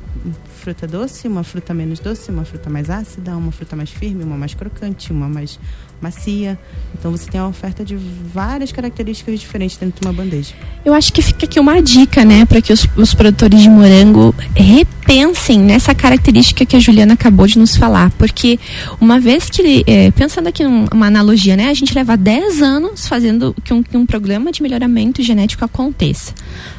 fruta 0.55 0.87
doce, 0.87 1.27
uma 1.27 1.43
fruta 1.43 1.73
menos 1.73 1.99
doce, 1.99 2.31
uma 2.31 2.45
fruta 2.45 2.69
mais 2.69 2.89
ácida, 2.89 3.35
uma 3.35 3.51
fruta 3.51 3.75
mais 3.75 3.89
firme, 3.89 4.23
uma 4.23 4.37
mais 4.37 4.53
crocante, 4.53 5.11
uma 5.11 5.29
mais 5.29 5.59
macia. 6.01 6.57
Então 6.97 7.11
você 7.11 7.29
tem 7.29 7.39
a 7.39 7.47
oferta 7.47 7.83
de 7.83 7.95
várias 7.95 8.71
características 8.71 9.39
diferentes 9.39 9.77
dentro 9.77 10.01
de 10.01 10.07
uma 10.07 10.13
bandeja. 10.13 10.53
Eu 10.83 10.93
acho 10.93 11.11
que 11.11 11.21
fica 11.21 11.45
aqui 11.45 11.59
uma 11.59 11.81
dica, 11.81 12.23
né, 12.23 12.45
para 12.45 12.61
que 12.61 12.71
os, 12.71 12.87
os, 12.95 13.13
produtores 13.13 13.61
de 13.61 13.69
morango 13.69 14.33
repensem 14.55 15.59
nessa 15.59 15.93
característica 15.93 16.65
que 16.65 16.75
a 16.75 16.79
Juliana 16.79 17.13
acabou 17.13 17.47
de 17.47 17.57
nos 17.57 17.75
falar, 17.75 18.11
porque 18.11 18.59
uma 18.99 19.19
vez 19.19 19.49
que, 19.49 19.83
é, 19.87 20.11
pensando 20.11 20.47
aqui 20.47 20.63
numa 20.63 21.07
analogia, 21.07 21.55
né, 21.55 21.69
a 21.69 21.73
gente 21.73 21.93
leva 21.93 22.15
10 22.15 22.61
anos 22.61 23.07
fazendo 23.07 23.55
que 23.63 23.73
um, 23.73 23.83
que 23.83 23.97
um 23.97 24.05
programa 24.05 24.51
de 24.51 24.61
melhoramento 24.61 25.21
genético 25.21 25.65
aconteça. 25.65 26.33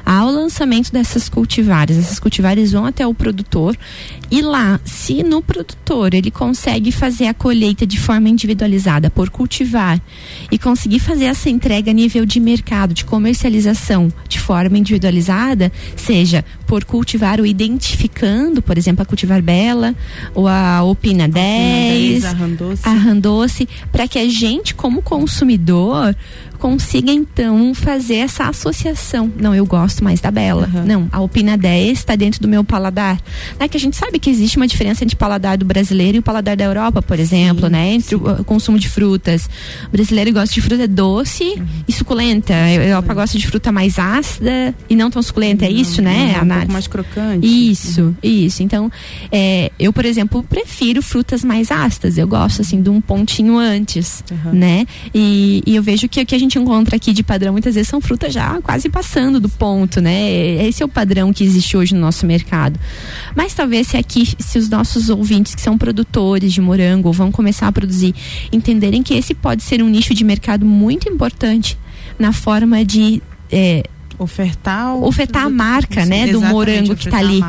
Ao 0.06 0.30
lançamento 0.30 0.92
dessas 0.92 1.28
cultivares. 1.28 1.98
Essas 1.98 2.20
cultivares 2.20 2.70
vão 2.70 2.86
até 2.86 3.04
o 3.04 3.12
produtor 3.12 3.76
e 4.30 4.40
lá, 4.40 4.80
se 4.84 5.24
no 5.24 5.42
produtor 5.42 6.14
ele 6.14 6.30
consegue 6.30 6.92
fazer 6.92 7.26
a 7.26 7.34
colheita 7.34 7.84
de 7.84 7.98
forma 7.98 8.28
individualizada 8.28 9.10
por 9.10 9.30
cultivar 9.30 10.00
e 10.50 10.58
conseguir 10.58 11.00
fazer 11.00 11.24
essa 11.24 11.50
entrega 11.50 11.90
a 11.90 11.94
nível 11.94 12.24
de 12.24 12.38
mercado, 12.38 12.94
de 12.94 13.04
comercialização 13.04 14.12
de 14.28 14.38
forma 14.38 14.78
individualizada, 14.78 15.72
seja 15.96 16.44
por 16.66 16.84
cultivar 16.84 17.40
ou 17.40 17.46
identificando, 17.46 18.62
por 18.62 18.78
exemplo, 18.78 19.02
a 19.02 19.06
cultivar 19.06 19.42
bela 19.42 19.94
ou 20.34 20.46
a 20.46 20.82
opina 20.82 21.28
10, 21.28 22.24
a 22.84 22.92
randoce, 22.92 23.68
para 23.90 24.06
que 24.06 24.18
a 24.18 24.28
gente 24.28 24.74
como 24.74 25.02
consumidor 25.02 26.14
consiga 26.56 27.10
então 27.10 27.74
fazer 27.74 28.16
essa 28.16 28.44
associação. 28.48 29.32
Não, 29.38 29.54
eu 29.54 29.64
gosto 29.64 30.02
mais 30.02 30.20
da 30.20 30.30
Bela. 30.30 30.68
Uhum. 30.72 30.84
Não, 30.84 31.08
a 31.12 31.20
Opina 31.20 31.56
10 31.56 31.98
está 31.98 32.16
dentro 32.16 32.40
do 32.40 32.48
meu 32.48 32.62
paladar. 32.62 33.20
É 33.58 33.68
que 33.68 33.76
a 33.76 33.80
gente 33.80 33.96
sabe 33.96 34.18
que 34.18 34.30
existe 34.30 34.56
uma 34.56 34.66
diferença 34.66 35.04
entre 35.04 35.14
o 35.14 35.18
paladar 35.18 35.56
do 35.56 35.64
brasileiro 35.64 36.16
e 36.16 36.20
o 36.20 36.22
paladar 36.22 36.56
da 36.56 36.64
Europa, 36.64 37.00
por 37.02 37.18
exemplo, 37.18 37.66
sim, 37.66 37.72
né? 37.72 37.94
Entre 37.94 38.08
sim. 38.08 38.14
o 38.16 38.44
consumo 38.44 38.78
de 38.78 38.88
frutas. 38.88 39.48
O 39.88 39.90
brasileiro 39.90 40.32
gosta 40.32 40.54
de 40.54 40.60
fruta 40.60 40.86
doce 40.86 41.44
uhum. 41.44 41.66
e 41.88 41.92
suculenta. 41.92 42.54
A 42.54 42.72
Europa 42.72 43.14
gosta 43.14 43.38
de 43.38 43.46
fruta 43.46 43.72
mais 43.72 43.98
ácida 43.98 44.74
e 44.88 44.94
não 44.94 45.10
tão 45.10 45.22
suculenta. 45.22 45.64
É 45.64 45.70
isso, 45.70 46.02
né? 46.02 46.40
Não, 46.44 46.56
um 46.56 46.58
pouco 46.58 46.72
mais 46.72 46.86
crocante. 46.86 47.46
Isso, 47.46 48.02
uhum. 48.02 48.14
isso. 48.22 48.62
Então, 48.62 48.90
é, 49.32 49.70
eu, 49.78 49.92
por 49.92 50.04
exemplo, 50.04 50.42
prefiro 50.42 51.02
frutas 51.02 51.42
mais 51.42 51.70
ácidas. 51.70 52.18
Eu 52.18 52.28
gosto, 52.28 52.62
assim, 52.62 52.82
de 52.82 52.90
um 52.90 53.00
pontinho 53.00 53.58
antes, 53.58 54.22
né? 54.52 54.86
E, 55.14 55.62
e 55.66 55.76
eu 55.76 55.82
vejo 55.82 56.08
que 56.08 56.20
o 56.20 56.26
que 56.26 56.34
a 56.34 56.38
gente 56.38 56.45
gente 56.46 56.58
encontra 56.58 56.96
aqui 56.96 57.12
de 57.12 57.22
padrão 57.22 57.52
muitas 57.52 57.74
vezes 57.74 57.88
são 57.88 58.00
frutas 58.00 58.32
já 58.32 58.60
quase 58.62 58.88
passando 58.88 59.38
do 59.38 59.48
ponto, 59.48 60.00
né? 60.00 60.66
Esse 60.66 60.82
é 60.82 60.86
o 60.86 60.88
padrão 60.88 61.32
que 61.32 61.44
existe 61.44 61.76
hoje 61.76 61.94
no 61.94 62.00
nosso 62.00 62.26
mercado. 62.26 62.78
Mas 63.34 63.54
talvez 63.54 63.88
se 63.88 63.96
aqui, 63.96 64.26
se 64.38 64.58
os 64.58 64.68
nossos 64.68 65.08
ouvintes 65.08 65.54
que 65.54 65.60
são 65.60 65.76
produtores 65.76 66.52
de 66.52 66.60
morango 66.60 67.12
vão 67.12 67.30
começar 67.30 67.68
a 67.68 67.72
produzir, 67.72 68.14
entenderem 68.52 69.02
que 69.02 69.14
esse 69.14 69.34
pode 69.34 69.62
ser 69.62 69.82
um 69.82 69.88
nicho 69.88 70.14
de 70.14 70.24
mercado 70.24 70.64
muito 70.64 71.08
importante 71.08 71.78
na 72.18 72.32
forma 72.32 72.84
de 72.84 73.22
é, 73.50 73.84
ofertar 74.18 74.94
o 74.94 75.06
ofertar 75.06 75.44
a 75.44 75.50
marca 75.50 76.06
né 76.06 76.26
do 76.28 76.40
morango 76.40 76.96
que 76.96 77.06
está 77.06 77.18
ali 77.18 77.40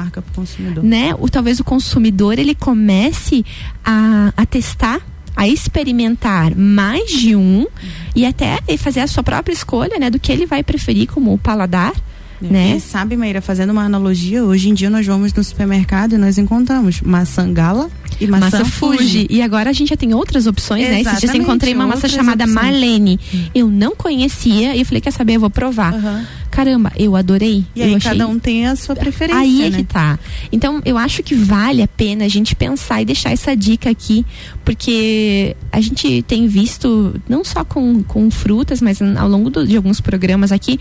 né 0.83 1.15
o 1.17 1.29
talvez 1.29 1.59
o 1.59 1.63
consumidor 1.63 2.37
ele 2.37 2.53
comece 2.53 3.45
a, 3.85 4.33
a 4.35 4.45
testar 4.45 5.01
a 5.37 5.47
experimentar 5.47 6.55
mais 6.55 7.11
de 7.11 7.35
um 7.35 7.67
e 8.15 8.25
até 8.25 8.59
fazer 8.79 9.01
a 9.01 9.07
sua 9.07 9.21
própria 9.21 9.53
escolha, 9.53 9.99
né, 9.99 10.09
do 10.09 10.19
que 10.19 10.31
ele 10.31 10.47
vai 10.47 10.63
preferir 10.63 11.07
como 11.07 11.37
paladar. 11.37 11.93
É. 12.41 12.45
Né? 12.45 12.75
E 12.75 12.79
sabe, 12.79 13.15
Maíra, 13.15 13.39
fazendo 13.39 13.69
uma 13.69 13.83
analogia, 13.83 14.43
hoje 14.43 14.69
em 14.69 14.73
dia 14.73 14.89
nós 14.89 15.05
vamos 15.05 15.31
no 15.33 15.43
supermercado 15.43 16.13
e 16.13 16.17
nós 16.17 16.39
encontramos 16.39 17.01
maçã 17.01 17.53
gala 17.53 17.89
e 18.19 18.27
maçã, 18.27 18.59
maçã 18.59 18.65
Fuji. 18.65 18.97
Fuji. 18.97 19.27
E 19.29 19.41
agora 19.41 19.69
a 19.69 19.73
gente 19.73 19.89
já 19.89 19.97
tem 19.97 20.13
outras 20.13 20.47
opções, 20.47 20.81
Exatamente, 20.81 21.05
né? 21.05 21.11
Esses 21.11 21.21
dias 21.21 21.35
encontrei 21.35 21.73
uma 21.73 21.87
maçã 21.87 22.07
chamada 22.07 22.43
opções. 22.45 22.63
Marlene. 22.63 23.19
Hum. 23.33 23.43
Eu 23.53 23.67
não 23.69 23.95
conhecia 23.95 24.75
e 24.75 24.79
eu 24.79 24.85
falei, 24.85 25.01
quer 25.01 25.11
saber, 25.11 25.35
eu 25.35 25.39
vou 25.39 25.49
provar. 25.49 25.93
Uhum. 25.93 26.25
Caramba, 26.49 26.91
eu 26.97 27.15
adorei. 27.15 27.65
E 27.75 27.81
eu 27.81 27.85
aí 27.85 27.95
achei... 27.95 28.11
cada 28.11 28.27
um 28.27 28.39
tem 28.39 28.65
a 28.65 28.75
sua 28.75 28.95
preferência, 28.95 29.41
Aí 29.41 29.63
é 29.63 29.69
né? 29.69 29.77
que 29.77 29.83
tá. 29.83 30.17
Então, 30.51 30.81
eu 30.85 30.97
acho 30.97 31.21
que 31.21 31.35
vale 31.35 31.83
a 31.83 31.87
pena 31.87 32.25
a 32.25 32.27
gente 32.27 32.55
pensar 32.55 33.01
e 33.01 33.05
deixar 33.05 33.31
essa 33.31 33.55
dica 33.55 33.89
aqui, 33.89 34.25
porque 34.65 35.55
a 35.71 35.79
gente 35.79 36.23
tem 36.23 36.47
visto, 36.47 37.13
não 37.29 37.43
só 37.43 37.63
com, 37.63 38.01
com 38.01 38.31
frutas, 38.31 38.81
mas 38.81 38.99
ao 39.01 39.27
longo 39.27 39.49
do, 39.49 39.67
de 39.67 39.77
alguns 39.77 40.01
programas 40.01 40.51
aqui, 40.51 40.79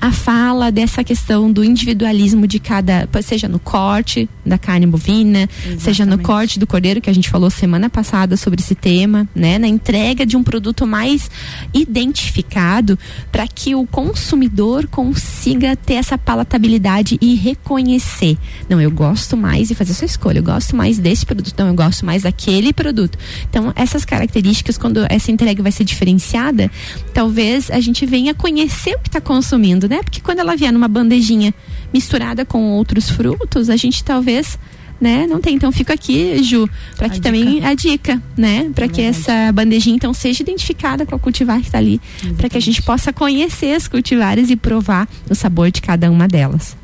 a 0.00 0.10
fala 0.10 0.72
dessa 0.72 1.04
questão 1.04 1.52
do 1.52 1.62
individualismo 1.62 2.46
de 2.46 2.58
cada, 2.58 3.06
seja 3.22 3.46
no 3.46 3.58
corte 3.58 4.28
da 4.46 4.56
carne 4.56 4.86
bovina, 4.86 5.42
Exatamente. 5.42 5.82
seja 5.82 6.06
no 6.06 6.18
corte 6.18 6.58
do 6.60 6.66
cordeiro, 6.66 7.00
que 7.00 7.10
a 7.10 7.12
gente 7.12 7.28
falou 7.28 7.50
semana 7.50 7.90
passada 7.90 8.36
sobre 8.36 8.60
esse 8.60 8.74
tema, 8.74 9.28
né? 9.34 9.58
Na 9.58 9.66
entrega 9.66 10.24
de 10.24 10.36
um 10.36 10.42
produto 10.42 10.86
mais 10.86 11.30
identificado 11.74 12.98
para 13.32 13.48
que 13.48 13.74
o 13.74 13.86
consumidor 13.86 14.86
consiga 14.86 15.74
ter 15.74 15.94
essa 15.94 16.16
palatabilidade 16.16 17.18
e 17.20 17.34
reconhecer. 17.34 18.38
Não, 18.68 18.80
eu 18.80 18.90
gosto 18.90 19.36
mais 19.36 19.70
e 19.70 19.74
fazer 19.74 19.94
sua 19.94 20.06
escolha. 20.06 20.38
Eu 20.38 20.44
gosto 20.44 20.76
mais 20.76 20.98
desse 20.98 21.26
produto, 21.26 21.54
não, 21.58 21.68
eu 21.68 21.74
gosto 21.74 22.06
mais 22.06 22.22
daquele 22.22 22.72
produto. 22.72 23.18
Então, 23.48 23.72
essas 23.74 24.04
características, 24.04 24.78
quando 24.78 25.04
essa 25.08 25.32
entrega 25.32 25.62
vai 25.62 25.72
ser 25.72 25.84
diferenciada, 25.84 26.70
talvez 27.12 27.70
a 27.70 27.80
gente 27.80 28.06
venha 28.06 28.34
conhecer 28.34 28.94
o 28.94 28.98
que 29.00 29.08
está 29.08 29.20
consumindo, 29.20 29.88
né? 29.88 30.02
Porque 30.02 30.20
quando 30.20 30.38
ela 30.38 30.54
vier 30.54 30.72
numa 30.72 30.88
bandejinha 30.88 31.52
misturada 31.92 32.44
com 32.44 32.72
outros 32.72 33.10
frutos, 33.10 33.68
a 33.68 33.76
gente 33.76 34.04
talvez 34.04 34.58
né? 35.00 35.26
Não 35.26 35.40
tem. 35.40 35.54
Então 35.54 35.72
fica 35.72 35.94
aqui, 35.94 36.42
Ju, 36.42 36.68
para 36.96 37.08
que 37.08 37.16
dica. 37.16 37.22
também 37.22 37.64
a 37.64 37.74
dica, 37.74 38.22
né? 38.36 38.70
Para 38.74 38.84
é 38.84 38.88
que 38.88 39.00
essa 39.00 39.52
bandejinha 39.52 39.96
então 39.96 40.12
seja 40.12 40.42
identificada 40.42 41.06
com 41.06 41.14
a 41.14 41.18
cultivar 41.18 41.60
que 41.60 41.66
está 41.66 41.78
ali, 41.78 42.00
para 42.36 42.48
que 42.48 42.58
a 42.58 42.60
gente 42.60 42.82
possa 42.82 43.12
conhecer 43.12 43.74
as 43.74 43.88
cultivares 43.88 44.50
e 44.50 44.56
provar 44.56 45.08
o 45.28 45.34
sabor 45.34 45.70
de 45.70 45.80
cada 45.80 46.10
uma 46.10 46.28
delas. 46.28 46.76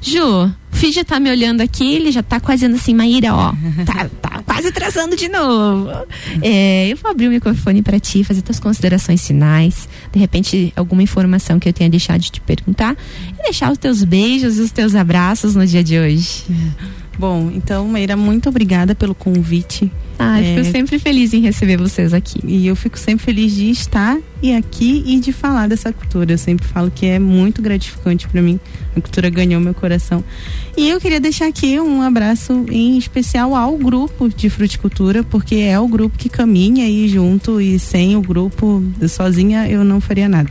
Ju, 0.00 0.50
Fih 0.78 0.92
já 0.92 1.04
tá 1.04 1.18
me 1.18 1.28
olhando 1.28 1.60
aqui, 1.60 1.92
ele 1.92 2.12
já 2.12 2.22
tá 2.22 2.38
quase 2.38 2.64
assim, 2.66 2.94
Maíra, 2.94 3.34
ó, 3.34 3.52
tá, 3.84 4.08
tá 4.22 4.42
quase 4.44 4.70
trazendo 4.70 5.16
de 5.16 5.28
novo. 5.28 5.90
É, 6.40 6.86
eu 6.86 6.96
vou 6.96 7.10
abrir 7.10 7.26
o 7.26 7.30
microfone 7.30 7.82
para 7.82 7.98
ti, 7.98 8.22
fazer 8.22 8.42
tuas 8.42 8.60
considerações 8.60 9.26
finais, 9.26 9.88
de 10.12 10.18
repente 10.20 10.72
alguma 10.76 11.02
informação 11.02 11.58
que 11.58 11.68
eu 11.68 11.72
tenha 11.72 11.90
deixado 11.90 12.20
de 12.20 12.30
te 12.30 12.40
perguntar 12.40 12.96
e 13.38 13.42
deixar 13.42 13.72
os 13.72 13.78
teus 13.78 14.04
beijos 14.04 14.58
e 14.58 14.60
os 14.60 14.70
teus 14.70 14.94
abraços 14.94 15.56
no 15.56 15.66
dia 15.66 15.82
de 15.82 15.98
hoje. 15.98 16.44
Bom, 17.18 17.50
então, 17.52 17.88
Meira, 17.88 18.16
muito 18.16 18.48
obrigada 18.48 18.94
pelo 18.94 19.14
convite. 19.14 19.90
Ah, 20.18 20.40
é, 20.40 20.56
fico 20.56 20.72
sempre 20.72 20.98
feliz 20.98 21.32
em 21.32 21.40
receber 21.40 21.76
vocês 21.76 22.12
aqui. 22.12 22.40
E 22.44 22.66
eu 22.66 22.74
fico 22.74 22.98
sempre 22.98 23.24
feliz 23.24 23.54
de 23.54 23.70
estar 23.70 24.18
e 24.42 24.52
aqui 24.52 25.04
e 25.06 25.20
de 25.20 25.32
falar 25.32 25.68
dessa 25.68 25.92
cultura. 25.92 26.32
Eu 26.32 26.38
sempre 26.38 26.66
falo 26.66 26.90
que 26.90 27.06
é 27.06 27.18
muito 27.18 27.62
gratificante 27.62 28.26
para 28.28 28.42
mim. 28.42 28.58
A 28.96 29.00
cultura 29.00 29.30
ganhou 29.30 29.60
meu 29.60 29.74
coração. 29.74 30.24
E 30.76 30.88
eu 30.88 31.00
queria 31.00 31.20
deixar 31.20 31.46
aqui 31.46 31.78
um 31.78 32.02
abraço 32.02 32.66
em 32.68 32.98
especial 32.98 33.54
ao 33.54 33.76
grupo 33.76 34.28
de 34.28 34.50
fruticultura, 34.50 35.22
porque 35.22 35.56
é 35.56 35.78
o 35.78 35.86
grupo 35.86 36.18
que 36.18 36.28
caminha 36.28 36.84
aí 36.84 37.08
junto 37.08 37.60
e 37.60 37.78
sem 37.78 38.16
o 38.16 38.20
grupo, 38.20 38.82
sozinha 39.08 39.68
eu 39.68 39.84
não 39.84 40.00
faria 40.00 40.28
nada. 40.28 40.50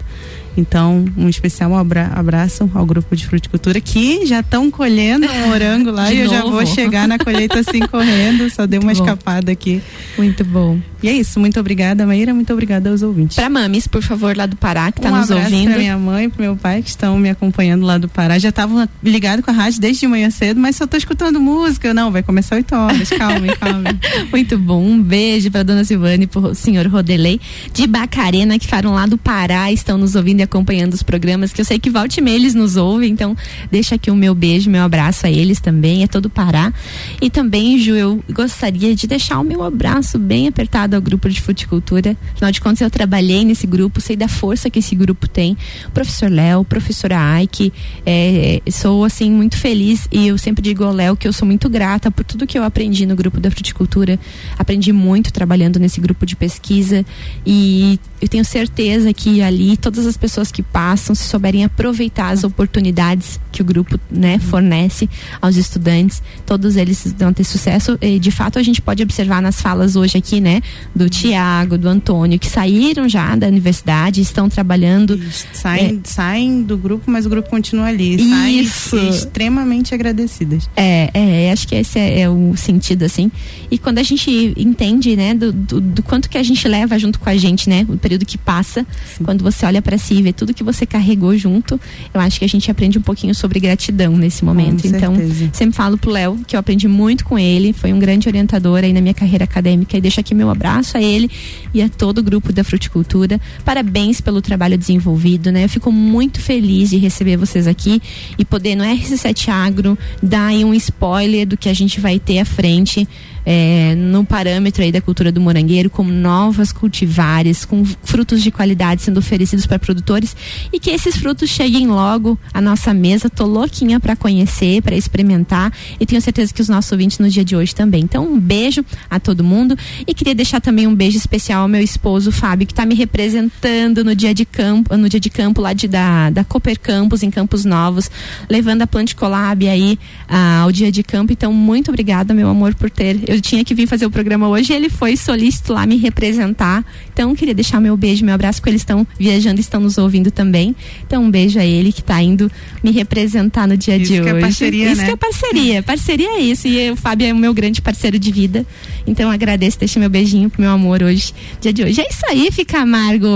Então, 0.58 1.06
um 1.16 1.30
especial 1.30 1.76
abra 1.76 2.12
abraço 2.16 2.70
ao 2.74 2.86
grupo 2.86 3.16
de 3.16 3.28
fruticultura 3.28 3.80
que 3.80 4.26
já 4.26 4.40
estão 4.40 4.72
colhendo 4.72 5.28
o 5.28 5.48
morango 5.48 5.92
lá 5.92 6.12
e 6.14 6.20
eu 6.20 6.30
já 6.30 6.42
vou 6.42 6.66
chegar 6.66 7.08
na 7.08 7.20
colheita 7.20 7.60
assim 7.60 7.80
correndo, 7.88 8.50
só 8.50 8.66
dei 8.66 8.80
uma 8.80 8.92
escapada 8.92 9.52
aqui. 9.52 9.82
Muito 10.18 10.44
bom. 10.44 10.80
E 11.04 11.08
é 11.08 11.14
isso, 11.14 11.40
muito 11.40 11.60
obrigada, 11.60 12.08
Maíra, 12.08 12.34
muito 12.34 12.52
obrigada 12.52 12.90
aos 12.90 13.04
ouvintes. 13.04 13.36
Para 13.36 13.50
mames, 13.50 13.88
por 13.88 14.02
favor, 14.02 14.36
lá 14.36 14.48
do 14.48 14.56
Pará, 14.56 14.92
que 14.92 14.98
está 14.98 15.12
um 15.12 15.18
nos 15.18 15.30
ouvindo. 15.30 15.70
Pra 15.70 15.78
minha 15.78 15.98
mãe 15.98 16.26
e 16.26 16.30
pro 16.30 16.42
meu 16.42 16.56
pai 16.56 16.82
que 16.82 16.90
estão 16.90 17.20
me 17.20 17.30
acompanhando 17.30 17.86
lá 17.86 18.00
do 18.00 18.10
Pará. 18.10 18.40
Já 18.40 18.50
estavam 18.50 18.90
ligados 19.04 19.46
com 19.46 19.52
a 19.52 19.54
rádio 19.54 19.80
desde 19.80 19.98
de 20.02 20.08
manhã 20.08 20.30
cedo, 20.30 20.60
mas 20.60 20.76
só 20.76 20.86
estou 20.86 20.98
escutando 20.98 21.40
música. 21.40 21.94
Não, 21.94 22.12
vai 22.12 22.24
começar 22.24 22.56
8 22.56 22.76
horas. 22.76 23.10
Calma, 23.10 23.56
calma. 23.58 23.90
muito 24.32 24.58
bom. 24.58 24.82
Um 24.82 25.02
beijo 25.02 25.52
para 25.52 25.64
dona 25.64 25.84
Silvane 25.84 26.24
e 26.24 26.28
pro 26.28 26.56
senhor 26.56 26.88
Rodelei 26.88 27.40
de 27.74 27.86
Bacarena, 27.86 28.58
que 28.58 28.66
ficaram 28.66 28.94
lá 28.94 29.06
do 29.06 29.18
Pará, 29.18 29.72
estão 29.72 29.98
nos 29.98 30.16
ouvindo 30.16 30.40
e 30.40 30.44
acompanhando 30.48 30.94
os 30.94 31.04
programas, 31.04 31.54
que 31.54 31.62
eu 31.62 31.66
sei 31.66 31.78
que 31.78 31.90
volte 31.90 32.22
eles 32.38 32.54
nos 32.54 32.76
ouvem, 32.76 33.12
então 33.12 33.36
deixa 33.72 33.96
aqui 33.96 34.12
o 34.12 34.16
meu 34.16 34.34
beijo, 34.36 34.70
meu 34.70 34.84
abraço 34.84 35.26
a 35.26 35.30
eles 35.30 35.60
também, 35.60 36.04
é 36.04 36.08
todo 36.08 36.30
Pará. 36.30 36.74
E 37.22 37.30
também, 37.30 37.80
Ju, 37.80 37.96
eu 37.96 38.24
gostaria 38.32 38.96
de 38.96 39.08
deixar 39.08 39.40
o 39.40 39.44
meu 39.44 39.64
abraço 39.64 40.20
bem 40.20 40.48
apertado 40.48 40.96
ao 40.96 41.02
grupo 41.02 41.30
de 41.30 41.42
fruticultura. 41.42 42.16
Afinal 42.34 42.52
de 42.52 42.62
contas, 42.62 42.82
eu 42.82 42.90
trabalhei 42.90 43.44
nesse 43.44 43.66
grupo, 43.66 44.00
sei 44.00 44.16
da 44.16 44.28
força 44.28 44.70
que 44.70 44.80
esse 44.80 44.96
grupo 44.96 45.28
tem. 45.28 45.58
Professor 45.94 46.30
Léo, 46.30 46.64
professora 46.64 47.20
Aike, 47.20 47.74
é, 48.06 48.62
sou 48.72 49.04
assim 49.04 49.32
muito 49.32 49.58
feliz 49.58 50.08
e 50.12 50.28
eu 50.28 50.38
sempre 50.38 50.62
digo 50.62 50.84
ao 50.84 50.94
Léo 50.94 51.16
que 51.16 51.28
eu 51.28 51.34
sou 51.34 51.46
muito 51.46 51.70
grata 51.70 52.12
por 52.12 52.24
tudo 52.24 52.46
que 52.46 52.58
eu 52.58 52.64
aprendi 52.64 53.06
no 53.06 53.16
grupo 53.16 53.40
da 53.40 53.50
fruticultura. 53.50 54.20
Aprendi 54.60 54.94
muito 54.94 55.34
trabalhando 55.34 55.80
nesse 55.80 56.00
grupo 56.00 56.26
de 56.26 56.36
pesquisa 56.36 57.06
e 57.46 58.00
eu 58.22 58.28
tenho 58.28 58.46
certeza 58.46 59.14
que 59.14 59.42
ali 59.42 59.76
todas 59.78 60.06
as 60.06 60.18
pessoas 60.18 60.37
que 60.52 60.62
passam, 60.62 61.16
se 61.16 61.24
souberem 61.24 61.64
aproveitar 61.64 62.30
as 62.30 62.44
oportunidades 62.44 63.40
que 63.52 63.62
o 63.62 63.66
grupo 63.66 64.00
né, 64.10 64.38
fornece 64.40 65.10
aos 65.42 65.56
estudantes, 65.56 66.22
todos 66.46 66.76
eles 66.76 67.14
vão 67.18 67.34
ter 67.34 67.44
sucesso. 67.44 67.98
E, 68.02 68.20
de 68.20 68.32
fato, 68.32 68.60
a 68.60 68.64
gente 68.64 68.82
pode 68.82 69.02
observar 69.02 69.42
nas 69.42 69.62
falas 69.62 69.96
hoje 69.96 70.18
aqui, 70.18 70.40
né, 70.40 70.62
do 70.96 71.10
Tiago, 71.10 71.78
do 71.78 71.90
Antônio, 71.90 72.38
que 72.38 72.48
saíram 72.48 73.10
já 73.10 73.36
da 73.36 73.48
universidade, 73.48 74.22
estão 74.22 74.48
trabalhando. 74.48 75.20
Saem, 75.54 76.02
é, 76.04 76.08
saem 76.08 76.62
do 76.62 76.78
grupo, 76.78 77.10
mas 77.10 77.26
o 77.26 77.30
grupo 77.30 77.50
continua 77.50 77.88
ali. 77.88 78.16
Isso. 78.62 78.98
Saem 78.98 79.10
extremamente 79.10 79.94
agradecidas. 79.94 80.70
É, 80.76 81.10
é, 81.14 81.52
acho 81.52 81.68
que 81.68 81.76
esse 81.76 81.98
é, 81.98 82.22
é, 82.22 82.30
o 82.30 82.56
sentido, 82.56 83.04
assim. 83.04 83.32
E 83.72 83.78
quando 83.78 83.98
a 83.98 84.04
gente 84.04 84.54
entende, 84.58 85.16
né, 85.16 85.34
do, 85.34 85.52
do, 85.52 85.82
do, 85.82 86.04
quanto 86.04 86.30
que 86.30 86.38
a 86.38 86.44
gente 86.44 86.68
leva 86.68 86.98
junto 87.00 87.20
com 87.20 87.30
a 87.30 87.36
gente, 87.36 87.70
né, 87.70 87.86
o 87.90 87.98
período 87.98 88.26
que 88.26 88.38
passa, 88.38 88.86
Sim. 89.18 89.24
quando 89.24 89.44
você 89.44 89.66
olha 89.66 89.82
para 89.82 89.98
si 89.98 90.17
si, 90.18 90.22
ver 90.22 90.34
tudo 90.34 90.54
que 90.54 90.64
você 90.64 90.86
carregou 90.86 91.38
junto, 91.38 91.80
eu 92.14 92.20
acho 92.20 92.40
que 92.40 92.46
a 92.46 92.50
gente 92.50 92.70
aprende 92.70 92.98
um 92.98 93.02
pouquinho 93.02 93.34
sobre 93.34 93.60
gratidão 93.60 94.16
nesse 94.16 94.44
momento. 94.44 94.82
Com 94.82 94.96
então, 94.96 95.16
certeza. 95.16 95.50
sempre 95.54 95.76
falo 95.76 95.98
pro 95.98 96.12
Léo 96.12 96.40
que 96.46 96.56
eu 96.56 96.60
aprendi 96.60 96.88
muito 96.88 97.26
com 97.26 97.38
ele, 97.38 97.74
foi 97.74 97.94
um 97.94 98.00
grande 98.00 98.28
orientador 98.28 98.84
aí 98.84 98.94
na 98.94 99.02
minha 99.02 99.14
carreira 99.14 99.44
acadêmica 99.44 99.98
e 99.98 100.02
deixo 100.02 100.20
aqui 100.20 100.34
meu 100.34 100.50
abraço 100.50 100.98
a 100.98 101.02
ele 101.02 101.30
e 101.74 101.82
a 101.82 101.90
todo 101.90 102.20
o 102.20 102.24
grupo 102.24 102.52
da 102.52 102.64
Fruticultura. 102.64 103.40
Parabéns 103.64 104.22
pelo 104.22 104.42
trabalho 104.42 104.78
desenvolvido, 104.78 105.52
né? 105.52 105.64
Eu 105.64 105.70
fico 105.70 105.92
muito 105.92 106.40
feliz 106.40 106.90
de 106.90 106.98
receber 106.98 107.38
vocês 107.38 107.68
aqui 107.68 108.02
e 108.38 108.46
poder 108.46 108.76
no 108.76 108.84
RC7 108.84 109.50
Agro 109.50 109.98
dar 110.22 110.48
aí 110.48 110.64
um 110.64 110.74
spoiler 110.74 111.46
do 111.46 111.58
que 111.58 111.70
a 111.70 111.74
gente 111.74 112.00
vai 112.00 112.20
ter 112.20 112.40
à 112.40 112.46
frente 112.46 113.08
é, 113.50 113.96
no 113.96 114.26
parâmetro 114.26 114.84
aí 114.84 114.92
da 114.92 115.00
cultura 115.00 115.32
do 115.32 115.40
morangueiro, 115.40 115.90
com 115.90 116.04
novas 116.04 116.74
cultivares, 116.74 117.64
com 117.64 117.86
frutos 118.04 118.44
de 118.44 118.52
qualidade 118.52 119.02
sendo 119.02 119.20
oferecidos 119.20 119.66
para 119.66 119.80
produtores 119.80 120.36
e 120.74 120.82
que 120.82 120.90
esses 120.90 121.16
frutos 121.16 121.50
cheguem 121.50 121.88
logo 121.88 122.38
à 122.54 122.60
nossa 122.60 122.94
mesa. 122.94 123.30
Tô 123.30 123.46
louquinha 123.46 124.02
para 124.02 124.18
conhecer, 124.18 124.82
para 124.82 124.98
experimentar 124.98 125.72
e 125.98 126.06
tenho 126.06 126.22
certeza 126.22 126.54
que 126.54 126.62
os 126.62 126.68
nossos 126.68 126.92
ouvintes 126.92 127.20
no 127.20 127.30
dia 127.30 127.46
de 127.46 127.56
hoje 127.56 127.74
também. 127.74 128.04
Então, 128.04 128.26
um 128.26 128.38
beijo 128.38 128.84
a 129.10 129.18
todo 129.18 129.46
mundo 129.46 129.78
e 130.06 130.14
queria 130.14 130.36
deixar 130.36 130.60
também 130.60 130.86
um 130.86 130.94
beijo 130.94 131.18
especial 131.18 131.62
ao 131.62 131.70
meu 131.70 131.82
esposo 131.82 132.34
Fábio, 132.34 132.68
que 132.68 132.74
está 132.74 132.86
me 132.86 132.96
representando 132.96 134.04
no 134.04 134.14
dia 134.14 134.34
de 134.34 134.44
campo, 134.44 134.98
no 134.98 135.08
dia 135.08 135.22
de 135.22 135.30
campo 135.30 135.62
lá 135.62 135.72
de, 135.72 135.88
da, 135.88 136.30
da 136.32 136.44
Cooper 136.44 136.78
Campus, 136.78 137.24
em 137.24 137.32
Campos 137.32 137.64
Novos, 137.64 138.12
levando 138.50 138.82
a 138.82 138.88
Planticolab 138.88 139.70
aí 139.70 139.98
ah, 140.28 140.64
ao 140.64 140.72
dia 140.72 140.92
de 140.92 141.02
campo. 141.02 141.32
Então, 141.32 141.54
muito 141.54 141.92
obrigada, 141.92 142.34
meu 142.34 142.50
amor, 142.50 142.76
por 142.76 142.90
ter. 142.90 143.22
Eu 143.26 143.37
eu 143.38 143.42
tinha 143.42 143.64
que 143.64 143.74
vir 143.74 143.88
fazer 143.88 144.06
o 144.06 144.12
programa 144.12 144.48
hoje, 144.48 144.74
ele 144.74 144.90
foi 144.90 145.16
solícito 145.16 145.74
lá 145.74 145.86
me 145.86 145.98
representar. 145.98 146.84
Então, 147.14 147.34
queria 147.36 147.54
deixar 147.54 147.80
meu 147.80 147.96
beijo, 147.96 148.26
meu 148.26 148.34
abraço, 148.34 148.60
porque 148.60 148.72
eles 148.72 148.82
estão 148.82 149.06
viajando 149.18 149.60
e 149.60 149.62
estão 149.62 149.80
nos 149.80 149.98
ouvindo 149.98 150.32
também. 150.32 150.76
Então, 151.06 151.24
um 151.24 151.32
beijo 151.32 151.60
a 151.60 151.66
ele 151.66 151.92
que 151.92 152.02
está 152.02 152.22
indo 152.22 152.52
me 152.84 152.92
representar 152.92 153.68
no 153.68 153.78
dia 153.78 153.96
isso 153.98 154.14
de 154.14 154.22
que 154.22 154.28
é 154.28 154.34
hoje. 154.34 154.38
É 154.38 154.42
parceria, 154.42 154.92
isso 154.92 155.02
né? 155.02 155.06
que 155.06 155.12
é 155.12 155.16
parceria. 155.16 155.84
Parceria 155.84 156.30
é 156.30 156.40
isso. 156.42 156.68
E 156.68 156.92
o 156.92 156.96
Fábio 156.96 157.28
é 157.28 157.34
o 157.34 157.38
meu 157.38 157.54
grande 157.54 157.82
parceiro 157.82 158.20
de 158.20 158.32
vida. 158.32 158.66
Então, 159.06 159.30
agradeço, 159.30 159.80
deixa 159.80 160.00
meu 160.00 160.10
beijinho 160.10 160.50
pro 160.50 160.62
meu 160.62 160.72
amor 160.72 161.04
hoje, 161.04 161.34
dia 161.62 161.72
de 161.72 161.84
hoje. 161.84 162.02
É 162.02 162.08
isso 162.10 162.26
aí, 162.28 162.52
fica 162.52 162.80
amargo. 162.80 163.28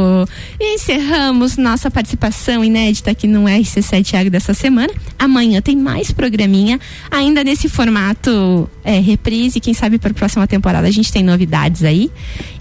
E 0.60 0.76
encerramos 0.76 1.58
nossa 1.58 1.90
participação 1.90 2.64
inédita 2.64 3.12
aqui 3.12 3.28
no 3.28 3.46
RC7 3.46 4.14
Agro 4.16 4.32
dessa 4.32 4.54
semana. 4.54 4.94
Amanhã 5.18 5.62
tem 5.62 5.76
mais 5.76 6.12
programinha, 6.12 6.80
ainda 7.10 7.44
nesse 7.44 7.70
formato 7.70 8.70
é, 8.84 9.00
reprise, 9.00 9.60
quem 9.60 9.74
sabe 9.74 9.91
para 10.00 10.12
a 10.12 10.14
próxima 10.14 10.48
temporada 10.48 10.88
a 10.88 10.92
gente 10.92 11.12
tem 11.12 11.24
novidades 11.24 11.84
aí. 11.84 12.12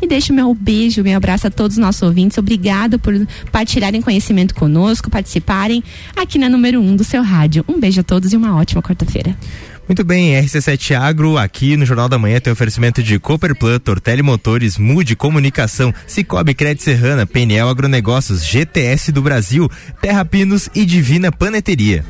E 0.01 0.07
deixo 0.07 0.33
meu 0.33 0.55
beijo, 0.55 1.03
meu 1.03 1.17
abraço 1.17 1.47
a 1.47 1.51
todos 1.51 1.77
os 1.77 1.81
nossos 1.81 2.03
ouvintes. 2.03 2.39
Obrigado 2.39 2.99
por 2.99 3.15
partilharem 3.51 4.01
conhecimento 4.01 4.55
conosco, 4.55 5.11
participarem 5.11 5.83
aqui 6.17 6.39
na 6.39 6.49
número 6.49 6.81
1 6.81 6.89
um 6.89 6.97
do 6.97 7.05
seu 7.05 7.23
rádio. 7.23 7.65
Um 7.69 7.79
beijo 7.79 8.01
a 8.01 8.05
todos 8.05 8.33
e 8.33 8.37
uma 8.37 8.57
ótima 8.57 8.83
quarta-feira. 8.83 9.37
Muito 9.91 10.05
bem, 10.05 10.41
RC7 10.41 10.95
Agro, 10.97 11.37
aqui 11.37 11.77
no 11.77 11.85
Jornal 11.85 12.09
da 12.09 12.17
Manhã 12.17 12.39
tem 12.39 12.53
oferecimento 12.53 13.03
de 13.03 13.19
Cooperplan, 13.19 13.81
Tortelli 13.81 14.23
Motores, 14.23 14.79
Mude 14.79 15.17
Comunicação, 15.17 15.93
Cicobi 16.07 16.55
Crédito 16.55 16.85
Serrana, 16.85 17.27
PNL 17.27 17.69
Agronegócios, 17.69 18.47
GTS 18.47 19.11
do 19.11 19.21
Brasil, 19.21 19.69
Terra 20.01 20.25
Pinos 20.25 20.71
e 20.77 20.87
Divina 20.87 21.33
Paneteria. 21.33 22.05